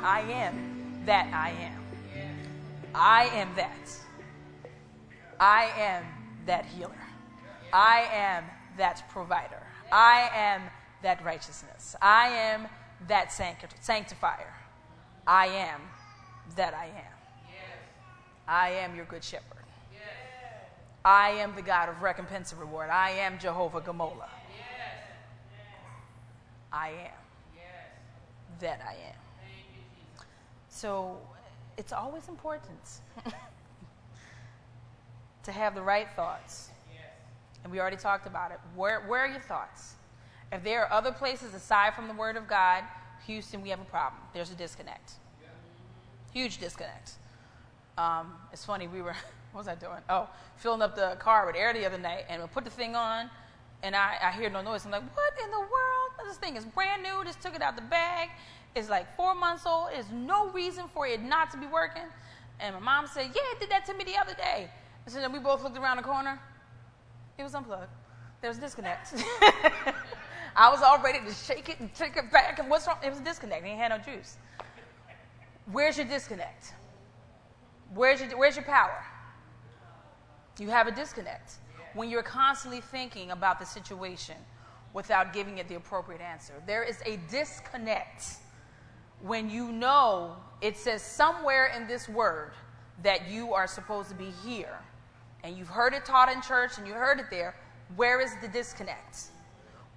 what? 0.00 0.08
I 0.08 0.20
am 0.20 1.02
that 1.06 1.30
I 1.32 1.50
am. 1.50 1.84
I 2.94 3.24
am 3.26 3.54
that. 3.56 3.90
I 5.40 5.70
am 5.76 6.04
that 6.46 6.66
healer. 6.66 6.92
I 7.72 8.08
am 8.12 8.44
that 8.76 9.08
provider. 9.10 9.62
I 9.92 10.30
am 10.34 10.62
that 11.02 11.24
righteousness. 11.24 11.94
I 12.02 12.28
am 12.28 12.66
that 13.06 13.32
sanctifier. 13.32 14.54
I 15.26 15.46
am 15.46 15.80
that 16.56 16.74
I 16.74 16.86
am. 16.86 17.14
I 18.46 18.70
am 18.70 18.96
your 18.96 19.04
good 19.04 19.22
shepherd. 19.22 19.44
I 21.04 21.30
am 21.30 21.54
the 21.54 21.62
God 21.62 21.88
of 21.88 22.02
recompense 22.02 22.52
and 22.52 22.60
reward. 22.60 22.90
I 22.90 23.10
am 23.10 23.38
Jehovah 23.38 23.80
Gamola. 23.80 24.28
I 26.72 26.88
am 26.88 28.56
that 28.60 28.80
I 28.86 28.92
am. 28.92 29.17
So 30.78 31.18
it's 31.76 31.92
always 31.92 32.28
important 32.28 32.78
to 35.42 35.50
have 35.50 35.74
the 35.74 35.82
right 35.82 36.06
thoughts. 36.14 36.70
And 37.64 37.72
we 37.72 37.80
already 37.80 37.96
talked 37.96 38.28
about 38.28 38.52
it. 38.52 38.60
Where, 38.76 39.00
where 39.00 39.24
are 39.24 39.26
your 39.26 39.40
thoughts? 39.40 39.94
If 40.52 40.62
there 40.62 40.84
are 40.84 40.92
other 40.92 41.10
places 41.10 41.52
aside 41.52 41.94
from 41.94 42.06
the 42.06 42.14
Word 42.14 42.36
of 42.36 42.46
God, 42.46 42.84
Houston, 43.26 43.60
we 43.60 43.70
have 43.70 43.80
a 43.80 43.86
problem. 43.86 44.22
There's 44.32 44.52
a 44.52 44.54
disconnect. 44.54 45.14
Huge 46.32 46.58
disconnect. 46.58 47.14
Um, 47.96 48.34
it's 48.52 48.64
funny, 48.64 48.86
we 48.86 49.02
were, 49.02 49.16
what 49.50 49.62
was 49.62 49.66
I 49.66 49.74
doing? 49.74 49.98
Oh, 50.08 50.28
filling 50.58 50.80
up 50.80 50.94
the 50.94 51.16
car 51.18 51.44
with 51.44 51.56
air 51.56 51.72
the 51.72 51.86
other 51.86 51.98
night, 51.98 52.26
and 52.28 52.40
we 52.40 52.46
put 52.46 52.62
the 52.62 52.70
thing 52.70 52.94
on, 52.94 53.28
and 53.82 53.96
I, 53.96 54.16
I 54.22 54.30
hear 54.30 54.48
no 54.48 54.62
noise. 54.62 54.84
I'm 54.84 54.92
like, 54.92 55.02
what 55.16 55.32
in 55.42 55.50
the 55.50 55.58
world? 55.58 56.28
This 56.28 56.36
thing 56.36 56.56
is 56.56 56.64
brand 56.64 57.02
new. 57.02 57.24
Just 57.24 57.40
took 57.40 57.56
it 57.56 57.62
out 57.62 57.74
the 57.74 57.82
bag. 57.82 58.28
It's 58.74 58.88
like 58.88 59.14
four 59.16 59.34
months 59.34 59.64
old. 59.66 59.88
There's 59.92 60.10
no 60.12 60.50
reason 60.50 60.84
for 60.92 61.06
it 61.06 61.22
not 61.22 61.50
to 61.50 61.56
be 61.56 61.66
working. 61.66 62.02
And 62.60 62.74
my 62.74 62.80
mom 62.80 63.06
said, 63.06 63.26
yeah, 63.34 63.42
it 63.52 63.60
did 63.60 63.70
that 63.70 63.86
to 63.86 63.94
me 63.94 64.04
the 64.04 64.16
other 64.16 64.34
day. 64.34 64.70
And 65.04 65.14
so 65.14 65.20
then 65.20 65.32
we 65.32 65.38
both 65.38 65.62
looked 65.62 65.78
around 65.78 65.96
the 65.96 66.02
corner. 66.02 66.40
It 67.38 67.42
was 67.42 67.54
unplugged. 67.54 67.90
There 68.40 68.50
was 68.50 68.58
a 68.58 68.60
disconnect. 68.60 69.14
I 70.56 70.70
was 70.70 70.82
all 70.82 71.00
ready 71.00 71.20
to 71.26 71.32
shake 71.32 71.68
it 71.68 71.80
and 71.80 71.92
take 71.94 72.16
it 72.16 72.30
back. 72.32 72.58
And 72.58 72.68
what's 72.68 72.86
wrong? 72.86 72.98
It 73.04 73.10
was 73.10 73.20
a 73.20 73.24
disconnect. 73.24 73.64
He 73.64 73.72
had 73.72 73.90
no 73.90 73.98
juice. 73.98 74.36
Where's 75.70 75.96
your 75.96 76.06
disconnect? 76.06 76.72
Where's 77.94 78.20
your, 78.20 78.36
where's 78.36 78.56
your 78.56 78.64
power? 78.64 79.04
You 80.58 80.68
have 80.70 80.88
a 80.88 80.90
disconnect 80.90 81.54
when 81.94 82.10
you're 82.10 82.22
constantly 82.22 82.80
thinking 82.80 83.30
about 83.30 83.60
the 83.60 83.66
situation 83.66 84.36
without 84.92 85.32
giving 85.32 85.58
it 85.58 85.68
the 85.68 85.76
appropriate 85.76 86.20
answer. 86.20 86.54
There 86.66 86.82
is 86.82 87.00
a 87.06 87.18
disconnect 87.30 88.38
when 89.22 89.50
you 89.50 89.72
know 89.72 90.36
it 90.60 90.76
says 90.76 91.02
somewhere 91.02 91.72
in 91.76 91.86
this 91.86 92.08
word 92.08 92.52
that 93.02 93.28
you 93.28 93.54
are 93.54 93.66
supposed 93.66 94.08
to 94.10 94.14
be 94.14 94.32
here 94.44 94.78
and 95.44 95.56
you've 95.56 95.68
heard 95.68 95.94
it 95.94 96.04
taught 96.04 96.30
in 96.30 96.42
church 96.42 96.78
and 96.78 96.86
you 96.86 96.92
heard 96.92 97.20
it 97.20 97.26
there. 97.30 97.54
Where 97.96 98.20
is 98.20 98.30
the 98.42 98.48
disconnect? 98.48 99.28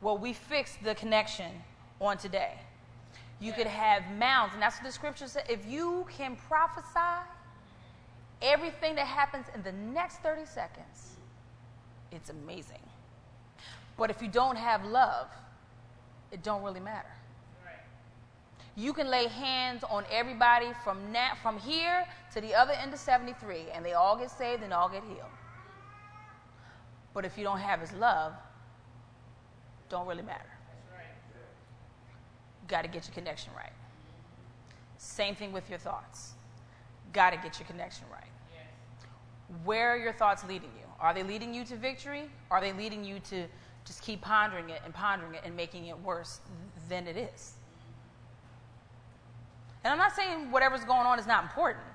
Well, 0.02 0.18
we 0.18 0.34
fixed 0.34 0.84
the 0.84 0.96
connection 0.96 1.52
on 2.00 2.18
today. 2.18 2.54
You 3.40 3.54
could 3.54 3.68
have 3.68 4.04
mounds, 4.18 4.54
and 4.54 4.62
that's 4.62 4.78
what 4.78 4.86
the 4.86 4.92
scripture 4.92 5.28
says. 5.28 5.44
If 5.50 5.66
you 5.66 6.06
can 6.16 6.36
prophesy 6.48 7.26
everything 8.42 8.96
that 8.96 9.08
happens 9.08 9.48
in 9.56 9.64
the 9.64 9.72
next 9.72 10.18
30 10.18 10.46
seconds, 10.46 11.18
it's 12.12 12.30
amazing. 12.30 12.80
But 13.98 14.10
if 14.10 14.22
you 14.22 14.28
don't 14.28 14.58
have 14.58 14.86
love, 14.86 15.28
it 16.32 16.44
don't 16.44 16.64
really 16.64 16.80
matter. 16.80 17.12
You 18.76 18.94
can 18.94 19.10
lay 19.10 19.28
hands 19.28 19.84
on 19.84 20.06
everybody 20.12 20.72
from 20.84 20.98
from 21.42 21.60
here 21.60 22.06
to 22.34 22.42
the 22.42 22.56
other 22.56 22.74
end 22.74 22.94
of 22.94 23.00
73, 23.00 23.66
and 23.74 23.86
they 23.86 23.94
all 23.94 24.18
get 24.18 24.32
saved 24.32 24.64
and 24.64 24.74
all 24.74 24.88
get 24.88 25.04
healed. 25.04 25.32
But 27.14 27.26
if 27.26 27.38
you 27.38 27.44
don't 27.44 27.60
have 27.60 27.82
His 27.82 27.92
love, 27.94 28.34
don't 29.90 30.08
really 30.08 30.24
matter. 30.24 30.46
Got 32.68 32.84
to 32.84 32.88
get 32.88 33.06
your 33.06 33.14
connection 33.14 33.52
right. 33.56 33.74
Same 34.98 35.36
thing 35.36 35.52
with 35.52 35.70
your 35.70 35.80
thoughts. 35.80 36.34
Got 37.12 37.32
to 37.32 37.38
get 37.38 37.60
your 37.60 37.68
connection 37.68 38.06
right. 38.10 38.24
Where 39.66 39.90
are 39.90 39.98
your 39.98 40.14
thoughts 40.14 40.46
leading 40.48 40.70
you? 40.78 40.86
Are 41.02 41.14
they 41.14 41.24
leading 41.24 41.54
you 41.54 41.66
to 41.66 41.76
victory? 41.76 42.30
Are 42.50 42.62
they 42.62 42.72
leading 42.72 43.04
you 43.04 43.20
to 43.32 43.46
just 43.84 44.02
keep 44.02 44.22
pondering 44.22 44.70
it 44.70 44.82
and 44.86 44.94
pondering 44.94 45.34
it 45.34 45.42
and 45.44 45.58
making 45.58 45.88
it 45.88 46.00
worse 46.00 46.40
than 46.88 47.08
it 47.08 47.18
is? 47.18 47.56
And 49.84 49.92
I'm 49.92 49.98
not 49.98 50.16
saying 50.16 50.52
whatever's 50.52 50.84
going 50.84 51.08
on 51.08 51.20
is 51.20 51.26
not 51.26 51.44
important, 51.44 51.86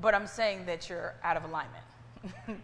but 0.00 0.14
I'm 0.14 0.26
saying 0.26 0.66
that 0.66 0.88
you're 0.88 1.14
out 1.24 1.36
of 1.36 1.44
alignment. 1.44 1.84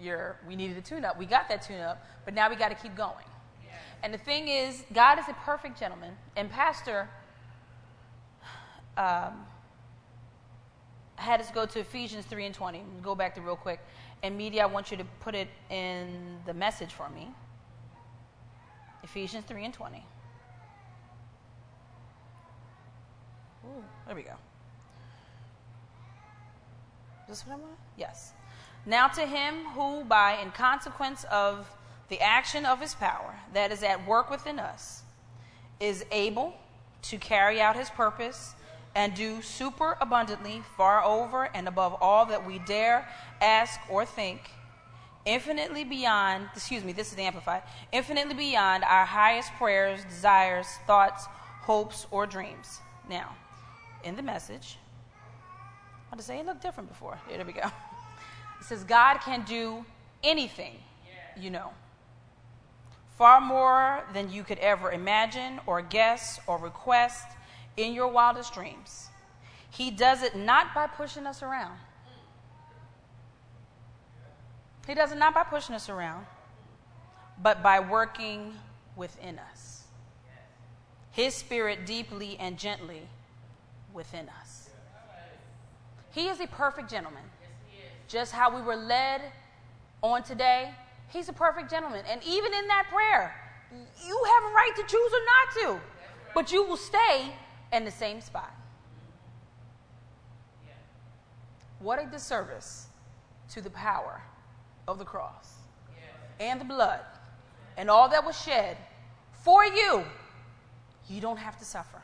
you're, 0.00 0.36
we 0.46 0.56
needed 0.56 0.76
a 0.76 0.80
tune 0.80 1.04
up. 1.04 1.18
We 1.18 1.26
got 1.26 1.48
that 1.48 1.62
tune 1.62 1.80
up, 1.80 2.04
but 2.24 2.34
now 2.34 2.50
we 2.50 2.56
got 2.56 2.70
to 2.70 2.74
keep 2.74 2.96
going. 2.96 3.24
And 4.02 4.12
the 4.12 4.18
thing 4.18 4.48
is, 4.48 4.84
God 4.92 5.18
is 5.18 5.24
a 5.30 5.32
perfect 5.32 5.78
gentleman, 5.80 6.14
and 6.36 6.50
Pastor 6.50 7.08
um, 8.98 9.46
had 11.16 11.40
us 11.40 11.50
go 11.50 11.64
to 11.64 11.80
Ephesians 11.80 12.26
3 12.26 12.46
and 12.46 12.54
20. 12.54 12.82
Go 13.02 13.14
back 13.14 13.34
to 13.36 13.40
real 13.40 13.56
quick. 13.56 13.80
And 14.22 14.36
media, 14.36 14.62
I 14.62 14.66
want 14.66 14.90
you 14.90 14.96
to 14.98 15.04
put 15.20 15.34
it 15.34 15.48
in 15.70 16.38
the 16.44 16.52
message 16.52 16.92
for 16.92 17.08
me. 17.08 17.30
Ephesians 19.02 19.44
3 19.46 19.64
and 19.64 19.74
20. 19.74 20.04
Ooh, 23.64 23.82
there 24.06 24.14
we 24.14 24.22
go. 24.22 24.34
Is 27.22 27.28
this 27.28 27.46
what 27.46 27.54
I 27.54 27.56
want? 27.56 27.78
Yes. 27.96 28.32
Now 28.86 29.08
to 29.08 29.22
him 29.22 29.64
who, 29.74 30.04
by 30.04 30.38
in 30.42 30.50
consequence 30.50 31.24
of 31.30 31.70
the 32.08 32.20
action 32.20 32.66
of 32.66 32.80
his 32.80 32.94
power 32.94 33.34
that 33.54 33.72
is 33.72 33.82
at 33.82 34.06
work 34.06 34.30
within 34.30 34.58
us, 34.58 35.02
is 35.80 36.04
able 36.12 36.54
to 37.02 37.16
carry 37.18 37.60
out 37.60 37.76
his 37.76 37.90
purpose 37.90 38.54
and 38.94 39.14
do 39.14 39.42
super 39.42 39.96
abundantly, 40.00 40.62
far 40.76 41.02
over 41.02 41.44
and 41.54 41.66
above 41.66 41.96
all 42.00 42.26
that 42.26 42.46
we 42.46 42.58
dare 42.60 43.08
ask 43.40 43.80
or 43.90 44.04
think, 44.04 44.50
infinitely 45.24 45.84
beyond, 45.84 46.48
excuse 46.54 46.84
me, 46.84 46.92
this 46.92 47.12
is 47.12 47.18
amplified, 47.18 47.62
infinitely 47.92 48.34
beyond 48.34 48.84
our 48.84 49.04
highest 49.04 49.52
prayers, 49.54 50.04
desires, 50.04 50.66
thoughts, 50.86 51.26
hopes, 51.62 52.06
or 52.10 52.26
dreams. 52.26 52.80
Now, 53.08 53.34
in 54.04 54.16
the 54.16 54.22
message. 54.22 54.78
I 55.16 56.10
want 56.10 56.20
to 56.20 56.26
say 56.26 56.38
it 56.38 56.46
looked 56.46 56.62
different 56.62 56.88
before. 56.88 57.18
Here, 57.26 57.36
there 57.36 57.46
we 57.46 57.52
go. 57.52 57.62
It 58.60 58.68
says, 58.68 58.84
God 58.84 59.18
can 59.18 59.44
do 59.44 59.84
anything, 60.22 60.76
you 61.36 61.50
know. 61.50 61.70
Far 63.18 63.40
more 63.40 64.04
than 64.14 64.32
you 64.32 64.42
could 64.42 64.58
ever 64.58 64.90
imagine 64.90 65.60
or 65.66 65.82
guess 65.82 66.40
or 66.46 66.56
request 66.56 67.26
in 67.76 67.92
your 67.92 68.08
wildest 68.08 68.54
dreams. 68.54 69.08
He 69.70 69.90
does 69.90 70.22
it 70.22 70.34
not 70.34 70.74
by 70.74 70.86
pushing 70.86 71.26
us 71.26 71.42
around. 71.42 71.76
He 74.86 74.94
does 74.94 75.12
it 75.12 75.18
not 75.18 75.34
by 75.34 75.42
pushing 75.44 75.74
us 75.74 75.88
around, 75.88 76.26
but 77.42 77.62
by 77.62 77.80
working 77.80 78.54
within 78.96 79.38
us. 79.52 79.84
His 81.10 81.34
spirit 81.34 81.86
deeply 81.86 82.36
and 82.38 82.58
gently 82.58 83.02
within 83.94 84.28
us. 84.40 84.68
He 86.10 86.26
is 86.28 86.40
a 86.40 86.46
perfect 86.46 86.90
gentleman. 86.90 87.22
Just 88.08 88.32
how 88.32 88.54
we 88.54 88.60
were 88.60 88.76
led 88.76 89.22
on 90.02 90.22
today, 90.22 90.70
he's 91.08 91.30
a 91.30 91.32
perfect 91.32 91.70
gentleman. 91.70 92.04
And 92.08 92.22
even 92.22 92.52
in 92.52 92.66
that 92.68 92.86
prayer, 92.92 93.34
you 94.06 94.24
have 94.34 94.50
a 94.50 94.54
right 94.54 94.72
to 94.76 94.82
choose 94.82 95.12
or 95.12 95.24
not 95.24 95.78
to, 95.78 95.80
but 96.34 96.52
you 96.52 96.64
will 96.64 96.76
stay 96.76 97.32
in 97.72 97.84
the 97.84 97.90
same 97.90 98.20
spot. 98.20 98.54
What 101.78 102.02
a 102.02 102.06
disservice 102.06 102.88
to 103.50 103.60
the 103.60 103.70
power 103.70 104.22
of 104.86 104.98
the 104.98 105.04
cross 105.04 105.54
and 106.40 106.60
the 106.60 106.64
blood 106.64 107.00
and 107.76 107.90
all 107.90 108.08
that 108.08 108.24
was 108.24 108.40
shed 108.40 108.76
for 109.32 109.64
you. 109.64 110.04
You 111.08 111.20
don't 111.20 111.36
have 111.36 111.58
to 111.58 111.64
suffer. 111.64 112.00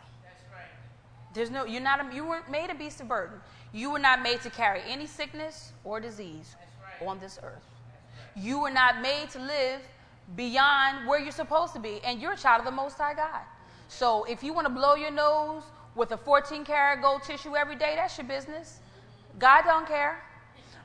There's 1.32 1.50
no, 1.50 1.64
you're 1.64 1.80
not, 1.80 2.00
a, 2.00 2.14
you 2.14 2.26
weren't 2.26 2.50
made 2.50 2.70
a 2.70 2.74
beast 2.74 3.00
of 3.00 3.08
burden. 3.08 3.38
You 3.72 3.90
were 3.90 3.98
not 3.98 4.22
made 4.22 4.40
to 4.42 4.50
carry 4.50 4.82
any 4.88 5.06
sickness 5.06 5.72
or 5.84 6.00
disease 6.00 6.56
right. 6.82 7.08
on 7.08 7.18
this 7.20 7.38
earth. 7.42 7.62
Right. 8.34 8.44
You 8.44 8.60
were 8.60 8.70
not 8.70 9.00
made 9.00 9.30
to 9.30 9.38
live 9.38 9.80
beyond 10.36 11.06
where 11.06 11.20
you're 11.20 11.32
supposed 11.32 11.72
to 11.74 11.80
be, 11.80 12.00
and 12.04 12.20
you're 12.20 12.32
a 12.32 12.36
child 12.36 12.60
of 12.60 12.64
the 12.64 12.72
Most 12.72 12.98
High 12.98 13.14
God. 13.14 13.42
So 13.88 14.24
if 14.24 14.42
you 14.42 14.52
want 14.52 14.66
to 14.66 14.72
blow 14.72 14.94
your 14.94 15.10
nose 15.10 15.62
with 15.94 16.12
a 16.12 16.16
14 16.16 16.64
karat 16.64 17.02
gold 17.02 17.22
tissue 17.22 17.56
every 17.56 17.76
day, 17.76 17.94
that's 17.96 18.16
your 18.16 18.26
business. 18.26 18.80
God 19.38 19.62
don't 19.64 19.86
care. 19.86 20.22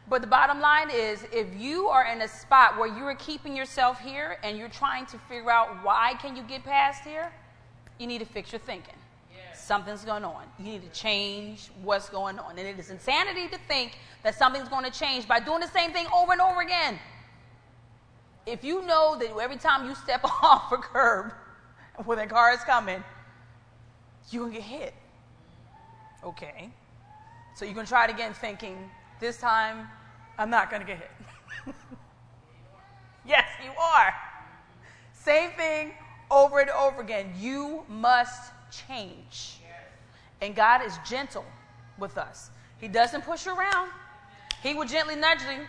But 0.08 0.22
the 0.22 0.28
bottom 0.28 0.60
line 0.60 0.90
is 0.92 1.26
if 1.32 1.48
you 1.58 1.88
are 1.88 2.06
in 2.06 2.22
a 2.22 2.28
spot 2.28 2.78
where 2.78 2.88
you 2.88 3.04
are 3.06 3.16
keeping 3.16 3.56
yourself 3.56 4.00
here 4.00 4.38
and 4.44 4.58
you're 4.58 4.70
trying 4.70 5.08
to 5.08 5.18
figure 5.18 5.50
out 5.50 5.84
why 5.84 6.14
can 6.22 6.36
you 6.36 6.44
get 6.44 6.64
past 6.64 7.04
here, 7.04 7.32
you 7.98 8.06
need 8.06 8.20
to 8.20 8.26
fix 8.26 8.52
your 8.52 8.60
thinking. 8.60 8.94
Something's 9.66 10.06
going 10.06 10.24
on. 10.24 10.44
You 10.60 10.66
need 10.66 10.84
to 10.84 11.00
change 11.00 11.72
what's 11.82 12.08
going 12.08 12.38
on. 12.38 12.52
And 12.52 12.68
it 12.68 12.78
is 12.78 12.92
insanity 12.92 13.48
to 13.48 13.58
think 13.68 13.98
that 14.22 14.36
something's 14.36 14.70
going 14.70 14.86
to 14.86 14.92
change 14.92 15.28
by 15.28 15.40
doing 15.40 15.60
the 15.60 15.68
same 15.70 15.92
thing 15.92 16.06
over 16.16 16.34
and 16.34 16.42
over 16.42 16.62
again. 16.62 17.00
If 18.46 18.64
you 18.64 18.86
know 18.86 19.18
that 19.18 19.36
every 19.42 19.58
time 19.58 19.90
you 19.90 19.96
step 19.96 20.24
off 20.44 20.72
a 20.72 20.78
curb 20.78 21.34
when 22.06 22.20
a 22.20 22.28
car 22.28 22.52
is 22.52 22.60
coming, 22.60 23.04
you're 24.30 24.44
going 24.44 24.54
to 24.54 24.60
get 24.60 24.68
hit. 24.68 24.94
Okay. 26.24 26.70
So 27.56 27.66
you're 27.66 27.74
going 27.74 27.88
to 27.88 27.92
try 27.92 28.06
it 28.06 28.12
again 28.12 28.36
thinking, 28.36 28.78
this 29.20 29.38
time 29.38 29.88
I'm 30.38 30.52
not 30.52 30.70
going 30.70 30.84
to 30.84 30.88
get 30.88 31.00
hit. 31.00 31.12
yes, 33.26 33.48
you 33.64 33.72
are. 33.82 34.14
Same 35.12 35.50
thing 35.58 35.94
over 36.30 36.60
and 36.60 36.70
over 36.70 37.02
again. 37.02 37.34
You 37.36 37.84
must 37.90 38.52
change. 38.88 39.60
And 40.42 40.56
God 40.56 40.82
is 40.86 40.98
gentle 41.08 41.46
with 41.98 42.18
us. 42.18 42.50
He 42.80 42.88
doesn't 42.88 43.24
push 43.24 43.46
you 43.46 43.56
around. 43.56 43.90
He 44.62 44.74
will 44.74 44.86
gently 44.86 45.16
nudge 45.16 45.42
you. 45.42 45.66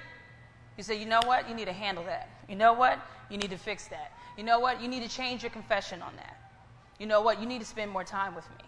He 0.76 0.82
say, 0.82 0.98
you 0.98 1.06
know 1.06 1.20
what? 1.24 1.48
You 1.48 1.54
need 1.54 1.66
to 1.66 1.72
handle 1.72 2.04
that. 2.04 2.28
You 2.48 2.56
know 2.56 2.72
what? 2.72 2.98
You 3.30 3.38
need 3.38 3.50
to 3.50 3.56
fix 3.56 3.88
that. 3.88 4.12
You 4.36 4.44
know 4.44 4.60
what? 4.60 4.80
You 4.82 4.88
need 4.88 5.02
to 5.02 5.08
change 5.08 5.42
your 5.42 5.50
confession 5.50 6.02
on 6.02 6.14
that. 6.16 6.36
You 6.98 7.06
know 7.06 7.20
what? 7.20 7.40
You 7.40 7.46
need 7.46 7.60
to 7.60 7.66
spend 7.66 7.90
more 7.90 8.04
time 8.04 8.34
with 8.34 8.48
me. 8.50 8.64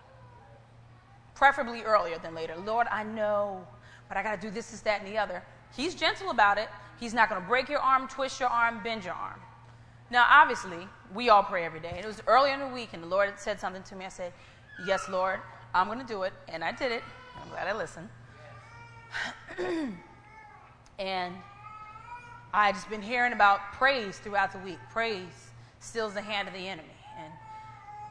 Preferably 1.34 1.82
earlier 1.82 2.19
than 2.19 2.34
later. 2.34 2.55
Lord, 2.64 2.87
I 2.91 3.02
know, 3.05 3.67
but 4.08 4.17
I 4.17 4.23
got 4.23 4.41
to 4.41 4.41
do 4.41 4.50
this, 4.50 4.70
this, 4.70 4.81
that, 4.81 5.00
and 5.02 5.08
the 5.08 5.19
other. 5.19 5.43
He's 5.76 5.94
gentle 5.94 6.31
about 6.31 6.58
it. 6.58 6.69
He's 6.99 7.14
not 7.14 7.29
going 7.29 7.41
to 7.41 7.46
break 7.46 7.69
your 7.69 7.81
arm, 7.81 8.08
twist 8.08 8.41
your 8.41 8.49
arm, 8.49 8.81
bend 8.82 9.05
your 9.05 9.14
arm. 9.14 9.41
Now, 10.10 10.26
obviously, 10.28 10.88
we 11.14 11.28
all 11.28 11.43
pray 11.43 11.64
every 11.64 11.81
day. 11.81 11.90
And 11.90 11.99
it 11.99 12.06
was 12.06 12.22
early 12.26 12.50
in 12.50 12.60
the 12.60 12.69
week, 12.69 12.90
and 12.93 13.02
the 13.02 13.06
Lord 13.06 13.28
had 13.28 13.38
said 13.38 13.60
something 13.60 13.82
to 13.84 13.96
me. 13.96 14.05
I 14.05 14.08
said, 14.08 14.32
Yes, 14.87 15.08
Lord, 15.08 15.40
I'm 15.75 15.87
going 15.87 15.99
to 15.99 16.06
do 16.06 16.22
it. 16.22 16.32
And 16.49 16.62
I 16.62 16.72
did 16.72 16.93
it. 16.93 17.02
I'm 17.40 17.49
glad 17.50 17.66
I 17.66 17.76
listened. 17.76 18.08
and 20.99 21.34
I 22.55 22.72
just 22.72 22.88
been 22.88 23.02
hearing 23.02 23.32
about 23.32 23.60
praise 23.72 24.19
throughout 24.19 24.52
the 24.52 24.58
week. 24.60 24.78
Praise 24.90 25.50
steals 25.81 26.14
the 26.14 26.22
hand 26.22 26.49
of 26.49 26.55
the 26.55 26.66
enemy. 26.66 26.88
And, 27.19 27.32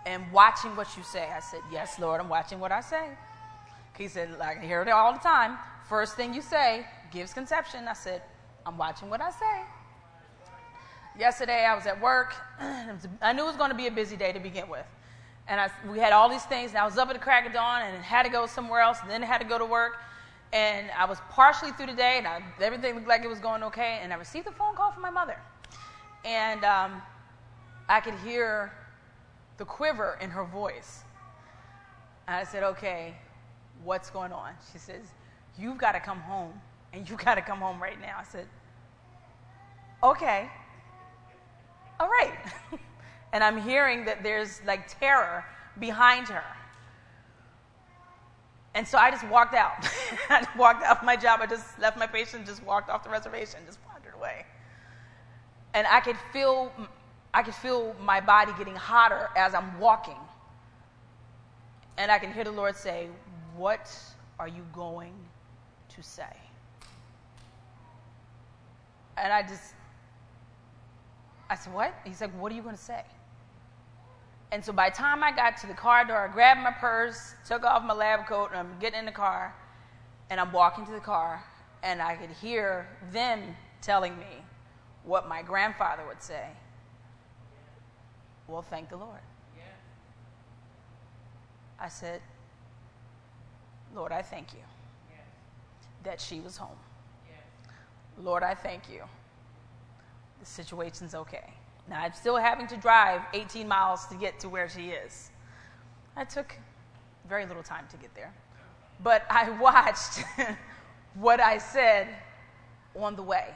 and 0.06 0.32
watching 0.32 0.76
what 0.76 0.96
you 0.98 1.04
say. 1.04 1.30
I 1.36 1.40
said, 1.40 1.62
Yes, 1.72 2.00
Lord, 2.00 2.22
I'm 2.22 2.30
watching 2.30 2.60
what 2.60 2.72
I 2.72 2.82
say. 2.82 3.08
He 3.98 4.08
said, 4.08 4.30
I 4.40 4.60
hear 4.60 4.82
it 4.84 4.90
all 4.90 5.14
the 5.14 5.20
time. 5.20 5.58
First 5.90 6.16
thing 6.16 6.34
you 6.34 6.42
say 6.42 6.86
gives 7.12 7.34
conception. 7.34 7.88
I 7.88 7.94
said, 7.94 8.22
I'm 8.66 8.78
watching 8.78 9.10
what 9.10 9.22
I 9.22 9.32
say. 9.32 9.62
Yesterday, 11.20 11.66
I 11.66 11.74
was 11.74 11.88
at 11.88 12.00
work. 12.00 12.36
I 12.60 13.34
knew 13.34 13.42
it 13.42 13.48
was 13.48 13.56
going 13.56 13.72
to 13.72 13.76
be 13.76 13.88
a 13.88 13.92
busy 13.92 14.16
day 14.16 14.32
to 14.32 14.40
begin 14.40 14.70
with. 14.70 14.86
And 15.48 15.60
I, 15.60 15.72
we 15.90 15.98
had 15.98 16.14
all 16.14 16.30
these 16.30 16.44
things, 16.44 16.72
and 16.72 16.78
I 16.78 16.86
was 16.86 16.98
up 16.98 17.10
at 17.10 17.14
the 17.14 17.20
crack 17.20 17.48
of 17.48 17.54
dawn 17.54 17.82
and 17.82 18.04
had 18.04 18.24
to 18.24 18.30
go 18.30 18.46
somewhere 18.46 18.82
else, 18.82 19.00
and 19.02 19.10
then 19.10 19.24
had 19.24 19.40
to 19.40 19.48
go 19.48 19.58
to 19.58 19.66
work. 19.66 19.98
And 20.54 20.92
I 20.96 21.06
was 21.06 21.18
partially 21.32 21.72
through 21.72 21.88
the 21.88 21.94
day, 21.94 22.20
and 22.20 22.28
I, 22.28 22.44
everything 22.62 22.94
looked 22.94 23.08
like 23.08 23.24
it 23.24 23.30
was 23.30 23.40
going 23.40 23.64
okay. 23.64 24.00
And 24.04 24.14
I 24.14 24.18
received 24.18 24.46
a 24.48 24.52
phone 24.52 24.76
call 24.76 24.92
from 24.92 25.02
my 25.02 25.10
mother. 25.10 25.40
And 26.24 26.64
um, 26.64 27.02
I 27.90 28.00
could 28.00 28.16
hear 28.24 28.72
the 29.58 29.66
quiver 29.66 30.20
in 30.22 30.30
her 30.30 30.44
voice. 30.44 31.04
And 32.28 32.36
I 32.36 32.44
said, 32.44 32.62
Okay, 32.62 33.16
what's 33.84 34.12
going 34.12 34.32
on? 34.32 34.52
She 34.72 34.78
says, 34.78 35.02
You've 35.58 35.80
got 35.80 35.94
to 35.94 36.00
come 36.00 36.20
home, 36.20 36.54
and 36.94 37.10
you've 37.10 37.24
got 37.24 37.36
to 37.36 37.42
come 37.42 37.58
home 37.58 37.82
right 37.82 38.00
now. 38.00 38.18
I 38.20 38.24
said, 38.24 38.46
Okay 40.04 40.52
all 42.00 42.08
right. 42.08 42.34
and 43.34 43.44
I'm 43.44 43.62
hearing 43.62 44.06
that 44.06 44.24
there's 44.24 44.62
like 44.66 44.88
terror 45.00 45.44
behind 45.80 46.28
her. 46.28 46.44
And 48.74 48.88
so 48.88 48.98
I 48.98 49.10
just 49.10 49.28
walked 49.28 49.56
out. 49.56 49.74
I 50.30 50.46
walked 50.58 50.84
out 50.84 50.98
of 50.98 51.04
my 51.04 51.16
job. 51.16 51.40
I 51.42 51.48
just 51.48 51.80
left 51.80 51.98
my 51.98 52.06
patient, 52.06 52.46
just 52.46 52.64
walked 52.64 52.90
off 52.90 53.04
the 53.04 53.10
reservation, 53.10 53.60
just 53.66 53.80
wandered 53.92 54.14
away. 54.14 54.46
And 55.74 55.88
I 55.88 56.00
could 56.00 56.18
feel, 56.32 56.72
I 57.34 57.42
could 57.42 57.56
feel 57.56 57.96
my 58.00 58.22
body 58.22 58.52
getting 58.58 58.76
hotter 58.76 59.30
as 59.36 59.56
I'm 59.56 59.80
walking. 59.80 60.18
And 61.98 62.12
I 62.12 62.20
can 62.20 62.32
hear 62.32 62.44
the 62.44 62.52
Lord 62.52 62.76
say, 62.76 63.08
What 63.56 63.92
are 64.40 64.48
you 64.48 64.66
going 64.74 65.14
to 65.90 66.04
say? 66.04 66.36
And 69.18 69.34
I 69.34 69.42
just 69.42 69.74
I 71.50 71.56
said, 71.56 71.74
What? 71.74 71.94
He's 72.06 72.22
like, 72.22 72.32
What 72.32 72.52
are 72.52 72.56
you 72.56 72.62
going 72.62 72.76
to 72.76 72.82
say? 72.82 73.04
And 74.52 74.64
so 74.64 74.72
by 74.72 74.90
the 74.90 74.96
time 74.96 75.24
I 75.24 75.32
got 75.32 75.58
to 75.58 75.68
the 75.68 75.74
car 75.74 76.06
door, 76.06 76.30
I 76.30 76.32
grabbed 76.32 76.62
my 76.62 76.72
purse, 76.72 77.36
took 77.46 77.64
off 77.64 77.84
my 77.84 77.94
lab 77.94 78.28
coat, 78.28 78.50
and 78.52 78.60
I'm 78.60 78.80
getting 78.80 79.00
in 79.00 79.06
the 79.06 79.12
car, 79.12 79.54
and 80.30 80.40
I'm 80.40 80.54
walking 80.54 80.86
to 80.86 80.92
the 80.92 81.00
car, 81.00 81.44
and 81.84 82.02
I 82.02 82.16
could 82.16 82.30
hear 82.30 82.88
them 83.12 83.42
telling 83.82 84.18
me 84.18 84.44
what 85.04 85.28
my 85.28 85.42
grandfather 85.42 86.04
would 86.08 86.22
say. 86.22 86.48
Well, 88.48 88.62
thank 88.62 88.90
the 88.90 88.96
Lord. 88.96 89.20
Yeah. 89.58 89.64
I 91.80 91.90
said, 91.90 92.22
Lord, 93.94 94.14
I 94.14 94.22
thank 94.22 94.54
you 94.54 94.60
yeah. 95.12 95.18
that 96.04 96.22
she 96.22 96.40
was 96.40 96.56
home. 96.56 96.78
Yeah. 97.30 97.74
Lord, 98.24 98.44
I 98.44 98.56
thank 98.56 98.90
you 98.90 99.04
situation's 100.48 101.14
okay. 101.14 101.54
Now, 101.90 102.02
I'm 102.02 102.14
still 102.14 102.38
having 102.38 102.68
to 102.68 102.78
drive 102.78 103.22
18 103.34 103.68
miles 103.68 104.06
to 104.08 104.16
get 104.16 104.40
to 104.42 104.50
where 104.50 104.68
she 104.68 104.90
is. 104.90 105.32
I 106.16 106.26
took 106.26 106.56
very 107.30 107.46
little 107.46 107.64
time 107.64 107.86
to 107.92 107.98
get 107.98 108.14
there. 108.16 108.34
But 109.04 109.24
I 109.30 109.50
watched 109.62 110.24
what 111.16 111.40
I 111.40 111.58
said 111.58 112.08
on 112.96 113.16
the 113.16 113.24
way. 113.24 113.54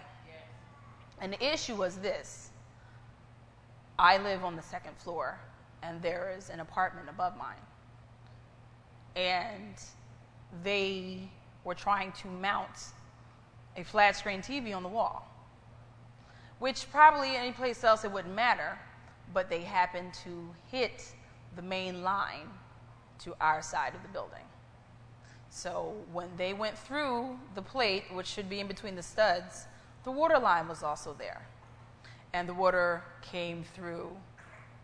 And 1.19 1.33
the 1.33 1.53
issue 1.53 1.75
was 1.75 1.97
this 1.97 2.49
I 3.99 4.17
live 4.17 4.43
on 4.43 4.55
the 4.55 4.61
second 4.63 4.97
floor, 4.97 5.39
and 5.83 6.01
there 6.01 6.33
is 6.35 6.49
an 6.49 6.59
apartment 6.59 7.07
above 7.09 7.37
mine. 7.37 7.55
And 9.15 9.75
they 10.63 11.29
were 11.63 11.75
trying 11.75 12.11
to 12.13 12.27
mount 12.27 12.87
a 13.77 13.83
flat 13.83 14.15
screen 14.15 14.41
TV 14.41 14.75
on 14.75 14.81
the 14.83 14.89
wall 14.89 15.30
which 16.61 16.91
probably 16.91 17.35
any 17.35 17.51
place 17.51 17.83
else 17.83 18.05
it 18.05 18.11
wouldn't 18.11 18.35
matter, 18.35 18.77
but 19.33 19.49
they 19.49 19.61
happened 19.61 20.13
to 20.13 20.47
hit 20.71 21.11
the 21.55 21.61
main 21.63 22.03
line 22.03 22.47
to 23.17 23.35
our 23.41 23.63
side 23.63 23.95
of 23.95 24.03
the 24.03 24.09
building. 24.09 24.45
So 25.49 25.95
when 26.13 26.27
they 26.37 26.53
went 26.53 26.77
through 26.77 27.39
the 27.55 27.63
plate, 27.63 28.03
which 28.13 28.27
should 28.27 28.47
be 28.47 28.59
in 28.59 28.67
between 28.67 28.95
the 28.95 29.01
studs, 29.01 29.65
the 30.03 30.11
water 30.11 30.37
line 30.37 30.67
was 30.67 30.83
also 30.83 31.15
there. 31.17 31.47
And 32.31 32.47
the 32.47 32.53
water 32.53 33.01
came 33.23 33.63
through 33.63 34.15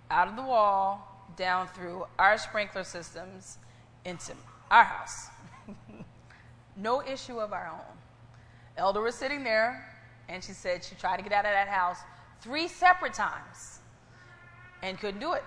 out 0.10 0.28
of 0.28 0.36
the 0.36 0.42
wall, 0.42 1.28
down 1.36 1.68
through 1.68 2.08
our 2.18 2.40
sprinkler 2.40 2.84
systems 2.86 3.60
into 4.04 4.34
our 4.72 4.84
house. 4.84 5.28
no 6.76 7.04
issue 7.04 7.38
of 7.38 7.54
our 7.54 7.68
own. 7.68 7.98
Elder 8.78 9.02
was 9.02 9.14
sitting 9.14 9.44
there 9.44 9.94
and 10.30 10.44
she 10.44 10.54
said 10.54 10.84
she 10.84 10.96
tried 10.96 11.18
to 11.18 11.24
get 11.24 11.32
out 11.32 11.46
of 11.46 11.52
that 11.52 11.68
house 11.68 11.98
three 12.42 12.68
separate 12.68 13.14
times 13.14 13.80
and 14.84 15.00
couldn't 15.00 15.20
do 15.20 15.34
it. 15.34 15.44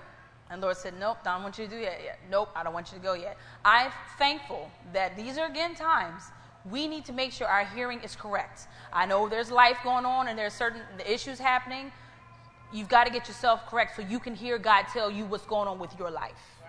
And 0.51 0.61
Lord 0.61 0.77
said, 0.77 0.95
Nope, 0.99 1.19
don't 1.25 1.43
want 1.43 1.59
you 1.59 1.67
to 1.67 1.71
do 1.71 1.81
that 1.81 2.03
yet. 2.03 2.19
Nope, 2.31 2.51
I 2.57 2.65
don't 2.65 2.75
want 2.75 2.91
you 2.91 2.99
to 2.99 3.05
go 3.05 3.15
yet. 3.15 3.37
I'm 3.65 3.93
thankful 4.19 4.71
that 4.93 5.17
these 5.17 5.39
are 5.39 5.47
again 5.47 5.75
times 5.75 6.25
we 6.69 6.87
need 6.89 7.05
to 7.07 7.13
make 7.13 7.33
sure 7.33 7.47
our 7.47 7.65
hearing 7.65 8.01
is 8.01 8.17
correct. 8.17 8.67
I 8.93 9.07
know 9.07 9.29
there's 9.29 9.51
life 9.51 9.79
going 9.83 10.05
on 10.05 10.29
and 10.29 10.39
there's 10.39 10.53
certain 10.53 10.83
the 10.99 11.11
issues 11.11 11.39
happening. 11.39 11.93
You've 12.73 12.89
got 12.89 13.05
to 13.05 13.13
get 13.13 13.29
yourself 13.29 13.67
correct 13.67 13.97
so 13.97 14.03
you 14.03 14.19
can 14.19 14.35
hear 14.35 14.59
God 14.59 14.87
tell 14.93 15.11
you 15.11 15.25
what's 15.25 15.47
going 15.47 15.69
on 15.69 15.79
with 15.79 15.97
your 15.99 16.11
life. 16.11 16.61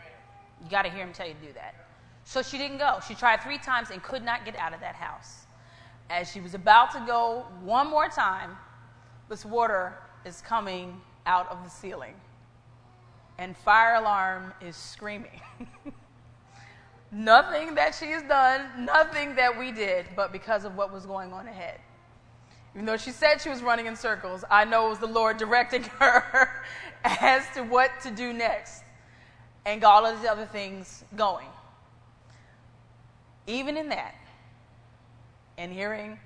You 0.63 0.69
got 0.69 0.83
to 0.83 0.89
hear 0.89 1.03
Him 1.03 1.13
tell 1.13 1.27
you 1.27 1.33
to 1.33 1.47
do 1.47 1.53
that. 1.53 1.75
So 2.23 2.41
she 2.41 2.57
didn't 2.57 2.77
go. 2.77 2.99
She 3.07 3.15
tried 3.15 3.41
three 3.41 3.57
times 3.57 3.89
and 3.89 4.01
could 4.01 4.23
not 4.23 4.45
get 4.45 4.55
out 4.57 4.73
of 4.73 4.79
that 4.79 4.95
house. 4.95 5.40
As 6.11 6.29
she 6.29 6.41
was 6.41 6.53
about 6.53 6.91
to 6.91 7.01
go 7.07 7.45
one 7.63 7.89
more 7.89 8.09
time, 8.09 8.57
this 9.29 9.45
water 9.45 9.97
is 10.25 10.41
coming 10.41 10.99
out 11.25 11.49
of 11.49 11.63
the 11.63 11.69
ceiling. 11.69 12.15
And 13.37 13.55
fire 13.55 13.95
alarm 13.95 14.53
is 14.59 14.75
screaming. 14.75 15.39
nothing 17.13 17.75
that 17.75 17.95
she 17.95 18.07
has 18.07 18.23
done, 18.23 18.85
nothing 18.85 19.35
that 19.35 19.57
we 19.57 19.71
did, 19.71 20.05
but 20.13 20.33
because 20.33 20.65
of 20.65 20.75
what 20.75 20.91
was 20.91 21.05
going 21.05 21.31
on 21.31 21.47
ahead. 21.47 21.79
Even 22.75 22.85
though 22.85 22.97
she 22.97 23.11
said 23.11 23.39
she 23.39 23.49
was 23.49 23.61
running 23.61 23.85
in 23.85 23.95
circles, 23.95 24.43
I 24.51 24.65
know 24.65 24.87
it 24.87 24.89
was 24.89 24.99
the 24.99 25.07
Lord 25.07 25.37
directing 25.37 25.83
her 25.99 26.61
as 27.05 27.45
to 27.55 27.61
what 27.63 27.89
to 28.01 28.11
do 28.11 28.33
next 28.33 28.83
and 29.65 29.79
got 29.79 30.03
all 30.03 30.05
of 30.05 30.19
these 30.19 30.29
other 30.29 30.45
things 30.45 31.05
going. 31.15 31.47
Even 33.47 33.77
in 33.77 33.87
that, 33.89 34.13
and 35.61 35.71
hearing 35.71 36.17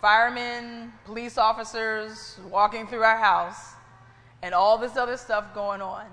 firemen, 0.00 0.92
police 1.04 1.38
officers 1.38 2.36
walking 2.50 2.88
through 2.88 3.04
our 3.04 3.16
house, 3.16 3.74
and 4.42 4.52
all 4.52 4.76
this 4.76 4.96
other 4.96 5.16
stuff 5.16 5.54
going 5.54 5.80
on, 5.80 6.04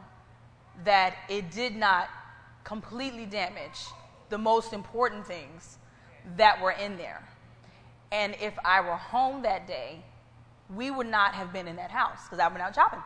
that 0.86 1.16
it 1.28 1.50
did 1.50 1.76
not 1.76 2.08
completely 2.64 3.26
damage 3.26 3.80
the 4.30 4.38
most 4.38 4.72
important 4.72 5.26
things 5.26 5.80
that 6.38 6.62
were 6.62 6.74
in 6.74 6.96
there. 6.98 7.28
And 8.12 8.36
if 8.40 8.54
I 8.64 8.82
were 8.82 8.96
home 8.96 9.42
that 9.42 9.66
day, 9.66 10.04
we 10.76 10.92
would 10.92 11.08
not 11.08 11.34
have 11.34 11.52
been 11.52 11.68
in 11.68 11.76
that 11.78 11.90
house 11.90 12.26
because 12.26 12.38
I 12.38 12.48
went 12.48 12.62
out 12.62 12.76
shopping. 12.76 13.02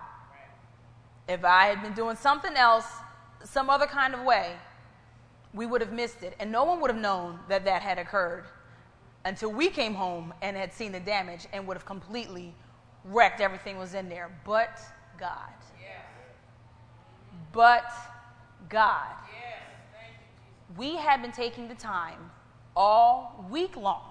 If 1.30 1.46
I 1.46 1.68
had 1.68 1.82
been 1.82 1.94
doing 1.94 2.18
something 2.18 2.56
else, 2.58 2.88
some 3.46 3.70
other 3.70 3.88
kind 3.88 4.14
of 4.14 4.24
way, 4.24 4.52
we 5.54 5.66
would 5.66 5.80
have 5.80 5.94
missed 5.94 6.22
it. 6.22 6.34
And 6.42 6.52
no 6.52 6.66
one 6.66 6.82
would 6.82 6.92
have 6.92 7.00
known 7.00 7.40
that 7.48 7.64
that 7.64 7.82
had 7.82 7.98
occurred 7.98 8.44
until 9.26 9.52
we 9.52 9.70
came 9.70 9.94
home 9.94 10.34
and 10.42 10.58
had 10.58 10.74
seen 10.74 10.92
the 10.92 11.00
damage 11.00 11.48
and 11.54 11.66
would 11.68 11.78
have 11.78 11.86
completely 11.86 12.54
wrecked 13.06 13.42
everything 13.42 13.78
was 13.78 13.94
in 13.94 14.10
there. 14.10 14.30
But 14.46 14.80
God. 15.20 15.50
But 17.52 17.92
God. 18.70 19.12
we 20.78 20.96
had 20.98 21.22
been 21.22 21.32
taking 21.32 21.68
the 21.68 21.76
time 21.76 22.32
all 22.76 23.46
week 23.50 23.78
long 23.78 24.10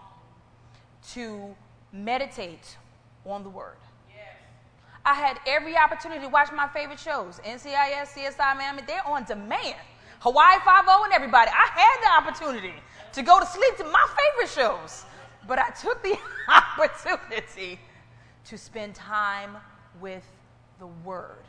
to 1.12 1.54
meditate 1.92 2.76
on 3.26 3.42
the 3.42 3.50
Word. 3.50 3.76
I 5.04 5.14
had 5.14 5.40
every 5.48 5.76
opportunity 5.76 6.20
to 6.20 6.28
watch 6.28 6.52
my 6.52 6.68
favorite 6.68 7.00
shows 7.00 7.40
NCIS, 7.44 8.14
CSI 8.14 8.56
Miami. 8.56 8.82
They're 8.86 9.06
on 9.06 9.24
demand. 9.24 9.74
Hawaii 10.20 10.58
5 10.64 10.84
and 11.04 11.12
everybody. 11.12 11.50
I 11.50 11.66
had 11.74 12.24
the 12.24 12.30
opportunity 12.30 12.74
to 13.12 13.22
go 13.22 13.40
to 13.40 13.46
sleep 13.46 13.76
to 13.78 13.84
my 13.84 14.06
favorite 14.08 14.52
shows, 14.52 15.04
but 15.46 15.58
I 15.58 15.70
took 15.70 16.02
the 16.02 16.16
opportunity 16.48 17.78
to 18.44 18.58
spend 18.58 18.94
time 18.94 19.56
with 20.00 20.24
the 20.78 20.86
Word. 20.86 21.44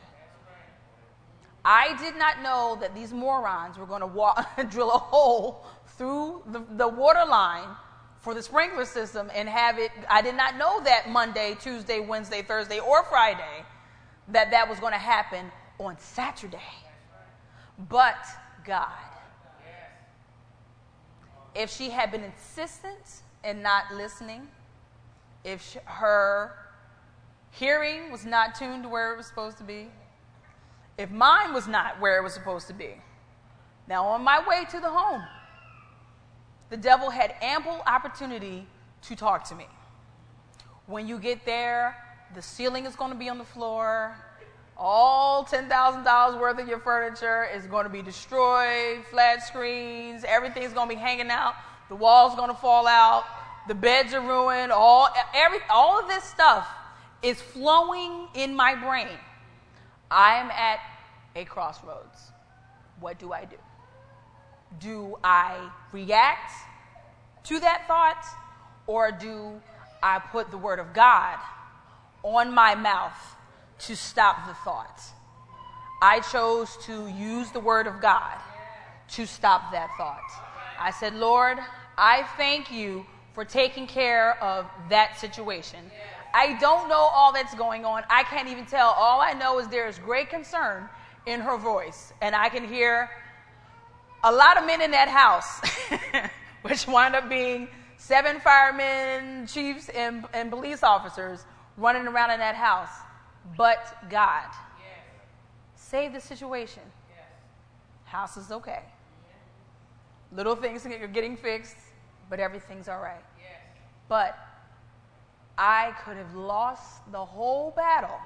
I 1.65 1.95
did 1.97 2.17
not 2.17 2.41
know 2.41 2.77
that 2.81 2.93
these 2.93 3.13
morons 3.13 3.77
were 3.77 3.85
going 3.85 4.01
to 4.01 4.07
walk, 4.07 4.45
drill 4.69 4.91
a 4.91 4.97
hole 4.97 5.65
through 5.97 6.43
the, 6.47 6.61
the 6.71 6.87
water 6.87 7.25
line 7.25 7.69
for 8.19 8.33
the 8.33 8.41
sprinkler 8.41 8.85
system 8.85 9.29
and 9.33 9.47
have 9.47 9.79
it. 9.79 9.91
I 10.09 10.21
did 10.21 10.35
not 10.35 10.57
know 10.57 10.83
that 10.83 11.09
Monday, 11.09 11.55
Tuesday, 11.59 11.99
Wednesday, 11.99 12.41
Thursday, 12.41 12.79
or 12.79 13.03
Friday 13.03 13.65
that 14.29 14.51
that 14.51 14.69
was 14.69 14.79
going 14.79 14.93
to 14.93 14.99
happen 14.99 15.51
on 15.79 15.97
Saturday. 15.99 16.57
But 17.89 18.17
God. 18.65 18.91
If 21.55 21.69
she 21.69 21.89
had 21.89 22.11
been 22.11 22.23
insistent 22.23 23.21
and 23.43 23.61
not 23.61 23.93
listening, 23.93 24.47
if 25.43 25.71
she, 25.71 25.79
her 25.85 26.55
hearing 27.51 28.11
was 28.11 28.25
not 28.25 28.55
tuned 28.55 28.83
to 28.83 28.89
where 28.89 29.13
it 29.13 29.17
was 29.17 29.27
supposed 29.27 29.57
to 29.59 29.63
be, 29.63 29.89
if 30.97 31.09
mine 31.11 31.53
was 31.53 31.67
not 31.67 31.99
where 31.99 32.17
it 32.17 32.23
was 32.23 32.33
supposed 32.33 32.67
to 32.67 32.73
be. 32.73 32.95
Now, 33.87 34.05
on 34.05 34.23
my 34.23 34.41
way 34.47 34.65
to 34.71 34.79
the 34.79 34.89
home, 34.89 35.23
the 36.69 36.77
devil 36.77 37.09
had 37.09 37.35
ample 37.41 37.81
opportunity 37.85 38.65
to 39.03 39.15
talk 39.15 39.43
to 39.49 39.55
me. 39.55 39.67
When 40.85 41.07
you 41.07 41.19
get 41.19 41.45
there, 41.45 41.95
the 42.33 42.41
ceiling 42.41 42.85
is 42.85 42.95
going 42.95 43.11
to 43.11 43.17
be 43.17 43.29
on 43.29 43.37
the 43.37 43.43
floor. 43.43 44.15
All 44.77 45.45
$10,000 45.45 46.39
worth 46.39 46.59
of 46.59 46.67
your 46.67 46.79
furniture 46.79 47.47
is 47.53 47.65
going 47.65 47.83
to 47.83 47.89
be 47.89 48.01
destroyed, 48.01 49.05
flat 49.11 49.43
screens, 49.43 50.23
everything's 50.27 50.73
going 50.73 50.89
to 50.89 50.95
be 50.95 50.99
hanging 50.99 51.29
out, 51.29 51.53
the 51.89 51.95
walls 51.95 52.33
are 52.33 52.37
going 52.37 52.49
to 52.49 52.55
fall 52.55 52.87
out, 52.87 53.23
the 53.67 53.75
beds 53.75 54.13
are 54.13 54.21
ruined, 54.21 54.71
all, 54.71 55.07
every, 55.35 55.59
all 55.69 55.99
of 55.99 56.07
this 56.07 56.23
stuff 56.23 56.67
is 57.21 57.41
flowing 57.41 58.27
in 58.33 58.55
my 58.55 58.75
brain. 58.75 59.17
I 60.09 60.35
am 60.35 60.51
at 60.51 60.79
a 61.35 61.45
crossroads. 61.45 62.31
What 62.99 63.19
do 63.19 63.31
I 63.31 63.45
do? 63.45 63.57
Do 64.79 65.17
I 65.23 65.69
react 65.91 66.51
to 67.45 67.59
that 67.59 67.85
thought 67.87 68.25
or 68.87 69.11
do 69.11 69.61
I 70.01 70.19
put 70.19 70.51
the 70.51 70.57
word 70.57 70.79
of 70.79 70.93
God 70.93 71.37
on 72.23 72.53
my 72.53 72.75
mouth 72.75 73.32
to 73.87 73.95
stop 73.95 74.47
the 74.47 74.53
thought? 74.53 75.01
I 76.01 76.19
chose 76.19 76.77
to 76.85 77.07
use 77.07 77.51
the 77.51 77.59
word 77.59 77.87
of 77.87 78.01
God 78.01 78.37
to 79.09 79.25
stop 79.25 79.71
that 79.71 79.89
thought. 79.97 80.19
I 80.79 80.91
said, 80.91 81.15
Lord, 81.15 81.59
I 81.97 82.23
thank 82.37 82.71
you 82.71 83.05
for 83.33 83.45
taking 83.45 83.87
care 83.87 84.41
of 84.43 84.65
that 84.89 85.17
situation. 85.19 85.79
I 86.33 86.57
don't 86.59 86.89
know 86.89 86.95
all 86.95 87.31
that's 87.31 87.53
going 87.55 87.85
on. 87.85 88.03
I 88.09 88.23
can't 88.23 88.47
even 88.49 88.65
tell. 88.65 88.89
All 88.89 89.21
I 89.21 89.33
know 89.33 89.59
is 89.59 89.67
there 89.67 89.87
is 89.87 89.99
great 89.99 90.29
concern 90.29 90.89
in 91.25 91.39
her 91.39 91.57
voice. 91.57 92.11
And 92.21 92.35
I 92.35 92.49
can 92.49 92.67
hear 92.67 93.09
a 94.23 94.31
lot 94.31 94.57
of 94.57 94.65
men 94.65 94.81
in 94.81 94.91
that 94.91 95.07
house, 95.07 95.61
which 96.63 96.87
wind 96.87 97.15
up 97.15 97.29
being 97.29 97.67
seven 97.97 98.39
firemen, 98.39 99.47
chiefs, 99.47 99.89
and, 99.89 100.25
and 100.33 100.49
police 100.49 100.83
officers 100.83 101.45
running 101.77 102.07
around 102.07 102.31
in 102.31 102.39
that 102.39 102.55
house. 102.55 102.89
But 103.57 103.97
God 104.09 104.45
yes. 104.49 105.75
saved 105.75 106.15
the 106.15 106.21
situation. 106.21 106.83
Yes. 107.09 107.25
House 108.05 108.37
is 108.37 108.51
okay. 108.51 108.83
Little 110.35 110.55
things 110.55 110.85
are 110.85 111.07
getting 111.07 111.37
fixed, 111.37 111.77
but 112.29 112.39
everything's 112.39 112.87
all 112.87 112.99
right. 112.99 113.23
Yes. 113.37 113.59
But 114.07 114.37
I 115.57 115.93
could 116.03 116.17
have 116.17 116.33
lost 116.33 117.11
the 117.11 117.23
whole 117.23 117.71
battle 117.71 118.17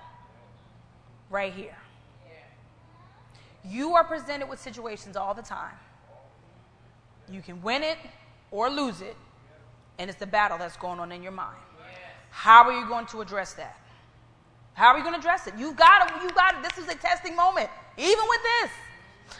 right 1.29 1.53
here. 1.53 1.77
You 3.65 3.95
are 3.95 4.03
presented 4.03 4.47
with 4.47 4.61
situations 4.61 5.17
all 5.17 5.33
the 5.33 5.41
time. 5.41 5.73
You 7.29 7.41
can 7.41 7.61
win 7.61 7.83
it 7.83 7.97
or 8.51 8.69
lose 8.69 9.01
it, 9.01 9.17
and 9.99 10.09
it's 10.09 10.19
the 10.19 10.27
battle 10.27 10.57
that's 10.57 10.77
going 10.77 10.99
on 10.99 11.11
in 11.11 11.21
your 11.21 11.33
mind. 11.33 11.57
How 12.29 12.63
are 12.63 12.71
you 12.71 12.87
going 12.87 13.07
to 13.07 13.19
address 13.19 13.53
that? 13.53 13.77
How 14.77 14.89
are 14.89 14.97
you 14.99 15.03
going 15.03 15.15
to 15.15 15.19
address 15.19 15.47
it? 15.47 15.55
You've 15.57 15.75
got 15.75 16.07
to, 16.07 16.21
you've 16.21 16.35
got 16.35 16.51
to, 16.51 16.61
this 16.61 16.77
is 16.77 16.87
a 16.87 16.95
testing 16.95 17.35
moment, 17.35 17.67
even 17.97 18.23
with 18.29 18.41
this. 18.61 18.71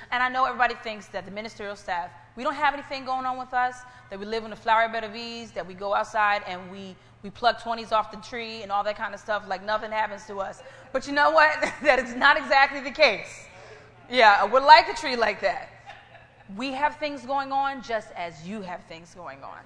And 0.10 0.24
I 0.24 0.30
know 0.30 0.46
everybody 0.46 0.74
thinks 0.74 1.06
that 1.10 1.26
the 1.26 1.32
ministerial 1.32 1.76
staff, 1.76 2.10
we 2.36 2.42
don't 2.42 2.56
have 2.56 2.74
anything 2.74 3.06
going 3.06 3.24
on 3.24 3.38
with 3.38 3.54
us, 3.54 3.76
that 4.10 4.20
we 4.20 4.26
live 4.26 4.46
in 4.46 4.52
a 4.52 4.56
flower 4.56 4.90
bed 4.90 5.04
of 5.04 5.16
ease, 5.16 5.52
that 5.52 5.68
we 5.68 5.76
go 5.76 5.94
outside 5.94 6.42
and 6.48 6.72
we 6.72 6.96
we 7.22 7.30
pluck 7.30 7.62
20s 7.62 7.92
off 7.92 8.10
the 8.10 8.18
tree 8.18 8.64
and 8.64 8.72
all 8.72 8.84
that 8.84 8.96
kind 8.96 9.14
of 9.14 9.20
stuff 9.20 9.44
like 9.48 9.64
nothing 9.64 9.92
happens 9.92 10.26
to 10.26 10.40
us. 10.40 10.64
But 10.92 11.06
you 11.06 11.14
know 11.14 11.32
what? 11.32 11.62
that 11.84 12.00
is 12.00 12.16
not 12.16 12.38
exactly 12.38 12.80
the 12.80 12.92
case. 12.92 13.46
Yeah, 14.10 14.44
would 14.44 14.64
like 14.64 14.88
a 14.90 14.94
tree 14.96 15.16
like 15.16 15.42
that. 15.42 15.70
We 16.56 16.72
have 16.72 16.96
things 16.98 17.26
going 17.26 17.52
on 17.52 17.84
just 17.84 18.10
as 18.16 18.48
you 18.48 18.62
have 18.62 18.84
things 18.86 19.14
going 19.14 19.44
on. 19.44 19.60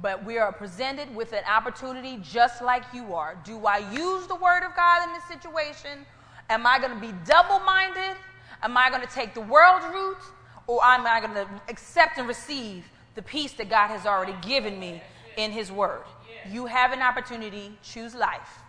But 0.00 0.24
we 0.24 0.38
are 0.38 0.52
presented 0.52 1.14
with 1.14 1.32
an 1.32 1.44
opportunity 1.44 2.18
just 2.22 2.62
like 2.62 2.82
you 2.94 3.14
are. 3.14 3.36
Do 3.44 3.66
I 3.66 3.78
use 3.92 4.26
the 4.26 4.36
word 4.36 4.62
of 4.64 4.74
God 4.74 5.06
in 5.06 5.12
this 5.12 5.24
situation? 5.24 6.06
Am 6.48 6.66
I 6.66 6.78
going 6.78 6.94
to 6.94 7.00
be 7.00 7.12
double 7.26 7.60
minded? 7.60 8.16
Am 8.62 8.76
I 8.76 8.88
going 8.88 9.02
to 9.02 9.12
take 9.12 9.34
the 9.34 9.40
world 9.40 9.82
route? 9.92 10.22
Or 10.66 10.82
am 10.84 11.06
I 11.06 11.20
going 11.20 11.34
to 11.34 11.46
accept 11.68 12.18
and 12.18 12.26
receive 12.26 12.84
the 13.14 13.22
peace 13.22 13.52
that 13.54 13.68
God 13.68 13.88
has 13.88 14.06
already 14.06 14.34
given 14.40 14.80
me 14.80 15.02
in 15.36 15.50
His 15.50 15.70
word? 15.70 16.04
you 16.50 16.66
have 16.66 16.92
an 16.92 17.02
opportunity, 17.02 17.76
choose 17.82 18.14
life. 18.14 18.60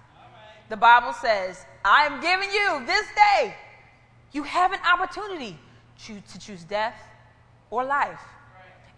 The 0.70 0.78
Bible 0.78 1.14
says, 1.14 1.66
I 1.84 2.06
am 2.06 2.22
giving 2.22 2.50
you 2.52 2.86
this 2.86 3.06
day. 3.16 3.56
You 4.32 4.44
have 4.44 4.72
an 4.74 4.80
opportunity 4.92 5.58
to 6.06 6.40
choose 6.40 6.64
death 6.64 6.96
or 7.70 7.84
life. 7.84 8.22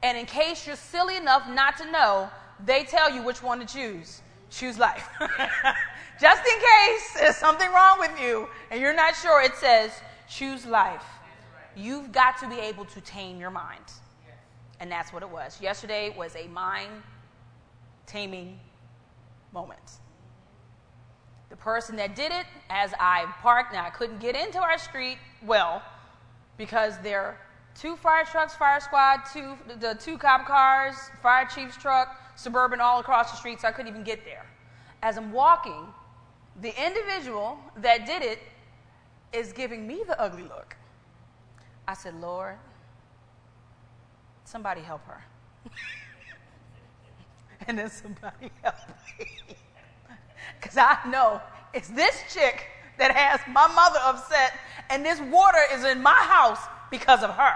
And 0.06 0.20
in 0.20 0.28
case 0.28 0.68
you're 0.68 0.76
silly 0.76 1.18
enough 1.18 1.50
not 1.50 1.78
to 1.80 1.92
know, 1.92 2.30
they 2.64 2.84
tell 2.84 3.10
you 3.10 3.24
which 3.24 3.42
one 3.42 3.58
to 3.60 3.66
choose. 3.66 4.22
Choose 4.52 4.78
life. 4.78 5.10
Just 6.22 6.44
in 6.46 6.60
case 6.60 7.14
there's 7.16 7.36
something 7.36 7.68
wrong 7.72 7.98
with 7.98 8.12
you 8.22 8.48
and 8.70 8.80
you're 8.80 8.96
not 8.96 9.16
sure, 9.16 9.42
it 9.42 9.56
says 9.56 9.92
choose 10.30 10.64
life. 10.64 11.04
You've 11.76 12.12
got 12.12 12.38
to 12.38 12.48
be 12.48 12.60
able 12.60 12.86
to 12.86 13.02
tame 13.02 13.40
your 13.40 13.50
mind. 13.50 13.84
And 14.80 14.92
that's 14.92 15.12
what 15.12 15.24
it 15.24 15.30
was. 15.30 15.60
Yesterday 15.60 16.14
was 16.16 16.36
a 16.36 16.48
mind 16.50 16.92
taming 18.06 18.60
moment. 19.54 19.94
The 21.50 21.56
person 21.56 21.96
that 21.96 22.16
did 22.16 22.32
it, 22.32 22.46
as 22.70 22.94
I 23.00 23.26
parked, 23.42 23.74
now 23.74 23.84
I 23.84 23.90
couldn't 23.90 24.20
get 24.20 24.36
into 24.36 24.60
our 24.60 24.78
street 24.78 25.18
well 25.44 25.82
because 26.58 27.00
there 27.00 27.22
are 27.22 27.38
two 27.76 27.96
fire 27.98 28.24
trucks, 28.24 28.56
fire 28.56 28.80
squad, 28.80 29.22
two 29.32 29.56
the 29.80 29.96
two 29.96 30.18
cop 30.18 30.48
cars, 30.48 30.96
fire 31.22 31.46
chief's 31.46 31.78
truck, 31.78 32.18
suburban 32.36 32.80
all 32.80 33.00
across 33.00 33.32
the 33.32 33.38
street, 33.38 33.62
so 33.62 33.68
I 33.68 33.72
couldn't 33.72 33.92
even 33.92 34.04
get 34.04 34.26
there. 34.26 34.46
As 35.04 35.18
I'm 35.18 35.32
walking, 35.32 35.86
the 36.62 36.74
individual 36.84 37.60
that 37.78 38.06
did 38.06 38.24
it 38.24 38.40
is 39.34 39.52
giving 39.52 39.86
me 39.86 40.04
the 40.08 40.20
ugly 40.20 40.44
look. 40.44 40.76
I 41.88 41.94
said, 41.94 42.20
Lord, 42.20 42.56
somebody 44.46 44.82
help 44.82 45.06
her. 45.06 45.24
and 47.68 47.78
then 47.78 47.90
somebody 47.90 48.50
help 48.64 48.76
me. 49.20 49.28
Because 50.62 50.78
I 50.78 50.98
know 51.10 51.42
it's 51.74 51.90
this 51.90 52.22
chick 52.32 52.68
that 52.98 53.16
has 53.16 53.40
my 53.52 53.68
mother 53.68 54.00
upset, 54.04 54.54
and 54.90 55.04
this 55.04 55.20
water 55.20 55.60
is 55.74 55.84
in 55.84 56.02
my 56.02 56.14
house 56.14 56.60
because 56.92 57.24
of 57.24 57.32
her. 57.32 57.56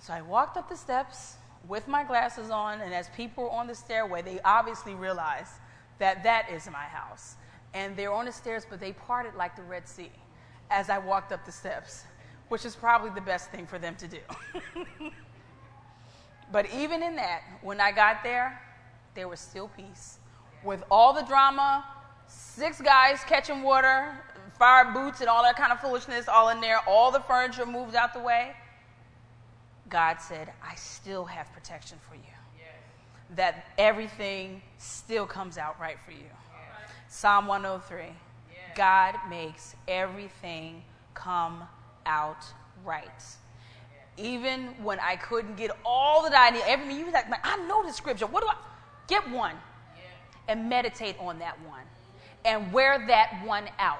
So 0.00 0.12
I 0.12 0.22
walked 0.22 0.56
up 0.56 0.68
the 0.68 0.76
steps 0.76 1.36
with 1.68 1.86
my 1.86 2.02
glasses 2.02 2.50
on, 2.50 2.80
and 2.80 2.92
as 2.92 3.08
people 3.10 3.44
were 3.44 3.50
on 3.50 3.66
the 3.66 3.74
stairway, 3.74 4.22
they 4.22 4.40
obviously 4.44 4.94
realized 4.94 5.52
that 5.98 6.24
that 6.24 6.50
is 6.50 6.68
my 6.70 6.84
house. 6.84 7.36
And 7.74 7.96
they're 7.96 8.12
on 8.12 8.24
the 8.24 8.32
stairs, 8.32 8.66
but 8.68 8.80
they 8.80 8.92
parted 8.92 9.34
like 9.34 9.56
the 9.56 9.62
Red 9.62 9.88
Sea 9.88 10.10
as 10.70 10.90
I 10.90 10.98
walked 10.98 11.32
up 11.32 11.44
the 11.44 11.52
steps, 11.52 12.04
which 12.48 12.64
is 12.64 12.74
probably 12.74 13.10
the 13.10 13.20
best 13.20 13.50
thing 13.50 13.66
for 13.66 13.78
them 13.78 13.94
to 13.96 14.08
do. 14.08 14.18
but 16.52 16.66
even 16.74 17.02
in 17.02 17.16
that, 17.16 17.42
when 17.62 17.80
I 17.80 17.92
got 17.92 18.22
there, 18.22 18.60
there 19.14 19.28
was 19.28 19.40
still 19.40 19.68
peace. 19.68 20.18
With 20.64 20.82
all 20.90 21.12
the 21.12 21.22
drama, 21.22 21.84
six 22.26 22.80
guys 22.80 23.20
catching 23.26 23.62
water, 23.62 24.16
fire 24.62 24.92
boots, 24.92 25.20
and 25.20 25.28
all 25.28 25.42
that 25.42 25.56
kind 25.56 25.72
of 25.72 25.80
foolishness 25.80 26.28
all 26.28 26.50
in 26.50 26.60
there, 26.60 26.78
all 26.86 27.10
the 27.10 27.18
furniture 27.18 27.66
moved 27.66 27.96
out 27.96 28.14
the 28.14 28.20
way. 28.20 28.52
God 29.88 30.18
said, 30.20 30.52
I 30.64 30.76
still 30.76 31.24
have 31.24 31.52
protection 31.52 31.98
for 32.08 32.14
you. 32.14 32.22
Yes. 32.56 32.68
That 33.34 33.66
everything 33.76 34.62
still 34.78 35.26
comes 35.26 35.58
out 35.58 35.80
right 35.80 35.96
for 36.06 36.12
you. 36.12 36.18
Yes. 36.18 36.90
Psalm 37.08 37.48
103 37.48 38.04
yes. 38.04 38.12
God 38.76 39.16
makes 39.28 39.74
everything 39.88 40.84
come 41.12 41.64
out 42.06 42.44
right. 42.84 43.24
Even 44.16 44.66
when 44.84 45.00
I 45.00 45.16
couldn't 45.16 45.56
get 45.56 45.72
all 45.84 46.22
that 46.22 46.34
I 46.36 46.50
need, 46.50 46.62
every 46.68 46.94
you 46.94 47.10
like, 47.10 47.26
I 47.42 47.56
know 47.66 47.84
the 47.84 47.92
scripture. 47.92 48.26
What 48.26 48.44
do 48.44 48.48
I 48.48 48.54
get 49.08 49.28
one 49.28 49.56
and 50.46 50.68
meditate 50.68 51.16
on 51.18 51.40
that 51.40 51.58
one 51.66 51.82
and 52.44 52.72
wear 52.72 53.04
that 53.08 53.42
one 53.44 53.64
out. 53.80 53.98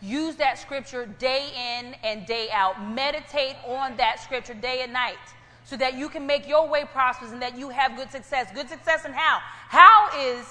Use 0.00 0.36
that 0.36 0.58
scripture 0.58 1.06
day 1.06 1.48
in 1.80 1.94
and 2.04 2.26
day 2.26 2.48
out. 2.52 2.82
Meditate 2.94 3.56
on 3.66 3.96
that 3.96 4.20
scripture 4.20 4.54
day 4.54 4.82
and 4.82 4.92
night 4.92 5.16
so 5.64 5.76
that 5.76 5.94
you 5.94 6.08
can 6.08 6.26
make 6.26 6.48
your 6.48 6.68
way 6.68 6.84
prosperous 6.84 7.32
and 7.32 7.42
that 7.42 7.58
you 7.58 7.68
have 7.68 7.96
good 7.96 8.10
success. 8.10 8.48
Good 8.54 8.68
success 8.68 9.04
and 9.04 9.14
how? 9.14 9.38
How 9.68 10.08
is 10.18 10.46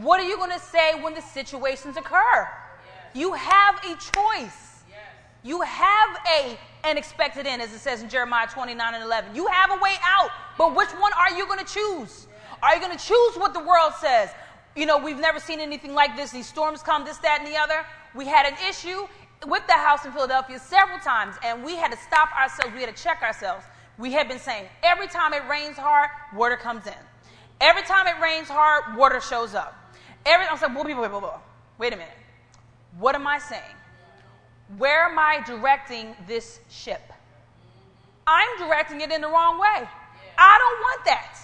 what 0.00 0.20
are 0.20 0.26
you 0.26 0.36
going 0.36 0.52
to 0.52 0.58
say 0.58 1.00
when 1.02 1.14
the 1.14 1.20
situations 1.20 1.96
occur? 1.96 2.48
Yes. 2.48 2.48
You 3.14 3.32
have 3.32 3.76
a 3.84 3.94
choice. 3.96 4.84
Yes. 4.88 5.00
You 5.42 5.60
have 5.62 6.18
a 6.38 6.58
an 6.84 6.96
expected 6.96 7.46
end, 7.46 7.62
as 7.62 7.72
it 7.72 7.78
says 7.78 8.02
in 8.02 8.08
Jeremiah 8.08 8.46
29 8.48 8.94
and 8.94 9.04
11. 9.04 9.34
You 9.34 9.46
have 9.46 9.70
a 9.70 9.82
way 9.82 9.94
out, 10.04 10.30
but 10.58 10.74
which 10.74 10.90
one 10.90 11.12
are 11.12 11.36
you 11.36 11.46
going 11.46 11.64
to 11.64 11.72
choose? 11.72 12.26
Are 12.62 12.74
you 12.74 12.80
going 12.80 12.96
to 12.96 13.04
choose 13.04 13.36
what 13.36 13.54
the 13.54 13.60
world 13.60 13.92
says? 14.00 14.30
You 14.74 14.86
know, 14.86 14.98
we've 14.98 15.18
never 15.18 15.38
seen 15.38 15.60
anything 15.60 15.94
like 15.94 16.16
this. 16.16 16.30
These 16.30 16.48
storms 16.48 16.82
come, 16.82 17.04
this, 17.04 17.18
that, 17.18 17.38
and 17.40 17.46
the 17.46 17.56
other. 17.58 17.84
We 18.14 18.26
had 18.26 18.46
an 18.46 18.54
issue 18.68 19.06
with 19.46 19.66
the 19.66 19.72
house 19.72 20.04
in 20.04 20.12
Philadelphia 20.12 20.58
several 20.58 20.98
times, 20.98 21.36
and 21.44 21.64
we 21.64 21.76
had 21.76 21.90
to 21.92 21.98
stop 21.98 22.28
ourselves. 22.36 22.74
We 22.74 22.80
had 22.82 22.94
to 22.94 23.02
check 23.02 23.22
ourselves. 23.22 23.64
We 23.98 24.12
had 24.12 24.28
been 24.28 24.38
saying, 24.38 24.66
every 24.82 25.08
time 25.08 25.32
it 25.32 25.42
rains 25.48 25.76
hard, 25.76 26.10
water 26.34 26.56
comes 26.56 26.86
in. 26.86 26.94
Every 27.60 27.82
time 27.82 28.06
it 28.06 28.20
rains 28.20 28.48
hard, 28.48 28.96
water 28.96 29.20
shows 29.20 29.54
up. 29.54 29.74
Every, 30.26 30.46
I'm 30.46 30.56
saying, 30.58 30.74
whoa, 30.74 30.84
whoa, 30.84 31.08
whoa, 31.08 31.20
whoa. 31.20 31.40
wait 31.78 31.92
a 31.92 31.96
minute. 31.96 32.14
What 32.98 33.14
am 33.14 33.26
I 33.26 33.38
saying? 33.38 33.62
Where 34.78 35.04
am 35.04 35.18
I 35.18 35.42
directing 35.46 36.14
this 36.26 36.60
ship? 36.70 37.02
I'm 38.26 38.58
directing 38.58 39.00
it 39.00 39.10
in 39.10 39.20
the 39.20 39.28
wrong 39.28 39.58
way. 39.58 39.88
I 40.38 40.58
don't 40.58 40.80
want 40.80 41.04
that. 41.06 41.38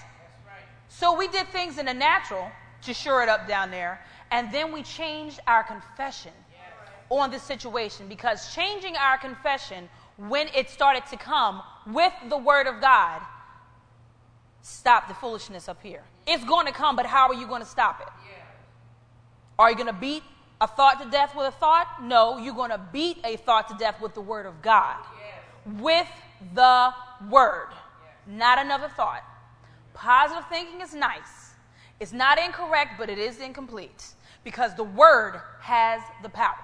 So 0.88 1.16
we 1.16 1.28
did 1.28 1.48
things 1.48 1.78
in 1.78 1.86
the 1.86 1.94
natural 1.94 2.50
to 2.82 2.94
shore 2.94 3.22
it 3.22 3.28
up 3.28 3.46
down 3.46 3.70
there, 3.70 4.00
and 4.30 4.50
then 4.52 4.72
we 4.72 4.82
changed 4.82 5.40
our 5.46 5.62
confession 5.62 6.32
on 7.10 7.30
the 7.30 7.38
situation 7.38 8.06
because 8.08 8.54
changing 8.54 8.96
our 8.96 9.18
confession 9.18 9.88
when 10.16 10.48
it 10.48 10.68
started 10.68 11.06
to 11.06 11.16
come 11.16 11.62
with 11.86 12.12
the 12.28 12.36
word 12.36 12.66
of 12.66 12.80
God 12.80 13.22
stop 14.68 15.08
the 15.08 15.14
foolishness 15.14 15.68
up 15.68 15.82
here. 15.82 16.02
It's 16.26 16.44
going 16.44 16.66
to 16.66 16.72
come, 16.72 16.96
but 16.96 17.06
how 17.06 17.28
are 17.28 17.34
you 17.34 17.46
going 17.46 17.62
to 17.62 17.68
stop 17.68 18.00
it? 18.00 18.08
Are 19.58 19.70
you 19.70 19.76
going 19.76 19.88
to 19.88 19.92
beat 19.92 20.22
a 20.60 20.66
thought 20.66 21.02
to 21.02 21.10
death 21.10 21.34
with 21.34 21.46
a 21.46 21.52
thought? 21.52 22.02
No, 22.02 22.38
you're 22.38 22.54
going 22.54 22.70
to 22.70 22.80
beat 22.92 23.18
a 23.24 23.36
thought 23.36 23.68
to 23.68 23.76
death 23.76 24.00
with 24.00 24.14
the 24.14 24.20
word 24.20 24.46
of 24.46 24.60
God. 24.62 24.96
With 25.78 26.06
the 26.54 26.92
word, 27.28 27.68
not 28.26 28.58
another 28.58 28.88
thought. 28.88 29.24
Positive 29.94 30.44
thinking 30.48 30.80
is 30.80 30.94
nice. 30.94 31.54
It's 31.98 32.12
not 32.12 32.38
incorrect, 32.38 32.92
but 32.98 33.10
it 33.10 33.18
is 33.18 33.40
incomplete 33.40 34.12
because 34.44 34.74
the 34.76 34.84
word 34.84 35.40
has 35.60 36.00
the 36.22 36.28
power. 36.28 36.54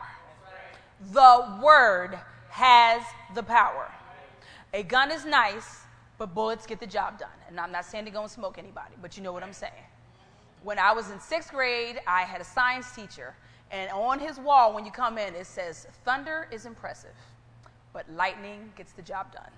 The 1.13 1.59
word 1.63 2.19
has 2.51 3.03
the 3.35 3.43
power. 3.43 3.91
A 4.73 4.83
gun 4.83 5.11
is 5.11 5.25
nice, 5.25 5.81
but 6.19 6.35
bullets 6.35 6.67
get 6.67 6.81
the 6.81 6.87
job 6.87 7.19
done. 7.19 7.29
And 7.49 7.61
I'm 7.61 7.73
not 7.73 7.85
saying 7.85 8.05
to 8.07 8.11
go 8.11 8.23
and 8.23 8.31
smoke 8.31 8.59
anybody, 8.59 8.95
but 9.03 9.17
you 9.17 9.23
know 9.23 9.33
what 9.33 9.43
I'm 9.43 9.53
saying. 9.53 9.73
When 10.63 10.79
I 10.79 10.93
was 10.93 11.11
in 11.11 11.21
sixth 11.21 11.51
grade, 11.51 12.01
I 12.07 12.23
had 12.23 12.41
a 12.41 12.45
science 12.45 12.95
teacher, 12.95 13.35
and 13.71 13.91
on 13.91 14.19
his 14.19 14.39
wall, 14.39 14.73
when 14.73 14.87
you 14.87 14.91
come 14.91 15.19
in, 15.19 15.35
it 15.35 15.47
says, 15.47 15.87
Thunder 16.05 16.49
is 16.51 16.65
impressive, 16.65 17.15
but 17.93 18.11
lightning 18.11 18.73
gets 18.77 18.93
the 18.93 19.03
job 19.03 19.33
done. 19.33 19.51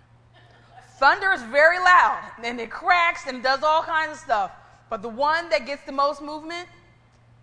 Thunder 0.99 1.33
is 1.33 1.43
very 1.43 1.79
loud, 1.79 2.23
and 2.43 2.59
it 2.59 2.71
cracks 2.71 3.27
and 3.27 3.43
does 3.43 3.63
all 3.63 3.83
kinds 3.83 4.13
of 4.13 4.19
stuff. 4.19 4.51
But 4.89 5.03
the 5.03 5.09
one 5.09 5.49
that 5.51 5.67
gets 5.67 5.85
the 5.85 5.93
most 5.93 6.23
movement 6.23 6.69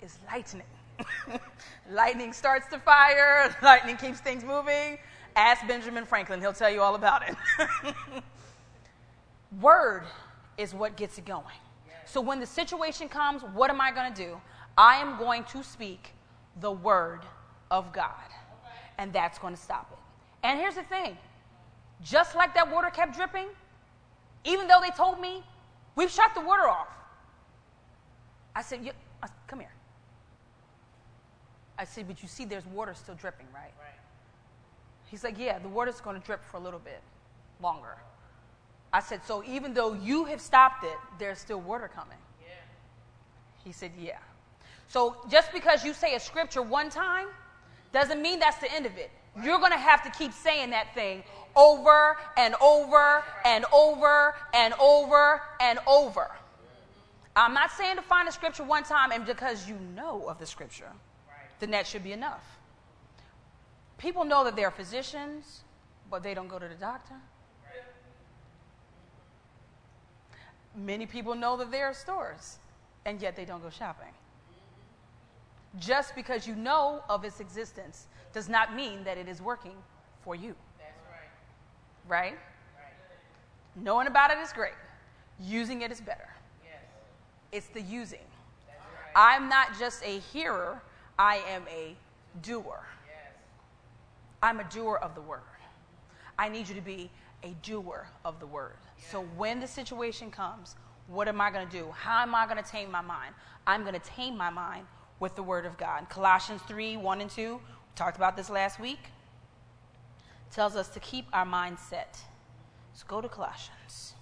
is 0.02 0.18
lightning. 0.32 0.64
lightning 1.92 2.34
starts 2.34 2.68
the 2.68 2.80
fire, 2.80 3.56
lightning 3.62 3.98
keeps 3.98 4.20
things 4.20 4.44
moving. 4.44 4.98
Ask 5.36 5.66
Benjamin 5.68 6.06
Franklin, 6.06 6.40
he'll 6.40 6.54
tell 6.54 6.70
you 6.70 6.82
all 6.82 6.96
about 6.96 7.24
it. 7.28 7.36
Word 9.62 10.04
is 10.58 10.74
what 10.74 10.96
gets 10.96 11.18
it 11.18 11.26
going. 11.26 11.58
So 12.06 12.22
when 12.22 12.40
the 12.40 12.46
situation 12.46 13.10
comes, 13.10 13.42
what 13.42 13.70
am 13.70 13.82
I 13.82 13.92
going 13.92 14.14
to 14.14 14.24
do? 14.26 14.42
I 14.78 14.98
am 14.98 15.18
going 15.18 15.44
to 15.46 15.64
speak 15.64 16.14
the 16.62 16.72
word 16.72 17.22
of 17.72 17.92
God. 17.94 18.30
And 18.98 19.12
that's 19.12 19.40
going 19.40 19.56
to 19.56 19.60
stop 19.60 19.90
it. 19.92 20.48
And 20.48 20.60
here's 20.60 20.76
the 20.76 20.84
thing 20.84 21.18
just 22.02 22.36
like 22.36 22.54
that 22.54 22.70
water 22.70 22.90
kept 22.90 23.16
dripping, 23.16 23.48
even 24.44 24.68
though 24.68 24.80
they 24.82 24.90
told 24.92 25.20
me, 25.20 25.44
we've 25.96 26.12
shut 26.12 26.36
the 26.36 26.42
water 26.42 26.68
off. 26.68 26.90
I 28.56 28.62
said, 28.62 28.82
I, 28.86 29.26
uh, 29.26 29.30
come 29.48 29.60
here. 29.60 29.73
I 31.84 31.86
said, 31.86 32.08
but 32.08 32.22
you 32.24 32.30
see 32.30 32.46
there's 32.46 32.66
water 32.66 32.94
still 32.94 33.16
dripping, 33.16 33.46
right? 33.54 33.74
right. 33.78 34.00
He's 35.12 35.22
like, 35.22 35.38
yeah, 35.38 35.60
the 35.60 35.68
water's 35.68 36.00
going 36.00 36.18
to 36.18 36.26
drip 36.26 36.42
for 36.46 36.56
a 36.56 36.60
little 36.62 36.80
bit 36.80 37.02
longer. 37.62 37.98
I 38.94 39.02
said, 39.02 39.26
so 39.26 39.44
even 39.44 39.74
though 39.74 39.92
you 39.92 40.24
have 40.24 40.40
stopped 40.40 40.86
it, 40.86 40.96
there's 41.20 41.40
still 41.40 41.60
water 41.60 41.92
coming. 41.94 42.18
Yeah. 42.42 42.54
He 43.66 43.74
said, 43.74 43.92
yeah. 44.00 44.20
So 44.88 45.18
just 45.30 45.52
because 45.52 45.84
you 45.84 45.94
say 45.94 46.16
a 46.16 46.22
scripture 46.22 46.62
one 46.62 46.90
time 46.90 47.28
doesn't 47.92 48.22
mean 48.22 48.40
that's 48.40 48.60
the 48.60 48.74
end 48.74 48.86
of 48.86 48.98
it. 48.98 49.12
Right. 49.36 49.46
You're 49.46 49.60
going 49.60 49.74
to 49.74 49.78
have 49.78 50.04
to 50.04 50.10
keep 50.12 50.32
saying 50.32 50.70
that 50.70 50.94
thing 50.94 51.22
over 51.54 52.16
and 52.38 52.56
over 52.62 53.26
and 53.44 53.66
over 53.74 54.36
and 54.54 54.74
over 54.80 55.42
and 55.60 55.80
over. 55.86 56.32
I'm 57.36 57.54
not 57.54 57.72
saying 57.72 57.98
to 57.98 58.02
find 58.02 58.30
a 58.30 58.32
scripture 58.32 58.64
one 58.64 58.84
time 58.84 59.12
and 59.12 59.26
because 59.26 59.68
you 59.68 59.76
know 59.94 60.30
of 60.30 60.40
the 60.40 60.46
scripture, 60.46 60.94
then 61.60 61.72
that 61.72 61.88
should 61.88 62.04
be 62.04 62.12
enough. 62.12 62.44
People 63.98 64.26
know 64.26 64.44
that 64.44 64.56
they're 64.56 64.72
physicians, 64.72 65.62
but 66.10 66.24
they 66.24 66.34
don't 66.34 66.48
go 66.48 66.60
to 66.60 66.68
the 66.68 66.76
doctor. 66.76 67.16
Many 70.76 71.06
people 71.06 71.36
know 71.36 71.56
that 71.58 71.72
there 71.72 71.86
are 71.86 71.94
stores, 71.94 72.58
and 73.06 73.22
yet 73.22 73.36
they 73.36 73.46
don't 73.46 73.62
go 73.62 73.70
shopping. 73.70 74.14
Just 75.80 76.16
because 76.16 76.48
you 76.48 76.56
know 76.56 77.04
of 77.10 77.24
its 77.24 77.40
existence 77.40 78.08
does 78.32 78.50
not 78.50 78.76
mean 78.76 79.04
that 79.04 79.18
it 79.18 79.28
is 79.28 79.42
working 79.42 79.76
for 80.24 80.36
you. 80.36 80.56
Right? 82.08 82.34
right? 82.34 82.38
Knowing 83.76 84.08
about 84.08 84.32
it 84.32 84.38
is 84.40 84.52
great. 84.52 84.74
Using 85.40 85.82
it 85.82 85.92
is 85.92 86.02
better. 86.02 86.30
Yes. 86.64 86.82
It's 87.52 87.68
the 87.68 87.82
using. 87.82 88.20
Right. 88.68 89.14
I'm 89.16 89.50
not 89.50 89.78
just 89.80 90.04
a 90.04 90.20
hearer, 90.20 90.82
I 91.18 91.38
am 91.50 91.64
a 91.70 91.96
doer. 92.42 92.86
I'm 94.42 94.60
a 94.60 94.64
doer 94.66 94.98
of 94.98 95.16
the 95.16 95.22
word. 95.22 95.42
I 96.38 96.50
need 96.50 96.68
you 96.68 96.76
to 96.76 96.82
be 96.82 97.10
a 97.44 97.56
doer 97.62 98.08
of 98.26 98.40
the 98.40 98.48
word. 98.48 98.78
So 99.12 99.22
when 99.38 99.60
the 99.60 99.68
situation 99.68 100.32
comes, 100.32 100.76
what 101.08 101.28
am 101.28 101.40
I 101.40 101.52
going 101.52 101.68
to 101.68 101.72
do? 101.72 101.92
How 101.92 102.22
am 102.22 102.34
I 102.36 102.46
going 102.46 102.62
to 102.62 102.70
tame 102.70 102.92
my 102.92 103.02
mind? 103.02 103.36
I'm 103.68 103.82
going 103.82 103.94
to 103.94 104.00
tame 104.00 104.36
my 104.38 104.50
mind 104.50 104.86
with 105.20 105.36
the 105.36 105.44
word 105.44 105.66
of 105.66 105.78
God. 105.78 106.10
Colossians 106.10 106.62
3 106.68 106.98
1 106.98 107.22
and 107.22 107.30
2, 107.30 107.56
we 107.56 107.60
talked 107.96 108.18
about 108.18 108.36
this 108.36 108.50
last 108.50 108.80
week 108.80 109.00
tells 110.54 110.76
us 110.76 110.88
to 110.90 111.00
keep 111.00 111.26
our 111.34 111.46
mind 111.46 111.80
set. 111.80 112.20
Let's 112.92 113.04
go 113.04 113.22
to 113.22 113.28
Colossians 113.28 114.14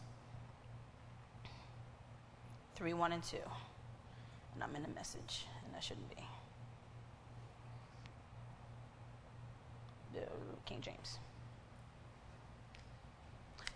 3 2.76 2.94
1 2.94 3.12
and 3.12 3.24
2. 3.24 3.38
And 4.54 4.64
I'm 4.64 4.76
in 4.76 4.82
the 4.82 4.90
message, 4.90 5.46
and 5.66 5.76
I 5.76 5.80
shouldn't 5.80 6.10
be. 6.10 6.16
uh, 6.18 6.24
Uh, 10.16 10.22
King 10.66 10.82
James. 10.82 11.20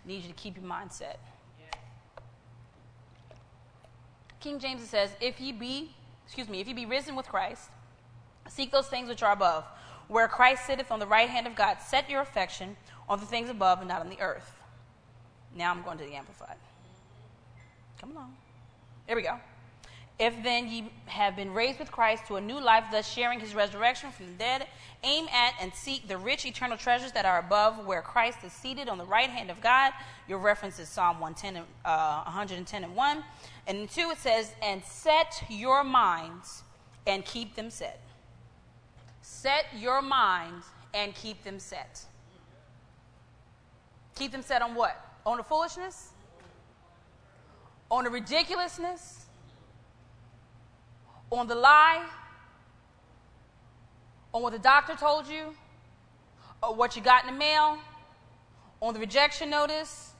Need 0.05 0.23
you 0.23 0.29
to 0.29 0.35
keep 0.35 0.55
your 0.55 0.65
mind 0.65 0.91
set. 0.91 1.19
King 4.39 4.59
James 4.59 4.87
says, 4.87 5.11
"If 5.19 5.41
ye 5.41 5.51
be, 5.51 5.95
excuse 6.23 6.47
me, 6.47 6.61
if 6.61 6.67
ye 6.67 6.73
be 6.73 6.85
risen 6.85 7.15
with 7.15 7.27
Christ, 7.27 7.71
seek 8.47 8.71
those 8.71 8.87
things 8.87 9.09
which 9.09 9.23
are 9.23 9.31
above, 9.31 9.65
where 10.07 10.27
Christ 10.27 10.67
sitteth 10.67 10.91
on 10.91 10.99
the 10.99 11.07
right 11.07 11.27
hand 11.27 11.47
of 11.47 11.55
God. 11.55 11.81
Set 11.81 12.09
your 12.11 12.21
affection 12.21 12.77
on 13.09 13.19
the 13.19 13.25
things 13.25 13.49
above 13.49 13.79
and 13.79 13.87
not 13.87 14.01
on 14.01 14.09
the 14.09 14.19
earth." 14.19 14.53
Now 15.55 15.71
I'm 15.71 15.81
going 15.81 15.97
to 15.97 16.03
the 16.03 16.13
amplified. 16.13 16.57
Come 17.99 18.11
along. 18.11 18.37
Here 19.07 19.15
we 19.15 19.23
go. 19.23 19.39
If 20.17 20.43
then 20.43 20.69
ye 20.69 20.91
have 21.07 21.35
been 21.35 21.53
raised 21.53 21.77
with 21.77 21.91
Christ 21.91 22.25
to 22.27 22.37
a 22.37 22.41
new 22.41 22.59
life, 22.59 22.85
thus 22.89 23.05
sharing 23.07 23.41
his 23.41 23.53
resurrection 23.53 24.11
from 24.11 24.27
the 24.27 24.33
dead, 24.33 24.65
aim 25.03 25.27
at 25.27 25.55
and 25.59 25.73
seek 25.73 26.07
the 26.07 26.17
rich 26.17 26.45
eternal 26.45 26.77
treasures 26.77 27.11
that 27.11 27.25
are 27.25 27.39
above, 27.39 27.85
where 27.85 28.01
Christ 28.01 28.37
is 28.45 28.53
seated 28.53 28.87
on 28.87 28.97
the 28.97 29.05
right 29.05 29.29
hand 29.29 29.51
of 29.51 29.59
God. 29.59 29.91
Your 30.29 30.37
reference 30.37 30.79
is 30.79 30.87
Psalm 30.87 31.19
110 31.19 31.57
and, 31.57 31.65
uh, 31.83 32.23
110 32.23 32.85
and 32.85 32.95
1. 32.95 33.23
And 33.67 33.77
in 33.79 33.87
2 33.89 34.11
it 34.11 34.17
says, 34.17 34.53
And 34.61 34.81
set 34.85 35.43
your 35.49 35.83
minds 35.83 36.63
and 37.05 37.25
keep 37.25 37.55
them 37.55 37.69
set. 37.69 37.99
Set 39.21 39.65
your 39.77 40.01
minds 40.01 40.65
and 40.93 41.13
keep 41.13 41.43
them 41.43 41.59
set. 41.59 42.05
Keep 44.15 44.31
them 44.31 44.41
set 44.41 44.61
on 44.61 44.75
what? 44.75 44.95
On 45.25 45.35
the 45.35 45.43
foolishness? 45.43 46.11
On 47.91 48.05
the 48.05 48.09
ridiculousness? 48.09 49.24
On 51.31 51.47
the 51.47 51.55
lie, 51.55 52.05
on 54.33 54.41
what 54.41 54.53
the 54.53 54.59
doctor 54.59 54.95
told 54.95 55.27
you, 55.27 55.55
or 56.61 56.75
what 56.75 56.95
you 56.95 57.01
got 57.01 57.25
in 57.25 57.33
the 57.33 57.39
mail, 57.39 57.77
on 58.81 58.93
the 58.93 58.99
rejection 58.99 59.49
notice, 59.49 60.11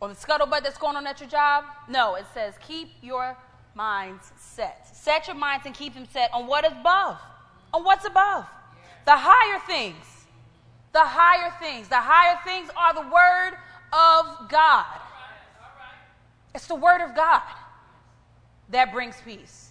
on 0.00 0.10
the 0.10 0.16
scuttlebutt 0.16 0.62
that's 0.62 0.78
going 0.78 0.96
on 0.96 1.06
at 1.06 1.20
your 1.20 1.28
job. 1.28 1.64
No, 1.88 2.14
it 2.14 2.24
says 2.32 2.54
keep 2.66 2.88
your 3.02 3.36
minds 3.74 4.32
set. 4.36 4.88
Set 4.92 5.26
your 5.26 5.36
minds 5.36 5.66
and 5.66 5.74
keep 5.74 5.94
them 5.94 6.06
set 6.12 6.30
on 6.32 6.46
what 6.46 6.64
is 6.64 6.72
above, 6.72 7.18
on 7.72 7.84
what's 7.84 8.04
above. 8.06 8.46
The 9.06 9.16
higher 9.16 9.60
things. 9.66 10.04
The 10.92 11.02
higher 11.02 11.52
things. 11.60 11.88
The 11.88 11.96
higher 11.96 12.38
things 12.44 12.70
are 12.76 12.94
the 12.94 13.08
Word 13.08 13.56
of 13.92 14.48
God. 14.48 14.86
It's 16.54 16.66
the 16.66 16.74
Word 16.74 17.00
of 17.02 17.14
God 17.14 17.42
that 18.70 18.92
brings 18.92 19.16
peace. 19.24 19.69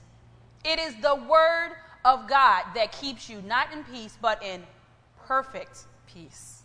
It 0.64 0.80
is 0.80 0.96
the 0.96 1.16
word 1.16 1.72
of 2.06 2.28
God 2.28 2.64
that 2.76 2.92
keeps 2.92 3.30
you 3.30 3.42
not 3.42 3.72
in 3.74 3.84
peace, 3.84 4.18
but 4.22 4.44
in 4.44 4.64
perfect 5.26 5.86
peace. 6.12 6.64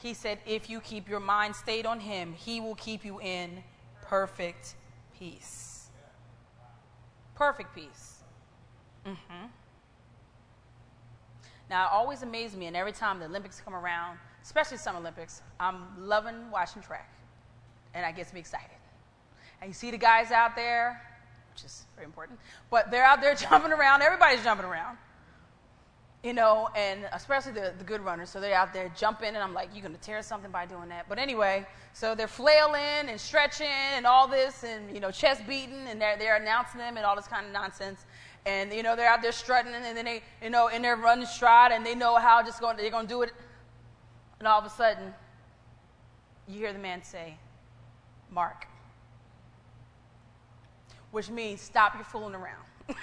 He 0.00 0.12
said, 0.12 0.38
if 0.46 0.68
you 0.68 0.80
keep 0.80 1.08
your 1.08 1.20
mind 1.20 1.56
stayed 1.56 1.86
on 1.86 2.00
Him, 2.00 2.34
He 2.34 2.60
will 2.60 2.74
keep 2.74 3.04
you 3.04 3.20
in 3.20 3.62
perfect 4.02 4.74
peace. 5.18 5.86
Perfect 7.34 7.74
peace. 7.74 8.18
Mm-hmm. 9.06 9.46
Now, 11.70 11.86
it 11.86 11.92
always 11.92 12.22
amazes 12.22 12.56
me, 12.56 12.66
and 12.66 12.76
every 12.76 12.92
time 12.92 13.18
the 13.18 13.24
Olympics 13.24 13.60
come 13.60 13.74
around, 13.74 14.18
especially 14.42 14.76
Summer 14.76 14.98
Olympics, 14.98 15.40
I'm 15.58 15.78
loving 15.98 16.50
watching 16.50 16.82
track, 16.82 17.10
and 17.94 18.04
that 18.04 18.14
gets 18.14 18.34
me 18.34 18.40
excited. 18.40 18.76
And 19.62 19.70
you 19.70 19.74
see 19.74 19.90
the 19.90 19.96
guys 19.96 20.30
out 20.30 20.54
there, 20.54 21.00
which 21.54 21.64
is 21.64 21.86
very 21.94 22.04
important. 22.04 22.38
But 22.70 22.90
they're 22.90 23.04
out 23.04 23.20
there 23.20 23.34
jumping 23.50 23.72
around. 23.72 24.02
Everybody's 24.02 24.42
jumping 24.42 24.66
around. 24.66 24.98
You 26.22 26.32
know, 26.32 26.70
and 26.74 27.00
especially 27.12 27.52
the, 27.52 27.74
the 27.76 27.84
good 27.84 28.00
runners. 28.00 28.30
So 28.30 28.40
they're 28.40 28.54
out 28.54 28.72
there 28.72 28.90
jumping, 28.96 29.28
and 29.28 29.38
I'm 29.38 29.52
like, 29.52 29.68
you're 29.74 29.82
going 29.82 29.94
to 29.94 30.00
tear 30.00 30.22
something 30.22 30.50
by 30.50 30.64
doing 30.64 30.88
that. 30.88 31.06
But 31.06 31.18
anyway, 31.18 31.66
so 31.92 32.14
they're 32.14 32.26
flailing 32.26 33.10
and 33.10 33.20
stretching 33.20 33.66
and 33.94 34.06
all 34.06 34.26
this, 34.26 34.64
and, 34.64 34.92
you 34.92 35.00
know, 35.00 35.10
chest 35.10 35.46
beating, 35.46 35.86
and 35.86 36.00
they're, 36.00 36.16
they're 36.16 36.36
announcing 36.36 36.78
them 36.78 36.96
and 36.96 37.04
all 37.04 37.14
this 37.14 37.28
kind 37.28 37.46
of 37.46 37.52
nonsense. 37.52 38.06
And, 38.46 38.72
you 38.72 38.82
know, 38.82 38.96
they're 38.96 39.08
out 39.08 39.20
there 39.20 39.32
strutting, 39.32 39.74
and 39.74 39.84
then 39.84 40.02
they, 40.02 40.22
you 40.42 40.48
know, 40.48 40.68
in 40.68 40.80
their 40.80 40.96
running 40.96 41.26
stride, 41.26 41.72
and 41.72 41.84
they 41.84 41.94
know 41.94 42.16
how 42.16 42.42
just 42.42 42.58
going, 42.58 42.78
they're 42.78 42.90
going 42.90 43.06
to 43.06 43.12
do 43.14 43.20
it. 43.20 43.30
And 44.38 44.48
all 44.48 44.58
of 44.58 44.64
a 44.64 44.70
sudden, 44.70 45.12
you 46.48 46.58
hear 46.58 46.72
the 46.72 46.78
man 46.78 47.02
say, 47.02 47.36
Mark 48.30 48.66
which 51.14 51.30
means 51.30 51.60
stop 51.60 51.94
your 51.94 52.02
fooling 52.02 52.34
around. 52.34 52.64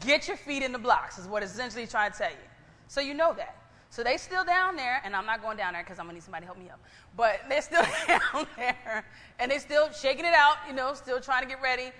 Get 0.00 0.26
your 0.26 0.38
feet 0.38 0.62
in 0.62 0.72
the 0.72 0.78
blocks, 0.78 1.18
is 1.18 1.26
what 1.26 1.42
essentially 1.42 1.86
trying 1.86 2.10
to 2.10 2.16
tell 2.16 2.30
you. 2.30 2.48
So 2.88 3.02
you 3.02 3.12
know 3.12 3.34
that. 3.34 3.54
So 3.90 4.02
they 4.02 4.16
still 4.16 4.44
down 4.44 4.76
there, 4.76 5.02
and 5.04 5.14
I'm 5.14 5.26
not 5.26 5.42
going 5.42 5.58
down 5.58 5.74
there 5.74 5.82
because 5.82 5.98
I'm 5.98 6.06
gonna 6.06 6.14
need 6.14 6.22
somebody 6.22 6.44
to 6.44 6.46
help 6.46 6.58
me 6.58 6.70
up. 6.70 6.80
But 7.14 7.40
they're 7.50 7.60
still 7.60 7.82
down 8.08 8.46
there, 8.56 9.04
and 9.38 9.50
they're 9.50 9.60
still 9.60 9.92
shaking 9.92 10.24
it 10.24 10.32
out, 10.34 10.56
you 10.66 10.72
know, 10.72 10.94
still 10.94 11.20
trying 11.20 11.42
to 11.42 11.48
get 11.48 11.60
ready. 11.62 11.92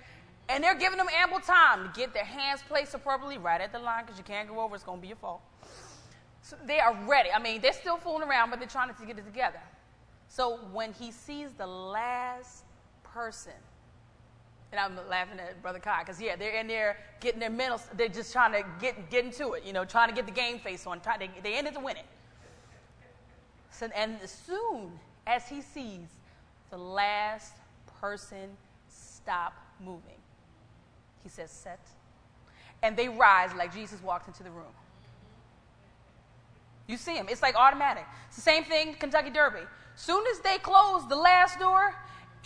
And 0.49 0.63
they're 0.63 0.75
giving 0.75 0.97
them 0.97 1.09
ample 1.15 1.41
time 1.41 1.83
to 1.83 1.99
get 1.99 2.15
their 2.15 2.25
hands 2.25 2.61
placed 2.67 2.95
appropriately 2.95 3.37
right 3.37 3.61
at 3.61 3.71
the 3.71 3.79
line 3.79 4.03
because 4.03 4.17
you 4.17 4.23
can't 4.23 4.49
go 4.49 4.59
over, 4.61 4.73
it's 4.73 4.83
gonna 4.83 4.99
be 4.99 5.09
your 5.09 5.17
fault. 5.17 5.41
So 6.41 6.55
they 6.65 6.79
are 6.79 6.97
ready. 7.05 7.29
I 7.31 7.39
mean, 7.39 7.61
they're 7.61 7.71
still 7.71 7.97
fooling 7.97 8.27
around, 8.27 8.49
but 8.49 8.57
they're 8.57 8.67
trying 8.67 8.91
to 8.91 9.05
get 9.05 9.19
it 9.19 9.25
together. 9.25 9.61
So 10.27 10.59
when 10.73 10.91
he 10.93 11.11
sees 11.11 11.51
the 11.51 11.67
last 11.67 12.63
person 13.03 13.53
and 14.71 14.79
I'm 14.79 14.97
laughing 15.09 15.39
at 15.39 15.61
Brother 15.61 15.79
Kai 15.79 16.01
because, 16.01 16.21
yeah, 16.21 16.35
they're 16.35 16.59
in 16.59 16.67
there 16.67 16.97
getting 17.21 17.39
their 17.39 17.49
mental, 17.49 17.79
they're 17.95 18.09
just 18.09 18.33
trying 18.33 18.51
to 18.51 18.67
get, 18.81 19.09
get 19.09 19.23
into 19.23 19.53
it, 19.53 19.63
you 19.63 19.71
know, 19.71 19.85
trying 19.85 20.09
to 20.09 20.15
get 20.15 20.25
the 20.25 20.31
game 20.31 20.59
face 20.59 20.85
on. 20.85 20.99
Trying 20.99 21.19
to, 21.19 21.27
they 21.41 21.57
it 21.57 21.73
to 21.73 21.79
win 21.79 21.95
it. 21.95 22.05
So, 23.71 23.89
and 23.95 24.17
as 24.21 24.31
soon 24.31 24.91
as 25.25 25.47
he 25.47 25.61
sees 25.61 26.07
the 26.69 26.77
last 26.77 27.53
person 28.01 28.49
stop 28.89 29.53
moving, 29.79 30.01
he 31.23 31.29
says, 31.29 31.49
set. 31.49 31.79
And 32.83 32.97
they 32.97 33.07
rise 33.07 33.53
like 33.55 33.73
Jesus 33.73 34.01
walked 34.03 34.27
into 34.27 34.43
the 34.43 34.51
room. 34.51 34.65
You 36.87 36.97
see 36.97 37.15
him. 37.15 37.27
It's 37.29 37.41
like 37.41 37.55
automatic. 37.55 38.05
It's 38.27 38.37
the 38.37 38.41
same 38.41 38.63
thing, 38.63 38.95
Kentucky 38.95 39.29
Derby. 39.29 39.61
Soon 39.95 40.23
as 40.31 40.39
they 40.39 40.57
close 40.57 41.07
the 41.07 41.15
last 41.15 41.59
door, 41.59 41.93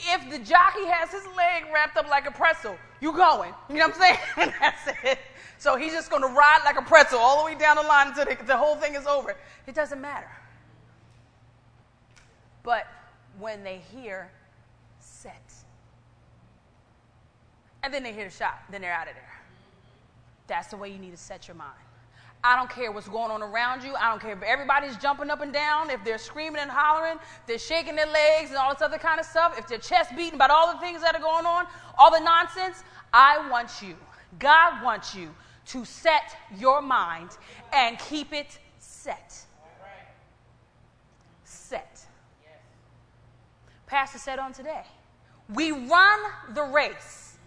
if 0.07 0.29
the 0.29 0.39
jockey 0.39 0.85
has 0.85 1.11
his 1.11 1.25
leg 1.35 1.63
wrapped 1.73 1.97
up 1.97 2.09
like 2.09 2.25
a 2.27 2.31
pretzel, 2.31 2.75
you 2.99 3.11
going. 3.11 3.53
You 3.69 3.75
know 3.75 3.87
what 3.87 3.95
I'm 3.95 4.01
saying? 4.01 4.53
That's 4.59 4.87
it. 5.03 5.19
So 5.57 5.75
he's 5.75 5.93
just 5.93 6.09
going 6.09 6.23
to 6.23 6.27
ride 6.27 6.61
like 6.65 6.77
a 6.77 6.81
pretzel 6.81 7.19
all 7.19 7.39
the 7.39 7.45
way 7.45 7.57
down 7.57 7.75
the 7.75 7.83
line 7.83 8.07
until 8.07 8.25
the, 8.25 8.37
the 8.45 8.57
whole 8.57 8.75
thing 8.75 8.95
is 8.95 9.05
over. 9.05 9.35
It 9.67 9.75
doesn't 9.75 10.01
matter. 10.01 10.29
But 12.63 12.87
when 13.39 13.63
they 13.63 13.81
hear 13.93 14.31
set, 14.99 15.53
and 17.83 17.93
then 17.93 18.03
they 18.03 18.13
hear 18.13 18.25
the 18.25 18.31
shot, 18.31 18.59
then 18.71 18.81
they're 18.81 18.91
out 18.91 19.07
of 19.07 19.13
there. 19.13 19.39
That's 20.47 20.67
the 20.67 20.77
way 20.77 20.89
you 20.89 20.99
need 20.99 21.11
to 21.11 21.17
set 21.17 21.47
your 21.47 21.55
mind. 21.55 21.71
I 22.43 22.55
don't 22.55 22.69
care 22.69 22.91
what's 22.91 23.07
going 23.07 23.29
on 23.29 23.43
around 23.43 23.83
you. 23.83 23.93
I 23.95 24.09
don't 24.09 24.19
care 24.19 24.33
if 24.33 24.41
everybody's 24.41 24.97
jumping 24.97 25.29
up 25.29 25.41
and 25.41 25.53
down, 25.53 25.91
if 25.91 26.03
they're 26.03 26.17
screaming 26.17 26.59
and 26.59 26.71
hollering, 26.71 27.19
they're 27.45 27.59
shaking 27.59 27.95
their 27.95 28.07
legs 28.07 28.49
and 28.49 28.57
all 28.57 28.73
this 28.73 28.81
other 28.81 28.97
kind 28.97 29.19
of 29.19 29.25
stuff, 29.25 29.57
if 29.59 29.67
their 29.67 29.77
chest 29.77 30.15
beating 30.15 30.33
about 30.33 30.49
all 30.49 30.73
the 30.73 30.79
things 30.79 31.01
that 31.01 31.15
are 31.15 31.21
going 31.21 31.45
on, 31.45 31.67
all 31.99 32.11
the 32.11 32.19
nonsense. 32.19 32.83
I 33.13 33.47
want 33.49 33.81
you, 33.81 33.95
God 34.39 34.83
wants 34.83 35.13
you 35.13 35.29
to 35.67 35.85
set 35.85 36.35
your 36.57 36.81
mind 36.81 37.29
and 37.73 37.99
keep 37.99 38.33
it 38.33 38.57
set. 38.79 39.45
Set. 41.43 41.99
Pastor 43.85 44.17
said 44.17 44.39
on 44.39 44.53
today, 44.53 44.83
we 45.53 45.71
run 45.71 46.19
the 46.53 46.63
race, 46.63 47.37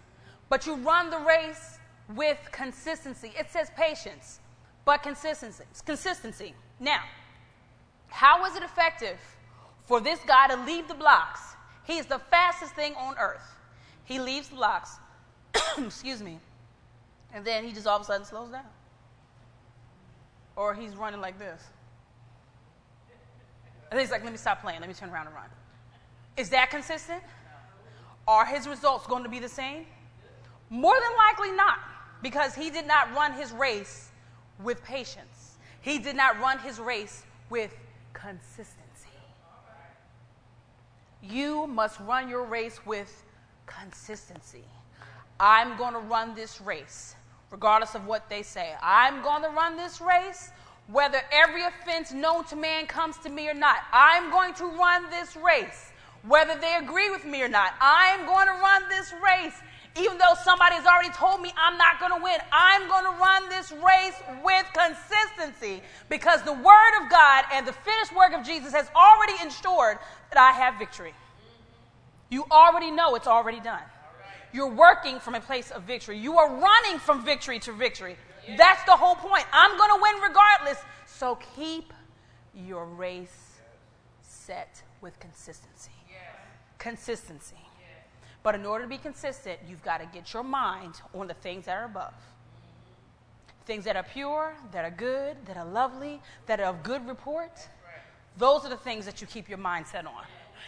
but 0.47 0.65
you 0.65 0.75
run 0.75 1.09
the 1.09 1.17
race 1.17 1.79
with 2.15 2.37
consistency. 2.51 3.33
It 3.37 3.51
says 3.51 3.71
patience 3.75 4.39
but 4.85 5.01
consistency. 5.01 5.63
Consistency. 5.85 6.53
Now, 6.79 7.01
how 8.07 8.45
is 8.45 8.55
it 8.55 8.63
effective 8.63 9.17
for 9.85 9.99
this 9.99 10.19
guy 10.25 10.47
to 10.47 10.55
leave 10.63 10.87
the 10.87 10.93
blocks? 10.93 11.41
He 11.83 11.97
is 11.97 12.05
the 12.05 12.19
fastest 12.29 12.73
thing 12.73 12.93
on 12.95 13.15
earth. 13.19 13.55
He 14.05 14.19
leaves 14.19 14.47
the 14.47 14.55
blocks, 14.55 14.91
excuse 15.77 16.21
me, 16.21 16.39
and 17.33 17.43
then 17.43 17.63
he 17.63 17.73
just 17.73 17.87
all 17.87 17.97
of 17.97 18.03
a 18.03 18.05
sudden 18.05 18.25
slows 18.25 18.51
down. 18.51 18.63
Or 20.55 20.73
he's 20.73 20.95
running 20.95 21.19
like 21.19 21.37
this. 21.37 21.61
And 23.91 23.99
he's 23.99 24.11
like, 24.11 24.23
let 24.23 24.31
me 24.31 24.37
stop 24.37 24.61
playing, 24.61 24.79
let 24.79 24.87
me 24.87 24.95
turn 24.95 25.09
around 25.09 25.27
and 25.27 25.35
run. 25.35 25.49
Is 26.37 26.49
that 26.49 26.69
consistent? 26.69 27.21
Are 28.27 28.45
his 28.45 28.67
results 28.67 29.07
going 29.07 29.23
to 29.23 29.29
be 29.29 29.39
the 29.39 29.49
same? 29.49 29.85
More 30.69 30.95
than 30.95 31.17
likely 31.17 31.55
not, 31.55 31.77
because 32.21 32.55
he 32.55 32.69
did 32.69 32.87
not 32.87 33.13
run 33.13 33.33
his 33.33 33.51
race 33.51 34.09
with 34.63 34.83
patience. 34.83 35.57
He 35.81 35.99
did 35.99 36.15
not 36.15 36.39
run 36.39 36.59
his 36.59 36.79
race 36.79 37.23
with 37.49 37.75
consistency. 38.13 38.81
You 41.21 41.67
must 41.67 41.99
run 42.01 42.29
your 42.29 42.43
race 42.43 42.79
with 42.85 43.23
consistency. 43.65 44.65
I'm 45.39 45.77
going 45.77 45.93
to 45.93 45.99
run 45.99 46.33
this 46.35 46.61
race, 46.61 47.15
regardless 47.51 47.95
of 47.95 48.05
what 48.05 48.29
they 48.29 48.43
say. 48.43 48.73
I'm 48.81 49.21
going 49.21 49.41
to 49.41 49.49
run 49.49 49.75
this 49.75 49.99
race 49.99 50.51
whether 50.87 51.19
every 51.31 51.63
offense 51.63 52.11
known 52.11 52.43
to 52.45 52.55
man 52.55 52.85
comes 52.85 53.17
to 53.19 53.29
me 53.29 53.49
or 53.49 53.53
not. 53.53 53.77
I'm 53.91 54.29
going 54.29 54.53
to 54.55 54.65
run 54.65 55.09
this 55.09 55.35
race, 55.35 55.91
whether 56.23 56.59
they 56.59 56.75
agree 56.75 57.09
with 57.09 57.25
me 57.25 57.41
or 57.41 57.47
not. 57.47 57.73
I'm 57.81 58.25
going 58.25 58.47
to 58.47 58.53
run 58.53 58.83
this 58.89 59.13
race. 59.23 59.55
Even 59.97 60.17
though 60.17 60.33
somebody 60.43 60.75
has 60.75 60.85
already 60.85 61.09
told 61.11 61.41
me 61.41 61.51
I'm 61.57 61.77
not 61.77 61.99
going 61.99 62.11
to 62.11 62.21
win, 62.21 62.37
I'm 62.51 62.87
going 62.89 63.05
to 63.05 63.11
run 63.11 63.47
this 63.49 63.71
race 63.71 64.19
with 64.43 64.65
consistency 64.73 65.81
because 66.09 66.43
the 66.43 66.51
Word 66.51 66.93
of 67.01 67.09
God 67.09 67.45
and 67.53 67.65
the 67.65 67.71
finished 67.71 68.13
work 68.13 68.33
of 68.33 68.45
Jesus 68.45 68.73
has 68.73 68.89
already 68.93 69.33
ensured 69.41 69.97
that 70.31 70.37
I 70.37 70.51
have 70.51 70.77
victory. 70.77 71.13
You 72.29 72.43
already 72.51 72.91
know 72.91 73.15
it's 73.15 73.27
already 73.27 73.61
done. 73.61 73.81
You're 74.51 74.73
working 74.73 75.19
from 75.19 75.35
a 75.35 75.39
place 75.39 75.71
of 75.71 75.83
victory. 75.83 76.17
You 76.17 76.37
are 76.37 76.49
running 76.49 76.99
from 76.99 77.23
victory 77.23 77.59
to 77.59 77.71
victory. 77.71 78.17
That's 78.57 78.83
the 78.83 78.91
whole 78.91 79.15
point. 79.15 79.45
I'm 79.53 79.77
going 79.77 79.89
to 79.91 80.01
win 80.01 80.29
regardless. 80.29 80.83
So 81.05 81.37
keep 81.55 81.93
your 82.53 82.85
race 82.85 83.59
set 84.21 84.81
with 85.01 85.19
consistency. 85.19 85.91
Consistency. 86.77 87.64
But 88.45 88.53
in 88.53 88.63
order 88.63 88.83
to 88.83 88.87
be 88.87 88.99
consistent, 88.99 89.57
you've 89.67 89.81
got 89.81 90.01
to 90.01 90.05
get 90.05 90.31
your 90.31 90.43
mind 90.43 91.01
on 91.15 91.25
the 91.25 91.33
things 91.33 91.65
that 91.65 91.77
are 91.77 91.85
above. 91.85 92.13
Things 93.65 93.85
that 93.85 93.95
are 93.95 94.03
pure, 94.03 94.53
that 94.71 94.85
are 94.85 94.91
good, 94.91 95.35
that 95.47 95.57
are 95.57 95.65
lovely, 95.65 96.21
that 96.45 96.59
are 96.59 96.67
of 96.67 96.83
good 96.83 97.07
report. 97.07 97.67
Those 98.37 98.63
are 98.63 98.69
the 98.69 98.77
things 98.77 99.03
that 99.07 99.19
you 99.19 99.25
keep 99.25 99.49
your 99.49 99.57
mind 99.57 99.87
set 99.87 100.05
on. 100.05 100.25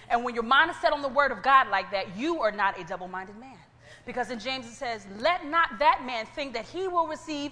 And 0.09 0.23
when 0.23 0.33
your 0.33 0.43
mind 0.43 0.71
is 0.71 0.77
set 0.77 0.91
on 0.91 1.03
the 1.03 1.07
word 1.07 1.31
of 1.31 1.43
God 1.43 1.69
like 1.69 1.91
that, 1.91 2.17
you 2.17 2.41
are 2.41 2.51
not 2.51 2.81
a 2.81 2.83
double 2.83 3.07
minded 3.07 3.37
man. 3.37 3.59
Because 4.07 4.31
in 4.31 4.39
James 4.39 4.65
it 4.65 4.73
says, 4.73 5.05
Let 5.19 5.45
not 5.45 5.77
that 5.77 6.01
man 6.03 6.25
think 6.33 6.53
that 6.53 6.65
he 6.65 6.87
will 6.87 7.05
receive 7.05 7.51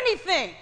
anything. 0.00 0.56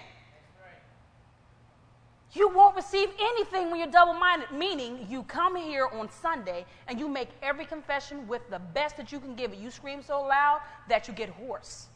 You 2.33 2.49
won't 2.49 2.75
receive 2.75 3.09
anything 3.19 3.71
when 3.71 3.79
you're 3.79 3.89
double 3.89 4.13
minded, 4.13 4.51
meaning 4.51 5.07
you 5.09 5.23
come 5.23 5.55
here 5.55 5.87
on 5.87 6.09
Sunday 6.11 6.65
and 6.87 6.99
you 6.99 7.09
make 7.09 7.29
every 7.41 7.65
confession 7.65 8.27
with 8.27 8.47
the 8.51 8.59
best 8.59 8.97
that 8.97 9.11
you 9.11 9.19
can 9.19 9.33
give 9.33 9.51
it. 9.51 9.57
You 9.57 9.71
scream 9.71 10.03
so 10.03 10.21
loud 10.21 10.61
that 10.89 11.07
you 11.07 11.13
get 11.13 11.29
hoarse. 11.29 11.87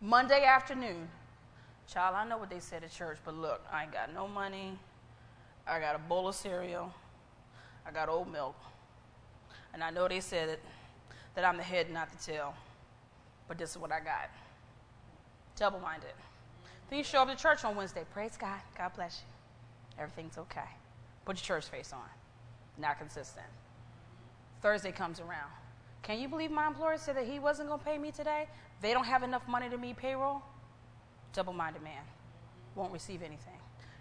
Monday 0.00 0.44
afternoon, 0.44 1.08
child, 1.86 2.16
I 2.16 2.26
know 2.26 2.36
what 2.36 2.50
they 2.50 2.60
said 2.60 2.82
at 2.82 2.90
church, 2.90 3.18
but 3.24 3.34
look, 3.36 3.64
I 3.70 3.84
ain't 3.84 3.92
got 3.92 4.12
no 4.12 4.26
money. 4.26 4.76
I 5.66 5.78
got 5.78 5.94
a 5.94 5.98
bowl 5.98 6.28
of 6.28 6.34
cereal. 6.34 6.92
I 7.86 7.92
got 7.92 8.08
old 8.08 8.30
milk. 8.30 8.56
And 9.72 9.84
I 9.84 9.90
know 9.90 10.08
they 10.08 10.20
said 10.20 10.48
it, 10.48 10.62
that 11.34 11.44
I'm 11.44 11.56
the 11.56 11.62
head, 11.62 11.90
not 11.90 12.10
the 12.10 12.32
tail. 12.32 12.54
But 13.46 13.58
this 13.58 13.70
is 13.70 13.78
what 13.78 13.92
I 13.92 14.00
got 14.00 14.30
double 15.56 15.80
minded. 15.80 16.10
Then 16.88 16.98
you 16.98 17.04
show 17.04 17.22
up 17.22 17.28
to 17.28 17.36
church 17.36 17.64
on 17.64 17.76
Wednesday. 17.76 18.04
Praise 18.12 18.36
God. 18.38 18.60
God 18.76 18.92
bless 18.94 19.22
you. 19.22 20.02
Everything's 20.02 20.38
okay. 20.38 20.68
Put 21.24 21.36
your 21.36 21.58
church 21.58 21.70
face 21.70 21.92
on. 21.92 22.08
Not 22.78 22.98
consistent. 22.98 23.46
Thursday 24.62 24.92
comes 24.92 25.20
around. 25.20 25.50
Can 26.02 26.18
you 26.18 26.28
believe 26.28 26.50
my 26.50 26.66
employer 26.66 26.96
said 26.96 27.16
that 27.16 27.26
he 27.26 27.38
wasn't 27.38 27.68
going 27.68 27.80
to 27.80 27.84
pay 27.84 27.98
me 27.98 28.10
today? 28.10 28.48
They 28.80 28.92
don't 28.92 29.04
have 29.04 29.22
enough 29.22 29.46
money 29.48 29.68
to 29.68 29.76
meet 29.76 29.96
payroll? 29.96 30.42
Double 31.32 31.52
minded 31.52 31.82
man. 31.82 32.02
Won't 32.74 32.92
receive 32.92 33.22
anything. 33.22 33.58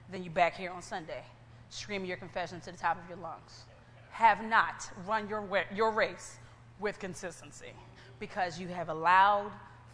Then 0.10 0.24
you 0.24 0.30
back 0.30 0.56
here 0.56 0.72
on 0.72 0.82
Sunday, 0.82 1.24
screaming 1.70 2.08
your 2.08 2.18
confession 2.18 2.62
to 2.62 2.72
the 2.72 2.78
top 2.78 2.98
of 3.02 3.10
your 3.10 3.18
lungs. 3.18 3.66
Have 4.12 4.44
not 4.44 4.90
run 5.06 5.28
your, 5.28 5.46
your 5.76 5.92
race 5.92 6.38
with 6.80 7.00
consistency 7.00 7.74
because 8.20 8.60
you 8.60 8.68
have 8.70 8.90
allowed 8.90 9.52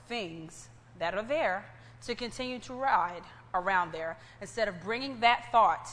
things 0.07 0.69
that 0.99 1.15
are 1.15 1.23
there 1.23 1.65
to 2.05 2.15
continue 2.15 2.59
to 2.59 2.73
ride 2.73 3.23
around 3.53 3.91
there 3.91 4.17
instead 4.41 4.67
of 4.67 4.81
bringing 4.81 5.19
that 5.19 5.47
thought 5.51 5.89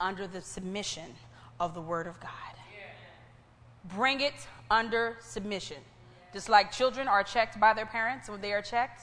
under 0.00 0.26
the 0.26 0.40
submission 0.40 1.14
of 1.60 1.74
the 1.74 1.80
Word 1.80 2.06
of 2.06 2.18
God. 2.20 2.30
Bring 3.94 4.20
it 4.20 4.34
under 4.70 5.16
submission. 5.20 5.76
Just 6.32 6.48
like 6.48 6.72
children 6.72 7.06
are 7.06 7.22
checked 7.22 7.60
by 7.60 7.74
their 7.74 7.86
parents 7.86 8.28
when 8.28 8.40
they 8.40 8.52
are 8.52 8.62
checked, 8.62 9.02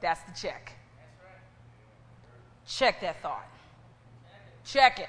that's 0.00 0.22
the 0.24 0.32
check. 0.32 0.72
Check 2.66 3.00
that 3.00 3.22
thought. 3.22 3.48
Check 4.64 4.98
it. 4.98 5.08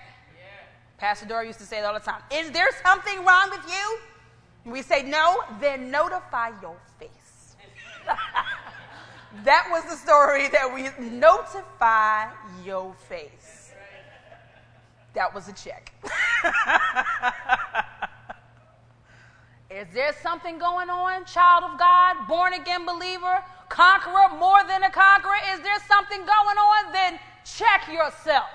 Pastor 0.98 1.26
Dora 1.26 1.46
used 1.46 1.60
to 1.60 1.66
say 1.66 1.80
it 1.80 1.86
all 1.86 1.94
the 1.94 2.00
time. 2.00 2.22
Is 2.32 2.52
there 2.52 2.68
something 2.84 3.26
wrong 3.26 3.50
with 3.50 3.68
you? 3.68 4.00
we 4.66 4.82
say 4.82 5.04
no, 5.04 5.42
then 5.62 5.92
notify 5.92 6.50
your 6.62 6.76
face. 7.00 7.56
that 9.44 9.68
was 9.72 9.84
the 9.86 9.98
story 9.98 10.48
that 10.50 10.74
we 10.74 10.90
notify 11.06 12.28
your 12.64 12.94
face. 13.10 13.72
That 15.14 15.34
was 15.34 15.48
a 15.48 15.54
check. 15.54 15.94
Is 19.70 19.88
there 19.94 20.14
something 20.22 20.58
going 20.58 20.90
on, 20.90 21.26
child 21.26 21.64
of 21.64 21.80
God, 21.80 22.28
born 22.28 22.54
again 22.54 22.86
believer, 22.86 23.44
conqueror, 23.68 24.30
more 24.38 24.64
than 24.68 24.84
a 24.84 24.90
conqueror? 24.90 25.38
Is 25.54 25.60
there 25.62 25.80
something 25.88 26.20
going 26.20 26.58
on? 26.58 26.94
Then 26.94 27.20
check 27.44 27.88
yourself. 27.92 28.50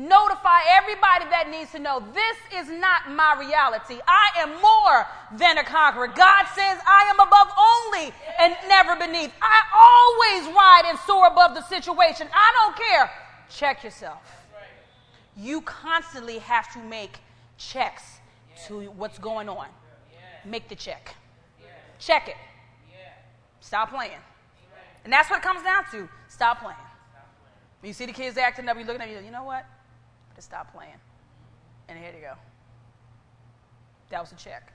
Notify 0.00 0.60
everybody 0.66 1.26
that 1.28 1.50
needs 1.50 1.72
to 1.72 1.78
know 1.78 2.02
this 2.14 2.38
is 2.56 2.70
not 2.70 3.10
my 3.10 3.36
reality. 3.38 4.00
I 4.08 4.30
am 4.38 4.48
more 4.62 5.06
than 5.36 5.58
a 5.58 5.64
conqueror. 5.64 6.06
God 6.06 6.46
says 6.54 6.78
I 6.86 7.12
am 7.12 7.20
above 7.20 7.48
only 7.60 8.10
and 8.40 8.56
never 8.66 8.96
beneath. 8.96 9.30
I 9.42 9.60
always 9.76 10.56
ride 10.56 10.84
and 10.86 10.98
soar 11.00 11.26
above 11.26 11.54
the 11.54 11.60
situation. 11.64 12.28
I 12.32 12.50
don't 12.56 12.76
care. 12.78 13.10
Check 13.50 13.84
yourself. 13.84 14.22
You 15.36 15.60
constantly 15.60 16.38
have 16.38 16.72
to 16.72 16.78
make 16.78 17.18
checks 17.58 18.20
to 18.68 18.90
what's 18.92 19.18
going 19.18 19.50
on. 19.50 19.66
Make 20.46 20.70
the 20.70 20.76
check. 20.76 21.14
Check 21.98 22.28
it. 22.28 22.36
Stop 23.60 23.90
playing. 23.90 24.12
And 25.04 25.12
that's 25.12 25.28
what 25.28 25.40
it 25.40 25.42
comes 25.42 25.62
down 25.62 25.84
to. 25.90 26.08
Stop 26.28 26.62
playing. 26.62 26.76
When 27.80 27.88
you 27.88 27.92
see 27.92 28.06
the 28.06 28.14
kids 28.14 28.38
acting 28.38 28.66
up, 28.66 28.78
you're 28.78 28.86
looking 28.86 29.02
at 29.02 29.10
you, 29.10 29.18
you 29.18 29.30
know 29.30 29.44
what? 29.44 29.66
To 30.40 30.44
stop 30.46 30.72
playing. 30.72 31.00
And 31.88 31.98
here 31.98 32.12
you 32.14 32.20
go. 32.20 32.34
That 34.10 34.20
was 34.20 34.32
a 34.32 34.36
check. 34.36 34.72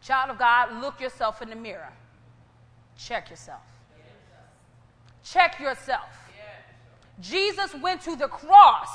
Child 0.00 0.30
of 0.30 0.38
God, 0.38 0.80
look 0.80 1.00
yourself 1.00 1.42
in 1.42 1.50
the 1.50 1.56
mirror. 1.56 1.92
Check 2.96 3.30
yourself. 3.30 3.62
Check 5.24 5.60
yourself. 5.60 6.08
Jesus 7.20 7.74
went 7.80 8.00
to 8.02 8.16
the 8.16 8.26
cross 8.26 8.88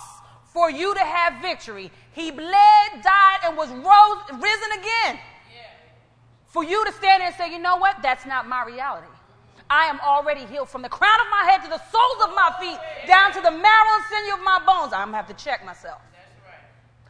for 0.44 0.70
you 0.70 0.94
to 0.94 1.00
have 1.00 1.42
victory. 1.42 1.92
He 2.12 2.32
bled, 2.32 3.04
died, 3.04 3.38
and 3.46 3.56
was 3.56 3.70
rose, 3.70 4.42
risen 4.42 4.72
again. 4.80 5.20
For 6.48 6.64
you 6.64 6.84
to 6.86 6.92
stand 6.92 7.22
there 7.22 7.28
and 7.28 7.36
say, 7.36 7.52
you 7.52 7.60
know 7.60 7.78
what? 7.78 7.98
That's 8.02 8.26
not 8.26 8.48
my 8.48 8.66
reality. 8.66 9.08
I 9.70 9.86
am 9.86 10.00
already 10.00 10.46
healed 10.46 10.70
from 10.70 10.82
the 10.82 10.90
crown 10.90 11.20
of 11.20 11.28
my 11.28 11.52
head 11.52 11.64
to 11.64 11.70
the 11.70 11.82
soles 11.92 12.20
of 12.24 12.32
my 12.36 12.56
feet, 12.60 12.80
down 13.08 13.34
to 13.34 13.42
the 13.42 13.52
marrow 13.52 13.92
and 14.00 14.04
sinew 14.08 14.34
of 14.40 14.44
my 14.44 14.60
bones. 14.64 14.94
I'm 14.94 15.12
going 15.12 15.20
to 15.20 15.28
have 15.28 15.32
to 15.32 15.38
check 15.38 15.66
myself. 15.66 16.00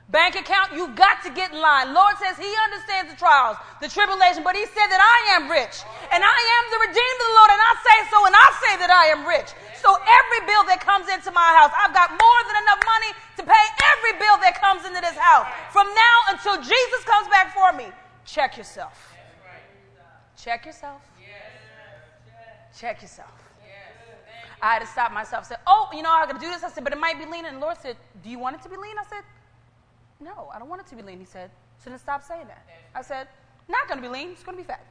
Bank 0.07 0.39
account, 0.39 0.71
you've 0.71 0.95
got 0.95 1.19
to 1.27 1.29
get 1.35 1.51
in 1.51 1.59
line. 1.59 1.91
Lord 1.91 2.15
says 2.15 2.39
He 2.39 2.47
understands 2.63 3.11
the 3.11 3.19
trials, 3.19 3.59
the 3.83 3.91
tribulation, 3.91 4.39
but 4.39 4.55
He 4.55 4.63
said 4.63 4.87
that 4.87 5.03
I 5.03 5.35
am 5.35 5.51
rich. 5.51 5.83
And 6.15 6.23
I 6.23 6.39
am 6.39 6.63
the 6.71 6.79
redeemed 6.87 7.19
of 7.19 7.27
the 7.27 7.35
Lord, 7.35 7.51
and 7.51 7.59
I 7.59 7.73
say 7.83 7.97
so, 8.07 8.17
and 8.23 8.31
I 8.31 8.47
say 8.55 8.73
that 8.87 8.91
I 8.91 9.05
am 9.11 9.27
rich. 9.27 9.51
So 9.83 9.91
every 9.99 10.41
bill 10.47 10.63
that 10.71 10.79
comes 10.79 11.11
into 11.11 11.27
my 11.35 11.51
house, 11.59 11.75
I've 11.75 11.91
got 11.91 12.15
more 12.15 12.39
than 12.47 12.55
enough 12.55 12.81
money 12.87 13.11
to 13.35 13.43
pay 13.43 13.65
every 13.99 14.15
bill 14.15 14.39
that 14.47 14.55
comes 14.55 14.87
into 14.87 15.03
this 15.03 15.19
house. 15.19 15.51
From 15.75 15.91
now 15.91 16.15
until 16.31 16.55
Jesus 16.63 17.01
comes 17.03 17.27
back 17.27 17.51
for 17.51 17.75
me, 17.75 17.91
check 18.23 18.55
yourself. 18.55 19.11
Check 20.39 20.65
yourself. 20.65 21.03
Check 22.79 23.01
yourself. 23.01 23.31
I 24.61 24.73
had 24.73 24.79
to 24.79 24.87
stop 24.87 25.11
myself. 25.11 25.45
Said, 25.45 25.59
"Oh, 25.67 25.89
you 25.93 26.01
know, 26.01 26.11
I'm 26.11 26.27
gonna 26.27 26.39
do 26.39 26.49
this." 26.49 26.63
I 26.63 26.69
said, 26.69 26.83
"But 26.83 26.93
it 26.93 26.99
might 26.99 27.17
be 27.19 27.25
lean." 27.25 27.45
And 27.45 27.57
the 27.57 27.61
Lord 27.61 27.77
said, 27.77 27.97
"Do 28.23 28.29
you 28.29 28.39
want 28.39 28.55
it 28.55 28.61
to 28.63 28.69
be 28.69 28.75
lean?" 28.75 28.97
I 28.97 29.03
said, 29.03 29.23
"No, 30.19 30.49
I 30.53 30.59
don't 30.59 30.69
want 30.69 30.81
it 30.81 30.87
to 30.87 30.95
be 30.95 31.01
lean." 31.03 31.19
He 31.19 31.25
said, 31.25 31.51
"So 31.77 31.89
then 31.89 31.99
stop 31.99 32.23
saying 32.23 32.47
that." 32.47 32.63
I 32.95 33.01
said, 33.01 33.27
"Not 33.67 33.87
gonna 33.87 34.01
be 34.01 34.07
lean. 34.07 34.31
It's 34.31 34.43
gonna 34.43 34.57
be 34.57 34.63
fat, 34.63 34.83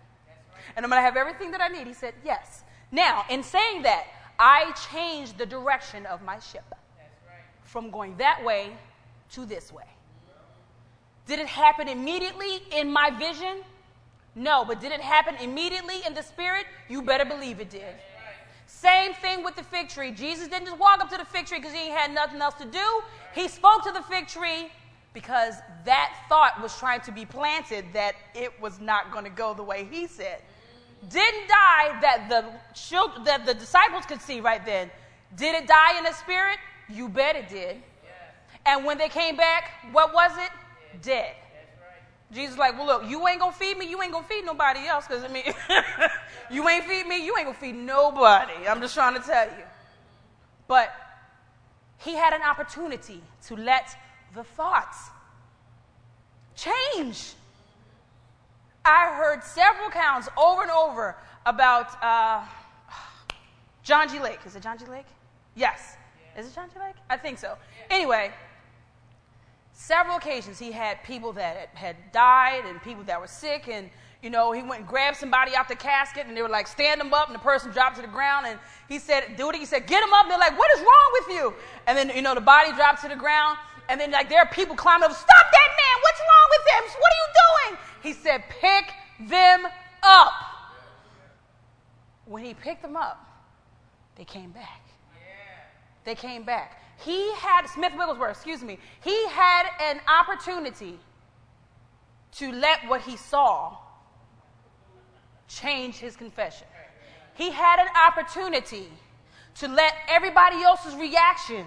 and 0.76 0.84
I'm 0.84 0.90
gonna 0.90 1.02
have 1.02 1.16
everything 1.16 1.50
that 1.50 1.60
I 1.60 1.68
need." 1.68 1.86
He 1.86 1.94
said, 1.94 2.14
"Yes." 2.24 2.62
Now, 2.92 3.24
in 3.28 3.42
saying 3.42 3.82
that, 3.82 4.06
I 4.38 4.72
changed 4.92 5.38
the 5.38 5.46
direction 5.46 6.06
of 6.06 6.22
my 6.22 6.38
ship 6.38 6.74
from 7.64 7.90
going 7.90 8.16
that 8.18 8.44
way 8.44 8.76
to 9.30 9.44
this 9.44 9.72
way. 9.72 9.88
Did 11.26 11.40
it 11.40 11.48
happen 11.48 11.88
immediately 11.88 12.62
in 12.70 12.92
my 12.92 13.10
vision? 13.10 13.64
No, 14.36 14.66
but 14.66 14.80
did 14.80 14.92
it 14.92 15.00
happen 15.00 15.34
immediately 15.36 15.96
in 16.06 16.12
the 16.12 16.22
spirit? 16.22 16.66
You 16.88 17.00
better 17.00 17.24
believe 17.24 17.58
it 17.58 17.70
did. 17.70 17.96
Same 18.66 19.14
thing 19.14 19.42
with 19.42 19.56
the 19.56 19.62
fig 19.62 19.88
tree. 19.88 20.12
Jesus 20.12 20.48
didn't 20.48 20.66
just 20.66 20.78
walk 20.78 21.00
up 21.00 21.08
to 21.10 21.16
the 21.16 21.24
fig 21.24 21.46
tree 21.46 21.58
because 21.58 21.72
he 21.72 21.88
had 21.88 22.12
nothing 22.12 22.42
else 22.42 22.54
to 22.56 22.66
do. 22.66 23.02
He 23.34 23.48
spoke 23.48 23.82
to 23.84 23.92
the 23.92 24.02
fig 24.02 24.28
tree 24.28 24.70
because 25.14 25.54
that 25.86 26.12
thought 26.28 26.60
was 26.62 26.78
trying 26.78 27.00
to 27.00 27.12
be 27.12 27.24
planted 27.24 27.86
that 27.94 28.12
it 28.34 28.52
was 28.60 28.78
not 28.78 29.10
going 29.10 29.24
to 29.24 29.30
go 29.30 29.54
the 29.54 29.62
way 29.62 29.88
he 29.90 30.06
said. 30.06 30.42
didn't 31.08 31.48
die 31.48 31.98
that 32.02 32.26
the 32.28 32.44
children, 32.78 33.24
that 33.24 33.46
the 33.46 33.54
disciples 33.54 34.04
could 34.04 34.20
see 34.20 34.40
right 34.40 34.64
then. 34.66 34.90
Did 35.34 35.54
it 35.54 35.66
die 35.66 35.96
in 35.96 36.04
the 36.04 36.12
spirit? 36.12 36.58
You 36.90 37.08
bet 37.08 37.36
it 37.36 37.48
did. 37.48 37.78
And 38.66 38.84
when 38.84 38.98
they 38.98 39.08
came 39.08 39.36
back, 39.36 39.70
what 39.92 40.12
was 40.12 40.32
it? 40.36 40.50
Dead. 41.00 41.34
Jesus 42.32 42.58
like, 42.58 42.76
well, 42.76 42.86
look, 42.86 43.08
you 43.08 43.26
ain't 43.28 43.40
gonna 43.40 43.52
feed 43.52 43.78
me. 43.78 43.88
You 43.88 44.02
ain't 44.02 44.12
gonna 44.12 44.26
feed 44.26 44.44
nobody 44.44 44.86
else. 44.86 45.06
Cause 45.06 45.22
I 45.22 45.28
mean, 45.28 45.44
you 46.50 46.68
ain't 46.68 46.84
feed 46.84 47.06
me. 47.06 47.24
You 47.24 47.36
ain't 47.36 47.46
gonna 47.46 47.58
feed 47.58 47.76
nobody. 47.76 48.66
I'm 48.68 48.80
just 48.80 48.94
trying 48.94 49.14
to 49.14 49.20
tell 49.20 49.46
you. 49.46 49.64
But 50.66 50.92
he 51.98 52.14
had 52.14 52.32
an 52.32 52.42
opportunity 52.42 53.22
to 53.46 53.56
let 53.56 53.96
the 54.34 54.42
thoughts 54.42 54.98
change. 56.56 57.34
I 58.84 59.14
heard 59.16 59.42
several 59.42 59.90
counts 59.90 60.28
over 60.36 60.62
and 60.62 60.70
over 60.70 61.16
about 61.44 62.02
uh, 62.02 62.44
John 63.82 64.08
G. 64.08 64.18
Lake. 64.18 64.40
Is 64.44 64.56
it 64.56 64.62
John 64.62 64.78
G. 64.78 64.84
Lake? 64.86 65.06
Yes. 65.54 65.96
Is 66.36 66.48
it 66.48 66.54
John 66.54 66.68
G. 66.72 66.78
Lake? 66.78 66.96
I 67.08 67.16
think 67.16 67.38
so. 67.38 67.56
Anyway, 67.90 68.32
several 69.76 70.16
occasions 70.16 70.58
he 70.58 70.72
had 70.72 71.04
people 71.04 71.32
that 71.34 71.68
had 71.74 71.96
died 72.10 72.64
and 72.64 72.82
people 72.82 73.04
that 73.04 73.20
were 73.20 73.26
sick 73.26 73.68
and 73.68 73.90
you 74.22 74.30
know 74.30 74.50
he 74.50 74.62
went 74.62 74.80
and 74.80 74.88
grabbed 74.88 75.18
somebody 75.18 75.54
out 75.54 75.68
the 75.68 75.76
casket 75.76 76.26
and 76.26 76.34
they 76.34 76.40
were 76.40 76.48
like 76.48 76.66
stand 76.66 76.98
them 76.98 77.12
up 77.12 77.28
and 77.28 77.34
the 77.34 77.40
person 77.40 77.70
dropped 77.70 77.94
to 77.94 78.00
the 78.00 78.08
ground 78.08 78.46
and 78.46 78.58
he 78.88 78.98
said 78.98 79.36
do 79.36 79.50
it 79.50 79.54
he 79.54 79.66
said 79.66 79.86
get 79.86 80.00
them 80.00 80.10
up 80.14 80.22
and 80.22 80.30
they're 80.30 80.38
like 80.38 80.58
what 80.58 80.70
is 80.72 80.80
wrong 80.80 81.10
with 81.20 81.28
you? 81.36 81.54
And 81.86 81.96
then 81.96 82.10
you 82.16 82.22
know 82.22 82.34
the 82.34 82.40
body 82.40 82.72
dropped 82.72 83.02
to 83.02 83.08
the 83.08 83.16
ground 83.16 83.58
and 83.90 84.00
then 84.00 84.10
like 84.10 84.30
there 84.30 84.38
are 84.38 84.48
people 84.48 84.74
climbing 84.74 85.04
up 85.04 85.12
stop 85.12 85.26
that 85.52 85.68
man 85.68 86.02
what's 86.02 86.20
wrong 86.20 86.48
with 86.56 86.66
him? 86.72 87.00
What 87.00 87.12
are 87.12 87.20
you 87.20 87.28
doing? 87.44 87.78
He 88.02 88.12
said 88.14 88.44
pick 88.48 88.94
them 89.28 89.66
up. 90.02 90.32
When 92.24 92.42
he 92.42 92.54
picked 92.54 92.80
them 92.80 92.96
up 92.96 93.22
they 94.16 94.24
came 94.24 94.52
back. 94.52 94.80
They 96.04 96.14
came 96.14 96.44
back 96.44 96.80
he 96.98 97.32
had, 97.34 97.66
Smith 97.66 97.92
Wigglesworth, 97.96 98.36
excuse 98.36 98.62
me, 98.62 98.78
he 99.02 99.28
had 99.28 99.66
an 99.80 100.00
opportunity 100.08 100.98
to 102.32 102.52
let 102.52 102.88
what 102.88 103.02
he 103.02 103.16
saw 103.16 103.76
change 105.48 105.96
his 105.96 106.16
confession. 106.16 106.66
He 107.34 107.50
had 107.50 107.80
an 107.80 107.88
opportunity 108.08 108.88
to 109.56 109.68
let 109.68 109.94
everybody 110.08 110.62
else's 110.62 110.94
reaction 110.94 111.66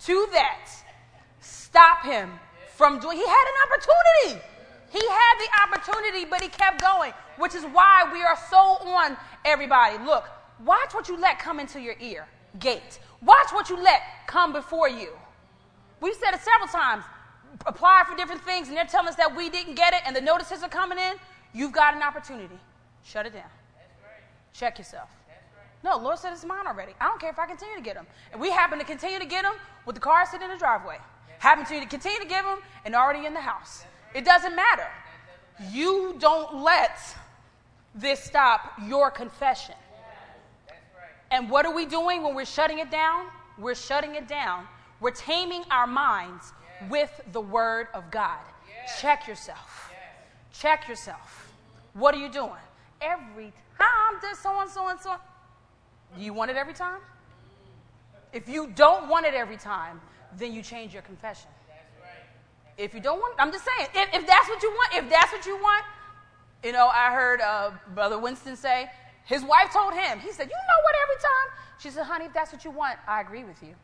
to 0.00 0.28
that 0.32 0.68
stop 1.40 2.04
him 2.04 2.30
from 2.74 2.98
doing. 3.00 3.16
He 3.16 3.24
had 3.24 3.44
an 3.46 3.54
opportunity. 3.66 4.44
He 4.90 5.06
had 5.06 5.38
the 5.38 5.76
opportunity, 5.76 6.24
but 6.24 6.40
he 6.40 6.48
kept 6.48 6.80
going, 6.80 7.12
which 7.36 7.54
is 7.54 7.64
why 7.64 8.08
we 8.12 8.22
are 8.22 8.38
so 8.50 8.56
on 8.56 9.16
everybody. 9.44 9.98
Look, 10.04 10.24
watch 10.64 10.94
what 10.94 11.08
you 11.08 11.16
let 11.18 11.38
come 11.38 11.60
into 11.60 11.80
your 11.80 11.96
ear 12.00 12.26
gate. 12.58 12.98
Watch 13.24 13.52
what 13.52 13.70
you 13.70 13.82
let 13.82 14.02
come 14.26 14.52
before 14.52 14.88
you. 14.88 15.10
We've 16.00 16.14
said 16.14 16.34
it 16.34 16.40
several 16.40 16.68
times. 16.68 17.04
Apply 17.66 18.02
for 18.06 18.16
different 18.16 18.42
things, 18.42 18.68
and 18.68 18.76
they're 18.76 18.84
telling 18.84 19.08
us 19.08 19.14
that 19.14 19.34
we 19.34 19.48
didn't 19.48 19.76
get 19.76 19.94
it, 19.94 20.00
and 20.06 20.14
the 20.14 20.20
notices 20.20 20.62
are 20.62 20.68
coming 20.68 20.98
in. 20.98 21.14
You've 21.52 21.72
got 21.72 21.94
an 21.94 22.02
opportunity. 22.02 22.58
Shut 23.04 23.26
it 23.26 23.32
down. 23.32 23.42
Right. 23.42 24.22
Check 24.52 24.78
yourself. 24.78 25.08
Right. 25.28 25.36
No, 25.84 26.02
Lord 26.02 26.18
said 26.18 26.32
it's 26.32 26.44
mine 26.44 26.66
already. 26.66 26.92
I 27.00 27.06
don't 27.06 27.20
care 27.20 27.30
if 27.30 27.38
I 27.38 27.46
continue 27.46 27.76
to 27.76 27.82
get 27.82 27.94
them. 27.94 28.06
And 28.32 28.40
we 28.40 28.50
happen 28.50 28.78
to 28.78 28.84
continue 28.84 29.18
to 29.18 29.26
get 29.26 29.44
them 29.44 29.54
with 29.86 29.94
the 29.94 30.00
car 30.00 30.26
sitting 30.26 30.46
in 30.46 30.52
the 30.52 30.58
driveway. 30.58 30.98
Happen 31.38 31.64
to 31.64 31.86
continue 31.86 32.18
to 32.18 32.26
give 32.26 32.44
them 32.44 32.58
and 32.84 32.94
already 32.94 33.26
in 33.26 33.34
the 33.34 33.40
house. 33.40 33.84
Right. 34.12 34.22
It 34.22 34.24
doesn't 34.24 34.56
matter. 34.56 34.88
You 35.70 36.16
don't 36.18 36.62
let 36.62 36.98
this 37.94 38.20
stop 38.20 38.72
your 38.84 39.10
confession. 39.10 39.76
And 41.34 41.50
what 41.50 41.66
are 41.66 41.74
we 41.74 41.84
doing 41.84 42.22
when 42.22 42.32
we're 42.32 42.44
shutting 42.44 42.78
it 42.78 42.92
down? 42.92 43.26
We're 43.58 43.74
shutting 43.74 44.14
it 44.14 44.28
down. 44.28 44.68
We're 45.00 45.10
taming 45.10 45.64
our 45.68 45.84
minds 45.84 46.52
yes. 46.80 46.88
with 46.88 47.20
the 47.32 47.40
Word 47.40 47.88
of 47.92 48.08
God. 48.12 48.38
Yes. 48.68 49.00
Check 49.00 49.26
yourself. 49.26 49.90
Yes. 49.90 50.60
Check 50.60 50.88
yourself. 50.88 51.52
What 51.94 52.14
are 52.14 52.18
you 52.18 52.28
doing? 52.28 52.52
Every 53.00 53.52
time 53.76 54.20
this, 54.22 54.38
so 54.38 54.60
and 54.60 54.70
so 54.70 54.86
and 54.86 55.00
so. 55.00 55.16
Do 56.16 56.22
you 56.22 56.32
want 56.32 56.52
it 56.52 56.56
every 56.56 56.72
time? 56.72 57.00
If 58.32 58.48
you 58.48 58.68
don't 58.68 59.08
want 59.08 59.26
it 59.26 59.34
every 59.34 59.56
time, 59.56 60.00
then 60.38 60.52
you 60.52 60.62
change 60.62 60.92
your 60.92 61.02
confession. 61.02 61.50
If 62.78 62.94
you 62.94 63.00
don't 63.00 63.18
want, 63.18 63.34
I'm 63.40 63.50
just 63.50 63.64
saying, 63.64 63.88
if, 63.92 64.14
if 64.14 64.24
that's 64.24 64.48
what 64.48 64.62
you 64.62 64.70
want, 64.70 64.94
if 64.94 65.10
that's 65.10 65.32
what 65.32 65.44
you 65.46 65.56
want, 65.56 65.84
you 66.62 66.70
know, 66.70 66.86
I 66.86 67.12
heard 67.12 67.40
uh, 67.40 67.72
Brother 67.92 68.20
Winston 68.20 68.54
say, 68.54 68.88
his 69.24 69.42
wife 69.42 69.72
told 69.72 69.94
him, 69.94 70.18
he 70.20 70.32
said, 70.32 70.44
You 70.44 70.56
know 70.56 70.80
what, 70.82 70.94
every 71.02 71.22
time? 71.22 71.64
She 71.78 71.90
said, 71.90 72.04
Honey, 72.04 72.26
if 72.26 72.32
that's 72.32 72.52
what 72.52 72.64
you 72.64 72.70
want, 72.70 72.98
I 73.06 73.20
agree 73.20 73.44
with 73.44 73.62
you. 73.62 73.74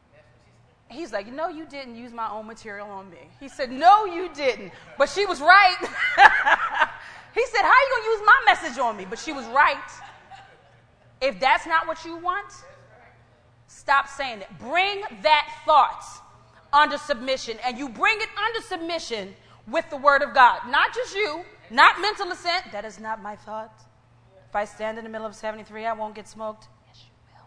He's 0.89 1.13
like, 1.13 1.33
No, 1.33 1.49
you 1.49 1.65
didn't 1.67 1.97
use 1.97 2.13
my 2.13 2.31
own 2.31 2.47
material 2.47 2.89
on 2.89 3.11
me. 3.11 3.29
He 3.39 3.49
said, 3.49 3.71
No, 3.71 4.05
you 4.05 4.29
didn't. 4.35 4.73
But 4.99 5.09
she 5.09 5.25
was 5.25 5.41
right. 5.41 5.77
he 7.35 7.47
said, 7.47 7.63
How 7.63 7.69
are 7.69 7.85
you 7.85 7.91
going 7.91 8.03
to 8.03 8.09
use 8.11 8.23
my 8.27 8.43
message 8.47 8.79
on 8.79 8.97
me? 8.97 9.07
But 9.09 9.19
she 9.19 9.33
was 9.33 9.47
right. 9.47 9.77
If 11.23 11.41
that's 11.41 11.67
not 11.67 11.87
what 11.87 12.05
you 12.05 12.17
want, 12.17 12.53
stop 13.67 14.09
saying 14.09 14.41
it. 14.41 14.49
Bring 14.59 15.03
that 15.23 15.49
thought 15.65 16.05
under 16.73 16.99
submission, 16.99 17.59
and 17.65 17.79
you 17.79 17.89
bring 17.89 18.17
it 18.21 18.29
under 18.39 18.67
submission 18.67 19.35
with 19.67 19.89
the 19.91 19.97
Word 19.97 20.23
of 20.23 20.35
God. 20.35 20.61
Not 20.69 20.95
just 20.95 21.15
you, 21.15 21.45
not 21.71 22.01
mental 22.01 22.31
assent. 22.31 22.73
That 22.73 22.85
is 22.85 22.99
not 22.99 23.23
my 23.23 23.37
thought. 23.37 23.73
If 24.51 24.57
I 24.57 24.65
stand 24.65 24.99
in 24.99 25.05
the 25.05 25.11
middle 25.11 25.29
of 25.29 25.37
73, 25.37 25.87
I 25.87 25.93
won't 25.93 26.13
get 26.13 26.27
smoked. 26.27 26.67
Yes, 26.89 27.05
you 27.05 27.13
will. 27.25 27.47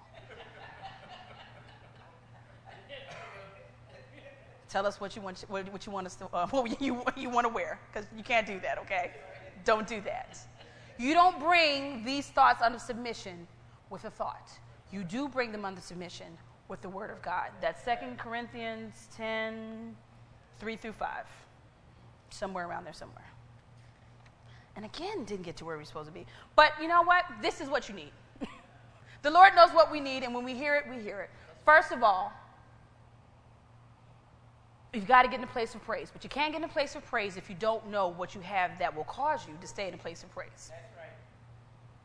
Tell 4.70 4.86
us 4.86 5.02
what 5.02 5.14
you 5.14 5.22
want, 5.22 5.44
what 5.50 5.86
you 5.86 5.92
want 5.92 6.08
us 6.08 6.16
to, 6.16 6.28
uh, 6.34 6.48
what 6.52 6.82
you, 6.82 7.04
you 7.18 7.30
want 7.30 7.46
to 7.46 7.54
wear, 7.54 7.78
because 7.92 8.08
you 8.16 8.24
can't 8.24 8.48
do 8.48 8.58
that, 8.62 8.78
okay? 8.78 9.12
Don't 9.66 9.86
do 9.86 10.00
that. 10.00 10.38
You 10.98 11.14
don't 11.14 11.38
bring 11.42 12.06
these 12.06 12.28
thoughts 12.28 12.62
under 12.62 12.80
submission 12.80 13.50
with 13.90 14.06
a 14.06 14.10
thought. 14.10 14.50
You 14.90 15.04
do 15.04 15.28
bring 15.28 15.52
them 15.52 15.66
under 15.66 15.82
submission 15.82 16.38
with 16.70 16.82
the 16.82 16.90
Word 16.90 17.12
of 17.12 17.22
God. 17.22 17.50
That's 17.60 17.84
2 17.84 18.16
Corinthians 18.18 19.10
10, 19.18 19.94
3 20.58 20.76
through 20.78 20.94
5. 20.94 21.26
Somewhere 22.30 22.66
around 22.66 22.86
there, 22.86 22.94
somewhere. 22.94 23.26
And 24.76 24.86
again, 24.86 25.24
didn't 25.26 25.44
get 25.44 25.56
to 25.58 25.66
where 25.66 25.78
we're 25.78 25.84
supposed 25.84 26.08
to 26.08 26.14
be. 26.14 26.26
But 26.56 26.72
you 26.82 26.88
know 26.88 27.04
what? 27.04 27.26
This 27.42 27.62
is 27.62 27.70
what 27.70 27.88
you 27.88 27.96
need. 27.96 28.12
the 29.22 29.30
Lord 29.30 29.56
knows 29.56 29.70
what 29.70 29.92
we 29.92 30.00
need, 30.00 30.24
and 30.24 30.34
when 30.34 30.44
we 30.44 30.56
hear 30.56 30.76
it, 30.76 30.86
we 30.90 31.02
hear 31.02 31.22
it. 31.22 31.30
First 31.64 31.92
of 31.92 32.04
all, 32.04 32.34
you've 34.94 35.08
got 35.08 35.24
to 35.24 35.28
get 35.28 35.40
in 35.40 35.44
a 35.44 35.48
place 35.48 35.76
of 35.76 35.84
praise. 35.84 36.10
But 36.12 36.24
you 36.24 36.30
can't 36.30 36.52
get 36.52 36.60
in 36.60 36.70
a 36.70 36.72
place 36.72 36.96
of 36.96 37.06
praise 37.06 37.38
if 37.38 37.50
you 37.50 37.56
don't 37.60 37.88
know 37.90 38.10
what 38.10 38.36
you 38.36 38.42
have 38.42 38.78
that 38.80 38.96
will 38.96 39.06
cause 39.06 39.48
you 39.48 39.54
to 39.60 39.68
stay 39.68 39.88
in 39.88 39.94
a 39.94 39.98
place 39.98 40.24
of 40.24 40.32
praise. 40.32 40.50
That's 40.70 40.98
right. 40.98 41.10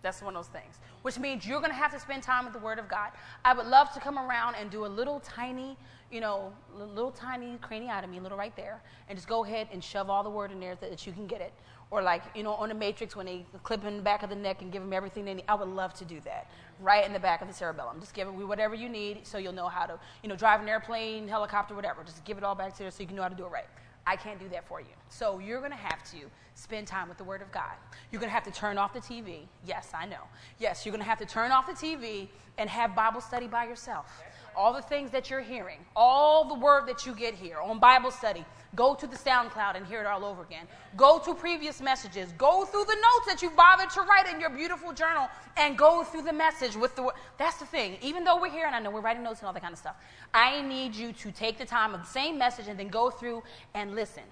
That's 0.03 0.23
one 0.23 0.37
of 0.37 0.45
those 0.45 0.53
things. 0.53 0.77
Which 1.03 1.19
means 1.19 1.47
you're 1.47 1.61
going 1.61 1.71
to 1.71 1.77
have 1.77 1.93
to 1.93 2.01
spend 2.01 2.23
time 2.23 2.45
with 2.45 2.55
the 2.55 2.61
Word 2.61 2.79
of 2.79 2.89
God. 2.89 3.11
I 3.45 3.53
would 3.53 3.66
love 3.66 3.93
to 3.95 4.01
come 4.01 4.19
around 4.19 4.55
and 4.55 4.71
do 4.71 4.87
a 4.87 4.89
little 4.89 5.21
tiny, 5.21 5.77
you 6.11 6.21
know, 6.21 6.53
little 6.77 7.11
tiny 7.11 7.59
craniotomy, 7.63 8.19
a 8.19 8.23
little 8.23 8.39
right 8.39 8.55
there, 8.57 8.81
and 9.09 9.17
just 9.17 9.29
go 9.29 9.45
ahead 9.45 9.69
and 9.73 9.83
shove 9.83 10.09
all 10.09 10.23
the 10.23 10.31
Word 10.31 10.51
in 10.51 10.61
there 10.61 10.77
so 10.81 10.89
that 10.89 11.07
you 11.07 11.13
can 11.13 11.27
get 11.27 11.41
it. 11.41 11.53
Or 11.91 12.03
like 12.03 12.23
you 12.35 12.43
know 12.43 12.53
on 12.53 12.69
the 12.69 12.75
matrix 12.75 13.17
when 13.17 13.25
they 13.27 13.47
clip 13.63 13.85
in 13.85 13.97
the 13.97 14.03
back 14.03 14.23
of 14.23 14.29
the 14.29 14.37
neck 14.37 14.61
and 14.61 14.71
give 14.71 14.83
them 14.83 14.93
everything 14.93 15.25
they 15.25 15.35
need. 15.35 15.45
I 15.49 15.55
would 15.55 15.69
love 15.69 15.95
to 15.95 16.05
do 16.05 16.21
that. 16.21 16.51
Right 16.81 17.05
in 17.07 17.13
the 17.15 17.19
back 17.19 17.41
of 17.41 17.49
the 17.49 17.55
cerebellum. 17.55 18.01
Just 18.01 18.13
give 18.13 18.29
it 18.29 18.33
whatever 18.33 18.75
you 18.75 18.91
need 18.91 19.27
so 19.27 19.39
you'll 19.39 19.55
know 19.55 19.69
how 19.69 19.87
to 19.87 19.99
you 20.23 20.29
know 20.29 20.37
drive 20.37 20.61
an 20.61 20.69
airplane 20.69 21.27
helicopter 21.29 21.75
whatever. 21.75 22.05
Just 22.05 22.25
give 22.25 22.37
it 22.37 22.45
all 22.45 22.55
back 22.55 22.75
to 22.75 22.79
there 22.81 22.91
so 22.91 23.01
you 23.01 23.07
can 23.07 23.17
know 23.17 23.23
how 23.23 23.29
to 23.29 23.35
do 23.35 23.47
it 23.47 23.51
right. 23.51 23.67
I 24.07 24.17
can't 24.17 24.39
do 24.39 24.49
that 24.51 24.67
for 24.67 24.81
you. 24.81 24.87
So 25.09 25.39
you're 25.39 25.61
going 25.61 25.73
to 25.73 25.77
have 25.77 26.03
to 26.13 26.19
spend 26.55 26.87
time 26.87 27.09
with 27.09 27.19
the 27.19 27.25
word 27.25 27.41
of 27.41 27.53
god. 27.53 27.75
You're 28.11 28.21
going 28.21 28.31
to 28.31 28.35
have 28.35 28.45
to 28.45 28.51
turn 28.51 28.79
off 28.79 28.93
the 28.93 29.01
tv 29.01 29.43
yes 29.65 29.91
i 29.95 30.05
know. 30.05 30.25
Yes 30.59 30.85
you're 30.85 30.93
going 30.93 31.05
to 31.05 31.09
have 31.09 31.19
to 31.19 31.27
turn 31.27 31.53
off 31.53 31.67
the 31.67 31.73
tv 31.73 32.29
and 32.59 32.69
have 32.69 32.97
bible 32.97 33.21
study 33.21 33.47
by 33.47 33.65
yourself 33.65 34.23
all 34.59 34.73
the 34.73 34.83
things 34.83 35.11
that 35.11 35.31
you're 35.31 35.41
hearing 35.41 35.79
all 35.95 36.45
the 36.45 36.55
word 36.55 36.87
that 36.87 37.07
you 37.07 37.15
get 37.15 37.35
here 37.35 37.59
on 37.61 37.79
bible 37.79 38.11
study 38.11 38.45
Go 38.75 38.95
to 38.95 39.07
the 39.07 39.17
SoundCloud 39.17 39.77
and 39.77 39.87
hear 39.87 40.01
it 40.01 40.07
all 40.07 40.25
over 40.25 40.43
again. 40.43 40.67
Go 40.97 41.19
to 41.21 41.35
previous 41.35 41.81
messages. 41.81 42.33
Go 42.37 42.65
through 42.67 42.85
the 42.85 42.95
notes 42.95 43.27
that 43.27 43.43
you 43.43 43.51
bothered 43.51 43.91
to 43.91 44.03
write 44.03 44.33
in 44.33 44.41
your 44.41 44.51
beautiful 44.51 44.93
journal 44.93 45.29
and 45.57 45.77
go 45.79 46.05
through 46.05 46.23
the 46.23 46.33
message 46.33 46.77
with 46.77 46.95
the 46.95 47.11
That's 47.39 47.57
the 47.57 47.67
thing. 47.67 47.97
Even 48.03 48.25
though 48.25 48.41
we're 48.41 48.51
here 48.51 48.67
and 48.67 48.75
I 48.75 48.81
know 48.81 48.91
we're 48.91 49.01
writing 49.01 49.23
notes 49.23 49.41
and 49.41 49.47
all 49.47 49.55
that 49.55 49.63
kind 49.63 49.73
of 49.73 49.79
stuff, 49.79 49.97
I 50.35 50.61
need 50.63 50.95
you 50.95 51.13
to 51.15 51.33
take 51.33 51.57
the 51.59 51.65
time 51.65 51.95
of 51.95 52.01
the 52.01 52.07
same 52.07 52.37
message 52.37 52.69
and 52.69 52.79
then 52.79 52.89
go 52.89 53.11
through 53.11 53.43
and 53.75 53.95
listen 53.95 54.23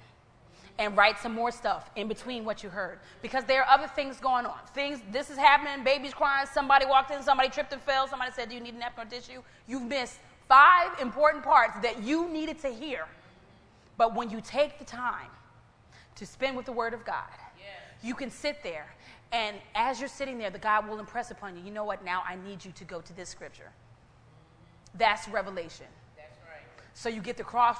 and 0.78 0.96
write 0.96 1.18
some 1.18 1.34
more 1.34 1.50
stuff 1.50 1.90
in 1.96 2.08
between 2.08 2.44
what 2.44 2.62
you 2.62 2.68
heard 2.68 2.98
because 3.22 3.44
there 3.44 3.62
are 3.62 3.70
other 3.70 3.88
things 3.88 4.20
going 4.20 4.46
on. 4.46 4.58
Things, 4.74 5.00
this 5.10 5.30
is 5.30 5.38
happening, 5.38 5.84
baby's 5.84 6.14
crying, 6.14 6.46
somebody 6.52 6.86
walked 6.86 7.10
in, 7.10 7.22
somebody 7.22 7.48
tripped 7.48 7.72
and 7.72 7.82
fell, 7.82 8.06
somebody 8.08 8.32
said, 8.32 8.48
Do 8.50 8.54
you 8.54 8.60
need 8.60 8.74
a 8.74 8.78
napkin 8.78 9.06
or 9.06 9.10
tissue? 9.10 9.42
You've 9.66 9.82
missed 9.82 10.18
five 10.48 11.00
important 11.00 11.44
parts 11.44 11.78
that 11.82 12.02
you 12.02 12.28
needed 12.28 12.60
to 12.60 12.68
hear 12.68 13.06
but 13.96 14.14
when 14.14 14.30
you 14.30 14.40
take 14.40 14.78
the 14.78 14.84
time 14.84 15.30
to 16.16 16.26
spend 16.26 16.56
with 16.56 16.66
the 16.66 16.72
Word 16.72 16.94
of 16.94 17.04
God, 17.04 17.24
yes. 17.58 17.66
you 18.02 18.14
can 18.14 18.30
sit 18.30 18.62
there 18.62 18.86
And 19.32 19.56
as 19.74 20.00
you're 20.00 20.08
sitting 20.08 20.38
there, 20.38 20.50
the 20.50 20.58
God 20.58 20.88
will 20.88 20.98
impress 20.98 21.30
upon 21.30 21.56
you, 21.56 21.64
you 21.64 21.70
know 21.70 21.84
what, 21.84 22.04
now 22.04 22.22
I 22.26 22.36
need 22.36 22.64
you 22.64 22.72
to 22.72 22.84
go 22.84 23.00
to 23.00 23.16
this 23.16 23.28
scripture. 23.28 23.70
That's 24.94 25.28
revelation. 25.28 25.86
So 26.96 27.10
you 27.10 27.20
get 27.20 27.36
the 27.36 27.44
cross, 27.44 27.76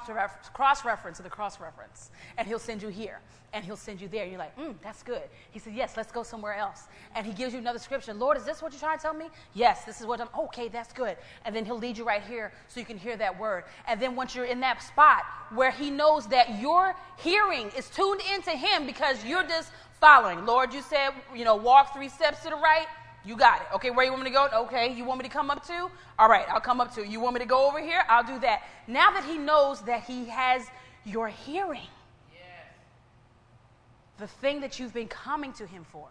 cross 0.52 0.84
reference 0.84 1.18
of 1.18 1.24
the 1.24 1.30
cross 1.30 1.58
reference, 1.58 2.10
and 2.36 2.46
he'll 2.46 2.58
send 2.58 2.82
you 2.82 2.88
here, 2.88 3.20
and 3.54 3.64
he'll 3.64 3.74
send 3.74 3.98
you 3.98 4.08
there. 4.08 4.26
You're 4.26 4.38
like, 4.38 4.54
mm, 4.58 4.74
that's 4.82 5.02
good. 5.02 5.22
He 5.52 5.58
said, 5.58 5.72
yes, 5.72 5.96
let's 5.96 6.12
go 6.12 6.22
somewhere 6.22 6.52
else. 6.52 6.82
And 7.14 7.26
he 7.26 7.32
gives 7.32 7.54
you 7.54 7.58
another 7.58 7.78
scripture. 7.78 8.12
Lord, 8.12 8.36
is 8.36 8.44
this 8.44 8.60
what 8.60 8.72
you're 8.72 8.78
trying 8.78 8.98
to 8.98 9.02
tell 9.02 9.14
me? 9.14 9.28
Yes, 9.54 9.84
this 9.84 10.02
is 10.02 10.06
what 10.06 10.20
I'm, 10.20 10.28
okay, 10.38 10.68
that's 10.68 10.92
good. 10.92 11.16
And 11.46 11.56
then 11.56 11.64
he'll 11.64 11.78
lead 11.78 11.96
you 11.96 12.04
right 12.04 12.22
here 12.22 12.52
so 12.68 12.78
you 12.78 12.84
can 12.84 12.98
hear 12.98 13.16
that 13.16 13.40
word. 13.40 13.64
And 13.88 13.98
then 13.98 14.16
once 14.16 14.34
you're 14.34 14.44
in 14.44 14.60
that 14.60 14.82
spot 14.82 15.22
where 15.54 15.70
he 15.70 15.90
knows 15.90 16.26
that 16.26 16.60
your 16.60 16.94
hearing 17.16 17.70
is 17.74 17.88
tuned 17.88 18.20
into 18.34 18.50
him 18.50 18.84
because 18.84 19.24
you're 19.24 19.44
just 19.44 19.72
following. 19.98 20.44
Lord, 20.44 20.74
you 20.74 20.82
said, 20.82 21.12
you 21.34 21.46
know, 21.46 21.56
walk 21.56 21.94
three 21.94 22.10
steps 22.10 22.42
to 22.42 22.50
the 22.50 22.56
right 22.56 22.86
you 23.26 23.36
got 23.36 23.60
it. 23.60 23.66
Okay, 23.74 23.90
where 23.90 24.04
you 24.04 24.12
want 24.12 24.22
me 24.22 24.30
to 24.30 24.34
go? 24.34 24.48
Okay, 24.62 24.92
you 24.92 25.04
want 25.04 25.18
me 25.20 25.28
to 25.28 25.32
come 25.32 25.50
up 25.50 25.66
to? 25.66 25.90
All 26.18 26.28
right, 26.28 26.46
I'll 26.48 26.60
come 26.60 26.80
up 26.80 26.94
to. 26.94 27.06
You 27.06 27.18
want 27.18 27.34
me 27.34 27.40
to 27.40 27.46
go 27.46 27.66
over 27.68 27.80
here? 27.80 28.02
I'll 28.08 28.24
do 28.24 28.38
that. 28.38 28.62
Now 28.86 29.10
that 29.10 29.24
he 29.24 29.36
knows 29.36 29.82
that 29.82 30.04
he 30.04 30.26
has 30.26 30.62
your 31.04 31.28
hearing, 31.28 31.88
yes. 32.32 32.42
the 34.18 34.28
thing 34.28 34.60
that 34.60 34.78
you've 34.78 34.94
been 34.94 35.08
coming 35.08 35.52
to 35.54 35.66
him 35.66 35.84
for. 35.90 36.08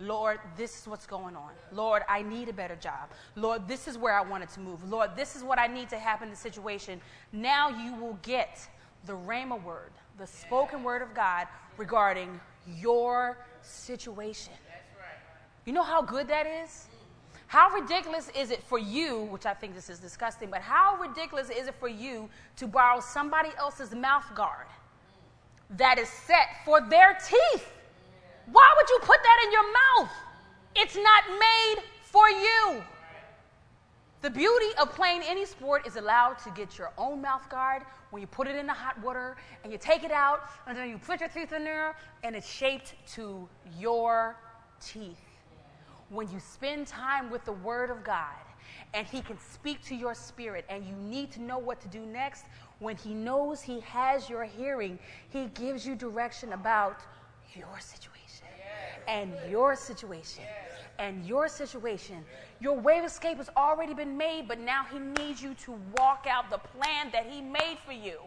Lord, 0.00 0.40
this 0.56 0.80
is 0.80 0.88
what's 0.88 1.06
going 1.06 1.36
on. 1.36 1.50
Lord, 1.70 2.02
I 2.08 2.22
need 2.22 2.48
a 2.48 2.52
better 2.52 2.76
job. 2.76 3.10
Lord, 3.36 3.68
this 3.68 3.86
is 3.86 3.96
where 3.96 4.18
I 4.18 4.22
wanted 4.22 4.48
to 4.50 4.60
move. 4.60 4.90
Lord, 4.90 5.10
this 5.14 5.36
is 5.36 5.44
what 5.44 5.58
I 5.58 5.66
need 5.66 5.88
to 5.90 5.98
happen 5.98 6.28
in 6.28 6.30
the 6.34 6.40
situation. 6.40 7.00
Now 7.32 7.68
you 7.68 7.94
will 7.94 8.18
get 8.22 8.58
the 9.06 9.12
Rhema 9.12 9.62
word, 9.62 9.92
the 10.18 10.26
spoken 10.26 10.82
word 10.82 11.02
of 11.02 11.14
God 11.14 11.46
regarding 11.76 12.40
your 12.66 13.38
situation. 13.62 14.52
You 15.64 15.72
know 15.72 15.82
how 15.82 16.02
good 16.02 16.28
that 16.28 16.46
is? 16.46 16.86
How 17.46 17.70
ridiculous 17.70 18.30
is 18.36 18.50
it 18.50 18.62
for 18.62 18.78
you, 18.78 19.22
which 19.24 19.46
I 19.46 19.54
think 19.54 19.74
this 19.74 19.88
is 19.88 19.98
disgusting, 19.98 20.50
but 20.50 20.60
how 20.60 20.96
ridiculous 20.96 21.50
is 21.50 21.68
it 21.68 21.74
for 21.78 21.88
you 21.88 22.28
to 22.56 22.66
borrow 22.66 23.00
somebody 23.00 23.50
else's 23.58 23.94
mouth 23.94 24.24
guard 24.34 24.66
that 25.70 25.98
is 25.98 26.08
set 26.08 26.48
for 26.64 26.80
their 26.80 27.16
teeth? 27.28 27.68
Why 28.50 28.74
would 28.76 28.88
you 28.90 28.98
put 29.00 29.22
that 29.22 29.44
in 29.44 29.52
your 29.52 29.72
mouth? 29.72 30.12
It's 30.76 30.96
not 30.96 31.24
made 31.38 31.84
for 32.02 32.28
you. 32.28 32.82
The 34.20 34.30
beauty 34.30 34.66
of 34.80 34.94
playing 34.94 35.22
any 35.26 35.44
sport 35.44 35.86
is 35.86 35.96
allowed 35.96 36.38
to 36.44 36.50
get 36.50 36.78
your 36.78 36.92
own 36.98 37.20
mouth 37.20 37.48
guard 37.48 37.82
when 38.10 38.20
you 38.20 38.26
put 38.26 38.48
it 38.48 38.56
in 38.56 38.66
the 38.66 38.72
hot 38.72 39.00
water 39.02 39.36
and 39.62 39.72
you 39.72 39.78
take 39.78 40.02
it 40.02 40.10
out 40.10 40.44
and 40.66 40.76
then 40.76 40.88
you 40.88 40.98
put 40.98 41.20
your 41.20 41.28
teeth 41.28 41.52
in 41.52 41.62
there 41.62 41.94
and 42.22 42.34
it's 42.34 42.50
shaped 42.50 42.94
to 43.14 43.48
your 43.78 44.36
teeth 44.80 45.23
when 46.10 46.30
you 46.30 46.40
spend 46.40 46.86
time 46.86 47.30
with 47.30 47.44
the 47.44 47.52
Word 47.52 47.90
of 47.90 48.04
God 48.04 48.34
and 48.92 49.06
He 49.06 49.20
can 49.20 49.38
speak 49.38 49.82
to 49.84 49.94
your 49.94 50.14
spirit 50.14 50.64
and 50.68 50.84
you 50.84 50.94
need 50.96 51.30
to 51.32 51.42
know 51.42 51.58
what 51.58 51.80
to 51.80 51.88
do 51.88 52.00
next, 52.06 52.46
when 52.78 52.96
He 52.96 53.14
knows 53.14 53.62
He 53.62 53.80
has 53.80 54.28
your 54.28 54.44
hearing, 54.44 54.98
He 55.30 55.46
gives 55.54 55.86
you 55.86 55.94
direction 55.94 56.52
about 56.52 57.00
your 57.54 57.78
situation 57.78 58.46
and 59.06 59.32
your 59.50 59.76
situation 59.76 60.44
and 60.98 61.26
your 61.26 61.48
situation. 61.48 62.24
Your 62.60 62.74
way 62.74 62.98
of 62.98 63.04
escape 63.04 63.38
has 63.38 63.50
already 63.56 63.94
been 63.94 64.16
made, 64.16 64.46
but 64.46 64.60
now 64.60 64.84
He 64.90 64.98
needs 64.98 65.42
you 65.42 65.54
to 65.54 65.78
walk 65.98 66.26
out 66.28 66.50
the 66.50 66.58
plan 66.58 67.10
that 67.12 67.26
He 67.26 67.40
made 67.40 67.78
for 67.84 67.92
you. 67.92 68.18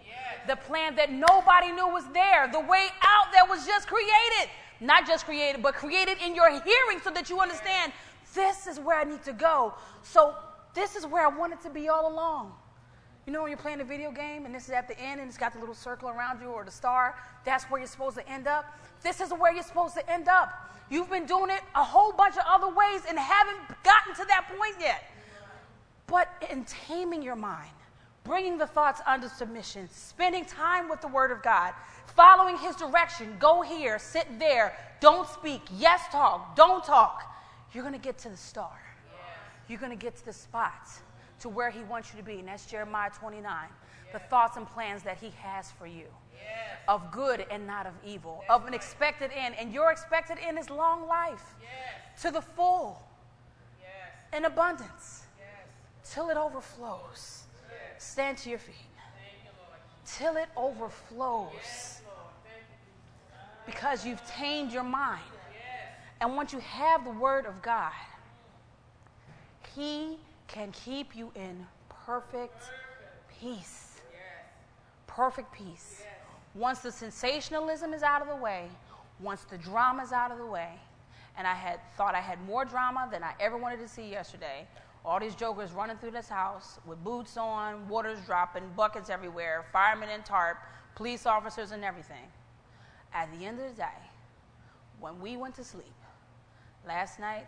The 0.47 0.55
plan 0.55 0.95
that 0.95 1.11
nobody 1.11 1.71
knew 1.71 1.87
was 1.87 2.05
there, 2.13 2.49
the 2.51 2.59
way 2.59 2.87
out 3.03 3.31
that 3.31 3.47
was 3.49 3.65
just 3.65 3.87
created. 3.87 4.49
Not 4.79 5.07
just 5.07 5.25
created, 5.25 5.61
but 5.61 5.73
created 5.73 6.17
in 6.23 6.35
your 6.35 6.49
hearing 6.49 6.99
so 7.03 7.09
that 7.11 7.29
you 7.29 7.39
understand 7.39 7.91
this 8.33 8.67
is 8.67 8.79
where 8.79 8.99
I 8.99 9.03
need 9.03 9.23
to 9.23 9.33
go. 9.33 9.73
So 10.03 10.35
this 10.73 10.95
is 10.95 11.05
where 11.05 11.25
I 11.25 11.29
wanted 11.29 11.61
to 11.61 11.69
be 11.69 11.89
all 11.89 12.11
along. 12.11 12.53
You 13.25 13.33
know 13.33 13.41
when 13.41 13.49
you're 13.49 13.57
playing 13.57 13.81
a 13.81 13.85
video 13.85 14.11
game 14.11 14.45
and 14.45 14.55
this 14.55 14.65
is 14.65 14.69
at 14.69 14.87
the 14.87 14.97
end 14.99 15.19
and 15.19 15.27
it's 15.27 15.37
got 15.37 15.51
the 15.53 15.59
little 15.59 15.75
circle 15.75 16.07
around 16.07 16.39
you 16.39 16.47
or 16.47 16.63
the 16.63 16.71
star, 16.71 17.15
that's 17.43 17.65
where 17.65 17.79
you're 17.79 17.87
supposed 17.87 18.15
to 18.17 18.29
end 18.29 18.47
up. 18.47 18.65
This 19.03 19.19
is 19.19 19.31
where 19.31 19.53
you're 19.53 19.63
supposed 19.63 19.95
to 19.95 20.09
end 20.09 20.27
up. 20.29 20.71
You've 20.89 21.09
been 21.09 21.25
doing 21.25 21.49
it 21.49 21.61
a 21.75 21.83
whole 21.83 22.13
bunch 22.13 22.35
of 22.37 22.43
other 22.47 22.67
ways 22.67 23.01
and 23.09 23.19
haven't 23.19 23.59
gotten 23.83 24.15
to 24.15 24.25
that 24.29 24.47
point 24.57 24.75
yet. 24.79 25.03
But 26.05 26.29
in 26.49 26.63
taming 26.63 27.21
your 27.21 27.35
mind, 27.35 27.71
bringing 28.23 28.57
the 28.57 28.67
thoughts 28.67 29.01
under 29.05 29.27
submission, 29.27 29.89
spending 29.91 30.45
time 30.45 30.87
with 30.87 31.01
the 31.01 31.09
Word 31.09 31.31
of 31.31 31.43
God, 31.43 31.73
following 32.17 32.57
His 32.57 32.75
direction, 32.75 33.37
go 33.39 33.61
here, 33.61 33.97
sit 33.99 34.27
there, 34.39 34.75
don't 34.99 35.27
speak, 35.29 35.61
yes, 35.77 36.01
talk, 36.11 36.55
don't 36.57 36.83
talk, 36.83 37.23
you're 37.73 37.83
going 37.83 37.93
to 37.93 37.99
get 37.99 38.17
to 38.19 38.29
the 38.29 38.37
star. 38.37 38.77
You're 39.69 39.79
going 39.79 39.91
to 39.91 39.97
get 39.97 40.15
to 40.17 40.25
the 40.25 40.33
spot 40.33 40.89
to 41.41 41.49
where 41.49 41.69
He 41.69 41.83
wants 41.83 42.11
you 42.11 42.19
to 42.19 42.25
be. 42.25 42.39
And 42.39 42.47
that's 42.47 42.65
Jeremiah 42.65 43.11
29. 43.17 43.67
The 44.13 44.19
thoughts 44.19 44.57
and 44.57 44.67
plans 44.67 45.03
that 45.03 45.17
He 45.17 45.31
has 45.41 45.71
for 45.71 45.85
you 45.85 46.05
of 46.87 47.11
good 47.11 47.45
and 47.51 47.67
not 47.67 47.85
of 47.85 47.93
evil, 48.05 48.43
of 48.49 48.65
an 48.65 48.73
expected 48.73 49.29
end. 49.35 49.55
And 49.59 49.73
your 49.73 49.91
expected 49.91 50.37
end 50.41 50.57
is 50.57 50.69
long 50.69 51.05
life 51.07 51.55
to 52.21 52.31
the 52.31 52.41
full 52.41 53.03
yes. 53.81 54.37
in 54.37 54.45
abundance 54.45 55.25
till 56.03 56.29
it 56.29 56.37
overflows. 56.37 57.43
Stand 57.97 58.37
to 58.39 58.49
your 58.49 58.59
feet. 58.59 58.75
Till 60.05 60.37
it 60.37 60.47
overflows. 60.55 61.96
Because 63.67 64.03
you've 64.03 64.25
tamed 64.25 64.71
your 64.71 64.83
mind. 64.83 65.21
And 66.19 66.35
once 66.35 66.51
you 66.51 66.59
have 66.59 67.03
the 67.03 67.11
Word 67.11 67.45
of 67.45 67.61
God, 67.61 67.91
He 69.75 70.17
can 70.47 70.71
keep 70.71 71.15
you 71.15 71.31
in 71.35 71.67
perfect 72.05 72.63
peace. 73.39 73.99
Perfect 75.05 75.51
peace. 75.53 76.01
Once 76.55 76.79
the 76.79 76.91
sensationalism 76.91 77.93
is 77.93 78.01
out 78.01 78.23
of 78.23 78.27
the 78.27 78.35
way, 78.35 78.67
once 79.19 79.43
the 79.43 79.57
drama 79.57 80.01
is 80.03 80.11
out 80.11 80.31
of 80.31 80.39
the 80.39 80.45
way, 80.45 80.69
and 81.37 81.45
I 81.45 81.53
had 81.53 81.79
thought 81.95 82.15
I 82.15 82.21
had 82.21 82.41
more 82.47 82.65
drama 82.65 83.07
than 83.11 83.23
I 83.23 83.33
ever 83.39 83.57
wanted 83.57 83.79
to 83.81 83.87
see 83.87 84.09
yesterday, 84.09 84.67
all 85.05 85.19
these 85.19 85.35
jokers 85.35 85.71
running 85.71 85.97
through 85.97 86.11
this 86.11 86.27
house 86.27 86.79
with 86.85 87.03
boots 87.03 87.37
on, 87.37 87.87
waters 87.87 88.19
dropping, 88.25 88.63
buckets 88.75 89.09
everywhere, 89.09 89.65
firemen 89.71 90.09
in 90.09 90.23
tarp, 90.23 90.57
police 90.95 91.25
officers 91.25 91.71
and 91.71 91.83
everything. 91.83 92.25
At 93.13 93.29
the 93.37 93.45
end 93.45 93.59
of 93.59 93.69
the 93.69 93.75
day, 93.75 93.99
when 94.99 95.19
we 95.19 95.37
went 95.37 95.55
to 95.55 95.63
sleep 95.63 95.93
last 96.85 97.19
night, 97.19 97.47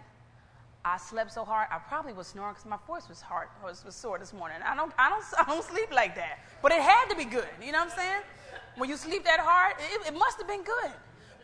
I 0.85 0.97
slept 0.97 1.33
so 1.33 1.43
hard, 1.43 1.67
I 1.71 1.77
probably 1.77 2.13
was 2.13 2.27
snoring 2.27 2.53
because 2.53 2.65
my 2.65 2.77
voice 2.87 3.09
was 3.09 3.21
hard, 3.21 3.49
was, 3.63 3.83
was 3.83 3.95
sore 3.95 4.17
this 4.17 4.33
morning. 4.33 4.57
I 4.65 4.75
don't, 4.75 4.93
I, 4.97 5.09
don't, 5.09 5.23
I 5.37 5.43
don't 5.45 5.63
sleep 5.63 5.93
like 5.93 6.15
that. 6.15 6.39
But 6.61 6.71
it 6.71 6.81
had 6.81 7.07
to 7.09 7.15
be 7.15 7.25
good. 7.25 7.47
You 7.63 7.71
know 7.71 7.79
what 7.79 7.91
I'm 7.91 7.97
saying? 7.97 8.21
When 8.77 8.89
you 8.89 8.95
sleep 8.95 9.25
that 9.25 9.39
hard, 9.39 9.75
it, 9.79 10.07
it 10.07 10.17
must 10.17 10.37
have 10.37 10.47
been 10.47 10.63
good. 10.63 10.91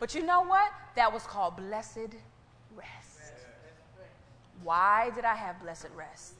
But 0.00 0.14
you 0.14 0.24
know 0.24 0.42
what? 0.42 0.72
That 0.94 1.12
was 1.12 1.22
called 1.24 1.56
blessed 1.56 2.14
rest. 2.74 3.20
why 4.62 5.10
did 5.14 5.24
I 5.24 5.34
have 5.34 5.60
blessed 5.60 5.88
rest? 5.96 6.34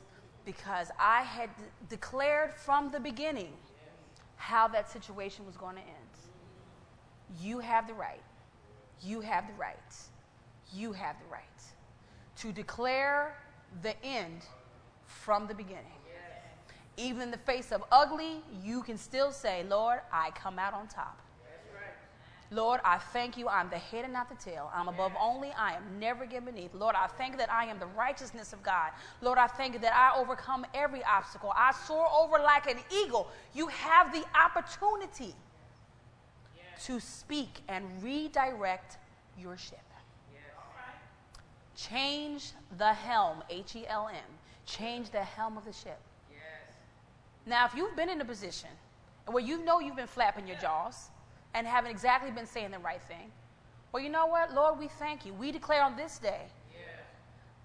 Because 0.44 0.90
I 0.98 1.22
had 1.22 1.50
d- 1.56 1.64
declared 1.88 2.54
from 2.54 2.90
the 2.90 3.00
beginning 3.00 3.52
how 4.36 4.68
that 4.68 4.90
situation 4.90 5.44
was 5.44 5.56
going 5.56 5.74
to 5.74 5.82
end. 5.82 6.05
You 7.40 7.58
have 7.60 7.86
the 7.86 7.94
right. 7.94 8.22
You 9.02 9.20
have 9.20 9.46
the 9.46 9.54
right. 9.54 9.76
You 10.72 10.92
have 10.92 11.16
the 11.18 11.32
right 11.32 11.42
to 12.36 12.52
declare 12.52 13.36
the 13.82 13.94
end 14.04 14.42
from 15.04 15.46
the 15.46 15.54
beginning. 15.54 15.84
Even 16.98 17.22
in 17.22 17.30
the 17.30 17.38
face 17.38 17.72
of 17.72 17.84
ugly, 17.92 18.42
you 18.62 18.82
can 18.82 18.96
still 18.96 19.30
say, 19.30 19.64
Lord, 19.64 20.00
I 20.12 20.30
come 20.30 20.58
out 20.58 20.72
on 20.72 20.86
top. 20.88 21.20
Lord, 22.52 22.80
I 22.84 22.98
thank 22.98 23.36
you. 23.36 23.48
I'm 23.48 23.68
the 23.70 23.78
head 23.78 24.04
and 24.04 24.12
not 24.12 24.28
the 24.28 24.36
tail. 24.36 24.70
I'm 24.72 24.86
above 24.86 25.12
only. 25.20 25.50
I 25.58 25.74
am 25.74 25.98
never 25.98 26.26
given 26.26 26.54
beneath. 26.54 26.72
Lord, 26.74 26.94
I 26.94 27.08
thank 27.08 27.32
you 27.32 27.38
that 27.38 27.52
I 27.52 27.64
am 27.64 27.80
the 27.80 27.86
righteousness 27.86 28.52
of 28.52 28.62
God. 28.62 28.92
Lord, 29.20 29.36
I 29.36 29.48
thank 29.48 29.74
you 29.74 29.80
that 29.80 29.92
I 29.92 30.18
overcome 30.18 30.64
every 30.72 31.02
obstacle. 31.04 31.52
I 31.56 31.72
soar 31.72 32.06
over 32.16 32.38
like 32.38 32.70
an 32.70 32.78
eagle. 33.02 33.28
You 33.52 33.66
have 33.66 34.12
the 34.12 34.24
opportunity 34.40 35.34
to 36.84 37.00
speak 37.00 37.60
and 37.68 37.84
redirect 38.02 38.98
your 39.38 39.56
ship. 39.56 39.78
Change 41.76 42.52
the 42.78 42.92
helm, 42.92 43.42
H 43.50 43.76
E 43.76 43.86
L 43.86 44.08
M. 44.08 44.16
Change 44.64 45.10
the 45.10 45.22
helm 45.22 45.56
of 45.58 45.64
the 45.64 45.72
ship. 45.72 45.98
Now, 47.44 47.66
if 47.66 47.74
you've 47.74 47.94
been 47.94 48.08
in 48.08 48.20
a 48.20 48.24
position 48.24 48.70
where 49.26 49.44
you 49.44 49.62
know 49.64 49.78
you've 49.78 49.96
been 49.96 50.06
flapping 50.06 50.46
your 50.46 50.56
jaws, 50.56 51.10
and 51.56 51.66
haven't 51.66 51.90
exactly 51.90 52.30
been 52.30 52.46
saying 52.46 52.70
the 52.70 52.78
right 52.78 53.02
thing. 53.02 53.32
Well, 53.90 54.02
you 54.02 54.10
know 54.10 54.26
what? 54.26 54.54
Lord, 54.54 54.78
we 54.78 54.88
thank 54.88 55.24
you. 55.24 55.32
We 55.32 55.50
declare 55.50 55.82
on 55.82 55.96
this 55.96 56.18
day 56.18 56.42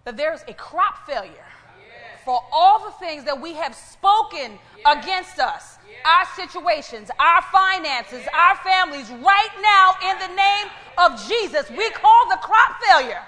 that 0.05 0.15
there's 0.15 0.43
a 0.47 0.53
crop 0.53 1.05
failure 1.05 1.45
for 2.25 2.39
all 2.51 2.85
the 2.85 2.91
things 3.05 3.23
that 3.25 3.39
we 3.39 3.53
have 3.53 3.75
spoken 3.75 4.59
yes. 4.77 4.97
against 4.97 5.39
us, 5.39 5.77
yes. 5.87 6.05
our 6.05 6.25
situations, 6.35 7.09
our 7.19 7.41
finances, 7.51 8.21
yes. 8.23 8.29
our 8.33 8.55
families, 8.57 9.09
right 9.09 9.53
now 9.61 9.95
in 10.09 10.19
the 10.19 10.35
name 10.35 10.67
of 10.97 11.27
Jesus. 11.27 11.69
We 11.69 11.89
call 11.91 12.29
the 12.29 12.37
crop 12.41 12.81
failure. 12.81 13.21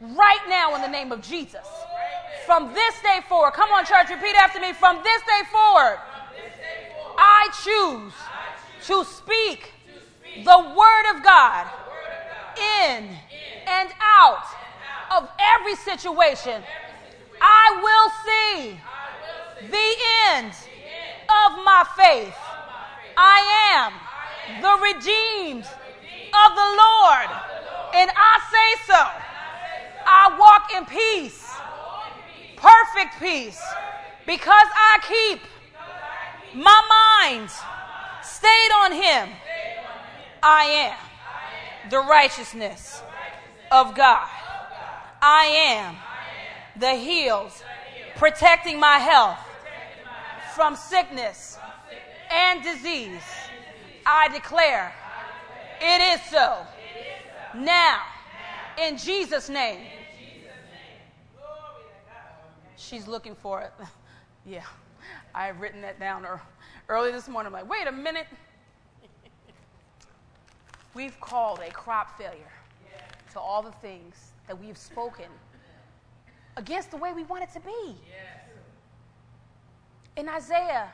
Right 0.00 0.42
now 0.48 0.74
in 0.74 0.82
the 0.82 0.88
name 0.88 1.12
of 1.12 1.22
Jesus. 1.22 1.66
From 2.44 2.74
this 2.74 2.94
day 3.02 3.20
forward, 3.28 3.52
come 3.52 3.70
on, 3.70 3.84
church, 3.84 4.10
repeat 4.10 4.34
after 4.34 4.58
me. 4.58 4.72
From 4.72 5.00
this 5.04 5.22
day 5.22 5.46
forward, 5.52 5.98
this 6.34 6.52
day 6.56 6.90
forward 6.92 7.14
I, 7.18 7.48
choose 7.62 8.12
I 8.18 8.82
choose 8.82 8.86
to 8.88 9.04
speak, 9.04 9.60
to 9.60 10.00
speak 10.18 10.44
the, 10.44 10.58
word 10.58 10.66
the 10.66 10.74
Word 10.74 11.16
of 11.16 11.22
God 11.22 11.68
in, 12.58 13.04
in 13.04 13.68
and 13.68 13.90
out 14.02 14.44
of 15.16 15.28
every 15.58 15.76
situation. 15.76 16.62
I 17.40 17.80
will 17.82 18.10
see 18.24 18.80
the 19.70 19.94
end 20.30 20.52
of 21.28 21.64
my 21.64 21.84
faith. 21.96 22.36
I 23.16 23.74
am 23.76 23.92
the 24.60 24.78
redeemed 24.82 25.64
of 25.64 26.54
the 26.54 26.70
Lord. 26.84 27.30
And 27.94 28.10
I 28.10 28.38
say 28.50 28.92
so. 28.92 29.04
I 30.06 30.36
walk 30.38 30.68
in 30.76 30.84
peace, 30.86 31.60
perfect 32.56 33.20
peace, 33.20 33.76
because 34.26 34.68
I 34.74 34.98
keep 35.06 35.40
my 36.54 37.28
mind 37.28 37.50
stayed 38.22 38.72
on 38.84 38.92
Him. 38.92 39.36
I 40.42 40.64
am 40.64 41.90
the 41.90 41.98
righteousness 41.98 43.02
of 43.70 43.94
God. 43.94 44.26
I 45.24 45.44
am 45.44 45.96
the 46.76 46.94
healed, 46.96 47.52
protecting 48.16 48.80
my 48.80 48.96
health 48.98 49.38
from 50.56 50.74
sickness 50.74 51.56
and 52.28 52.60
disease. 52.64 53.22
I 54.04 54.28
declare 54.30 54.92
it 55.80 56.00
is 56.14 56.20
so. 56.28 56.66
Now, 57.54 58.00
in 58.76 58.98
Jesus' 58.98 59.48
name. 59.48 59.86
She's 62.76 63.06
looking 63.06 63.36
for 63.36 63.62
it. 63.62 63.72
yeah, 64.44 64.64
I 65.32 65.46
have 65.46 65.60
written 65.60 65.82
that 65.82 66.00
down 66.00 66.26
early 66.88 67.12
this 67.12 67.28
morning. 67.28 67.46
I'm 67.46 67.52
like, 67.52 67.70
wait 67.70 67.86
a 67.86 67.92
minute. 67.92 68.26
We've 70.94 71.18
called 71.20 71.60
a 71.60 71.70
crop 71.70 72.18
failure 72.18 72.52
to 73.32 73.40
all 73.40 73.62
the 73.62 73.72
things 73.72 74.31
that 74.46 74.60
we've 74.60 74.78
spoken 74.78 75.26
against 76.56 76.90
the 76.90 76.96
way 76.96 77.12
we 77.12 77.24
want 77.24 77.42
it 77.42 77.52
to 77.52 77.60
be. 77.60 77.96
Yes. 78.08 78.42
In 80.16 80.28
Isaiah 80.28 80.90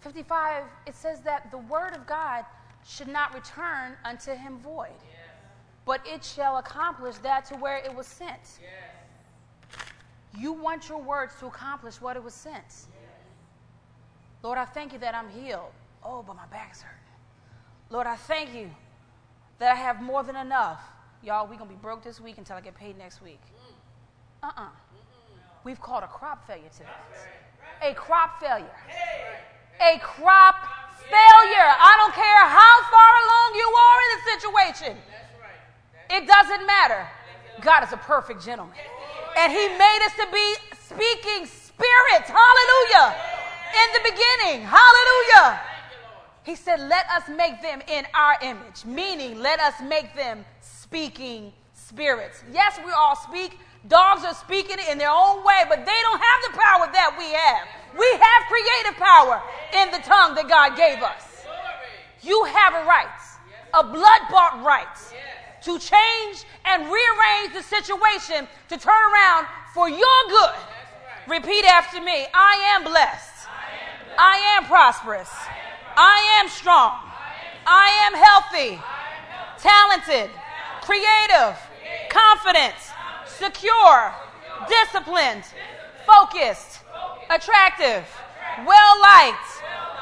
55, 0.00 0.64
it 0.86 0.94
says 0.94 1.20
that 1.20 1.50
the 1.50 1.58
word 1.58 1.94
of 1.94 2.06
God 2.06 2.44
should 2.86 3.08
not 3.08 3.34
return 3.34 3.92
unto 4.04 4.34
him 4.34 4.58
void, 4.58 4.88
but 5.84 6.00
it 6.06 6.24
shall 6.24 6.58
accomplish 6.58 7.16
that 7.18 7.44
to 7.46 7.56
where 7.56 7.78
it 7.78 7.94
was 7.94 8.06
sent. 8.06 8.60
You 10.36 10.52
want 10.52 10.88
your 10.88 11.02
words 11.02 11.34
to 11.40 11.46
accomplish 11.46 12.00
what 12.00 12.16
it 12.16 12.22
was 12.22 12.34
sent. 12.34 12.86
Lord, 14.42 14.56
I 14.56 14.64
thank 14.64 14.92
you 14.92 14.98
that 15.00 15.14
I'm 15.14 15.28
healed. 15.28 15.72
Oh, 16.04 16.22
but 16.22 16.36
my 16.36 16.46
back's 16.46 16.80
hurting. 16.80 16.98
Lord, 17.90 18.06
I 18.06 18.16
thank 18.16 18.54
you 18.54 18.70
that 19.58 19.72
I 19.72 19.74
have 19.74 20.00
more 20.00 20.22
than 20.22 20.36
enough. 20.36 20.80
Y'all, 21.22 21.46
we're 21.46 21.56
going 21.56 21.68
to 21.68 21.74
be 21.74 21.80
broke 21.80 22.02
this 22.02 22.20
week 22.20 22.38
until 22.38 22.56
I 22.56 22.60
get 22.60 22.74
paid 22.76 22.96
next 22.96 23.22
week. 23.22 23.40
Uh 24.42 24.46
uh-uh. 24.46 24.62
uh. 24.62 24.68
we 25.64 25.72
have 25.72 25.80
called 25.80 26.04
a 26.04 26.06
crop 26.06 26.46
failure 26.46 26.68
to 26.68 26.78
that. 26.80 27.04
A 27.82 27.94
crop 27.94 28.40
failure. 28.40 28.70
A 29.82 29.98
crop 29.98 30.56
failure. 31.02 31.70
I 31.74 31.94
don't 31.98 32.14
care 32.14 32.44
how 32.46 32.74
far 32.86 33.12
along 33.18 33.48
you 33.54 33.68
are 33.68 33.98
in 34.04 34.10
the 34.14 34.22
situation. 34.34 34.96
It 36.10 36.26
doesn't 36.26 36.66
matter. 36.66 37.06
God 37.62 37.82
is 37.82 37.92
a 37.92 37.96
perfect 37.96 38.44
gentleman. 38.44 38.76
And 39.38 39.52
He 39.52 39.68
made 39.68 40.00
us 40.06 40.14
to 40.22 40.26
be 40.32 40.54
speaking 40.78 41.46
spirits. 41.46 42.30
Hallelujah. 42.30 43.14
In 43.74 43.88
the 43.92 44.10
beginning. 44.10 44.66
Hallelujah. 44.66 45.60
He 46.44 46.54
said, 46.54 46.80
Let 46.80 47.06
us 47.10 47.24
make 47.28 47.60
them 47.60 47.82
in 47.88 48.06
our 48.14 48.36
image, 48.40 48.84
meaning, 48.86 49.40
let 49.40 49.60
us 49.60 49.74
make 49.82 50.14
them 50.14 50.44
speaking 50.88 51.52
spirits. 51.74 52.42
Yes, 52.50 52.80
we 52.82 52.90
all 52.92 53.14
speak. 53.14 53.58
Dogs 53.88 54.24
are 54.24 54.32
speaking 54.32 54.78
in 54.90 54.96
their 54.96 55.10
own 55.10 55.44
way, 55.44 55.68
but 55.68 55.84
they 55.84 56.00
don't 56.00 56.20
have 56.20 56.40
the 56.48 56.56
power 56.56 56.88
that 56.90 57.12
we 57.20 57.28
have. 57.28 57.68
We 57.92 58.08
have 58.16 58.40
creative 58.48 58.96
power 58.96 59.42
in 59.76 59.90
the 59.92 60.00
tongue 60.00 60.34
that 60.34 60.48
God 60.48 60.76
gave 60.80 61.02
us. 61.02 61.44
You 62.22 62.42
have 62.44 62.72
a 62.72 62.88
right, 62.88 63.20
a 63.78 63.84
blood 63.84 64.22
bought 64.30 64.64
right, 64.64 64.96
to 65.62 65.78
change 65.78 66.44
and 66.64 66.88
rearrange 66.88 67.52
the 67.52 67.62
situation 67.62 68.48
to 68.70 68.76
turn 68.78 69.02
around 69.12 69.46
for 69.74 69.90
your 69.90 70.20
good. 70.28 70.56
Repeat 71.28 71.64
after 71.66 72.00
me 72.00 72.26
I 72.32 72.74
am 72.74 72.84
blessed. 72.84 73.46
I 74.18 74.56
am 74.56 74.64
prosperous. 74.64 75.30
I 75.96 76.40
am 76.40 76.48
strong. 76.48 76.96
I 77.66 77.92
am 78.08 78.14
healthy, 78.16 78.80
talented, 79.58 80.30
creative, 80.88 81.58
confident, 82.08 82.74
secure, 83.26 84.14
disciplined, 84.66 85.44
focused, 86.06 86.80
attractive, 87.28 88.08
well 88.56 88.94
liked. 89.02 89.48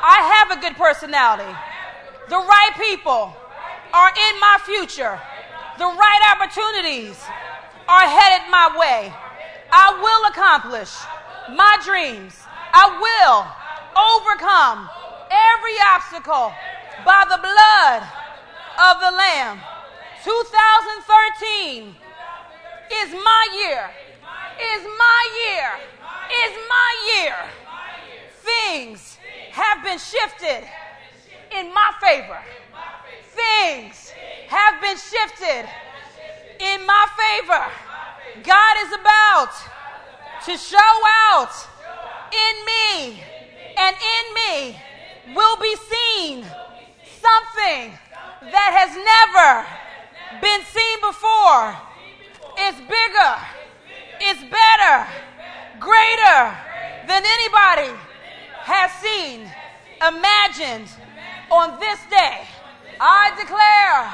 I 0.01 0.47
have 0.47 0.57
a 0.57 0.61
good 0.61 0.77
personality. 0.77 1.59
The 2.29 2.37
right 2.37 2.71
people 2.79 3.35
are 3.93 4.11
in 4.11 4.35
my 4.39 4.59
future. 4.65 5.19
The 5.77 5.87
right 5.87 6.23
opportunities 6.39 7.19
are 7.89 8.07
headed 8.07 8.49
my 8.49 8.77
way. 8.79 9.13
I 9.73 9.99
will 9.99 10.31
accomplish 10.31 11.09
my 11.49 11.79
dreams. 11.85 12.47
I 12.73 12.87
will 13.03 13.43
overcome 13.99 14.89
every 15.31 15.77
obstacle 15.95 16.55
by 17.05 17.25
the 17.29 17.43
blood 17.43 18.07
of 18.79 19.01
the 19.01 19.17
Lamb. 19.17 19.76
2013 20.27 21.95
is 22.91 23.15
my 23.15 23.47
year. 23.63 23.87
Is 24.75 24.83
my 24.99 25.23
year. 25.47 25.69
Is 26.43 26.55
my 26.69 26.91
year. 27.15 27.37
Things 28.43 29.19
have 29.51 29.85
been 29.85 29.99
shifted 29.99 30.67
in 31.57 31.73
my 31.73 31.91
favor. 32.03 32.43
Things 33.39 34.13
have 34.49 34.81
been 34.81 34.97
shifted 34.97 35.71
in 36.59 36.85
my 36.85 37.07
favor. 37.23 37.65
God 38.43 38.77
is 38.83 38.93
about 38.99 39.53
to 40.47 40.57
show 40.57 40.95
out 41.31 41.55
in 42.33 42.55
me, 42.67 43.23
and 43.79 43.95
in 43.95 44.25
me 44.35 44.77
will 45.37 45.57
be 45.59 45.77
seen 45.77 46.45
something 47.23 47.97
that 48.51 48.71
has 48.75 48.91
never 48.97 49.86
been 50.41 50.63
seen 50.65 50.99
before. 51.01 51.77
It's 52.59 52.81
bigger, 52.81 53.35
it's 54.21 54.43
better, 54.43 55.07
greater 55.79 56.57
than 57.07 57.23
anybody 57.23 57.93
has 58.65 58.91
seen, 58.99 59.47
imagined 60.03 60.89
on 61.51 61.79
this 61.79 62.01
day. 62.11 62.43
I 62.99 63.31
declare 63.37 64.09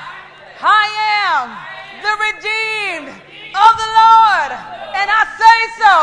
I 0.60 0.84
am 1.32 1.54
the 2.02 2.14
redeemed 2.28 3.08
of 3.08 3.72
the 3.78 3.90
Lord. 3.94 4.52
And 4.92 5.08
I 5.08 5.22
say 5.38 5.58
so 5.80 5.96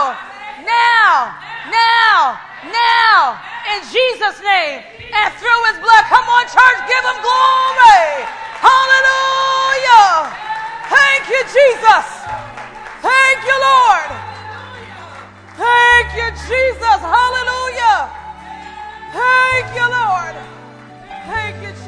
now, 0.65 1.37
now, 1.69 2.39
now, 2.65 3.37
in 3.75 3.79
Jesus' 3.85 4.41
name 4.41 4.81
and 5.13 5.29
through 5.37 5.61
his 5.69 5.77
blood. 5.83 6.03
Come 6.09 6.25
on, 6.25 6.45
church, 6.49 6.79
give 6.87 7.03
him 7.03 7.19
glory. 7.21 8.38
Hallelujah. 8.59 10.27
Thank 10.91 11.23
you, 11.31 11.41
Jesus. 11.47 12.07
Thank 13.01 13.39
you, 13.47 13.57
Lord. 13.71 14.11
Thank 15.55 16.07
you, 16.19 16.27
Jesus. 16.47 16.99
Hallelujah. 16.99 18.11
Thank 19.11 19.67
you, 19.75 19.87
Lord. 19.87 20.35
Thank 21.25 21.55
you. 21.63 21.78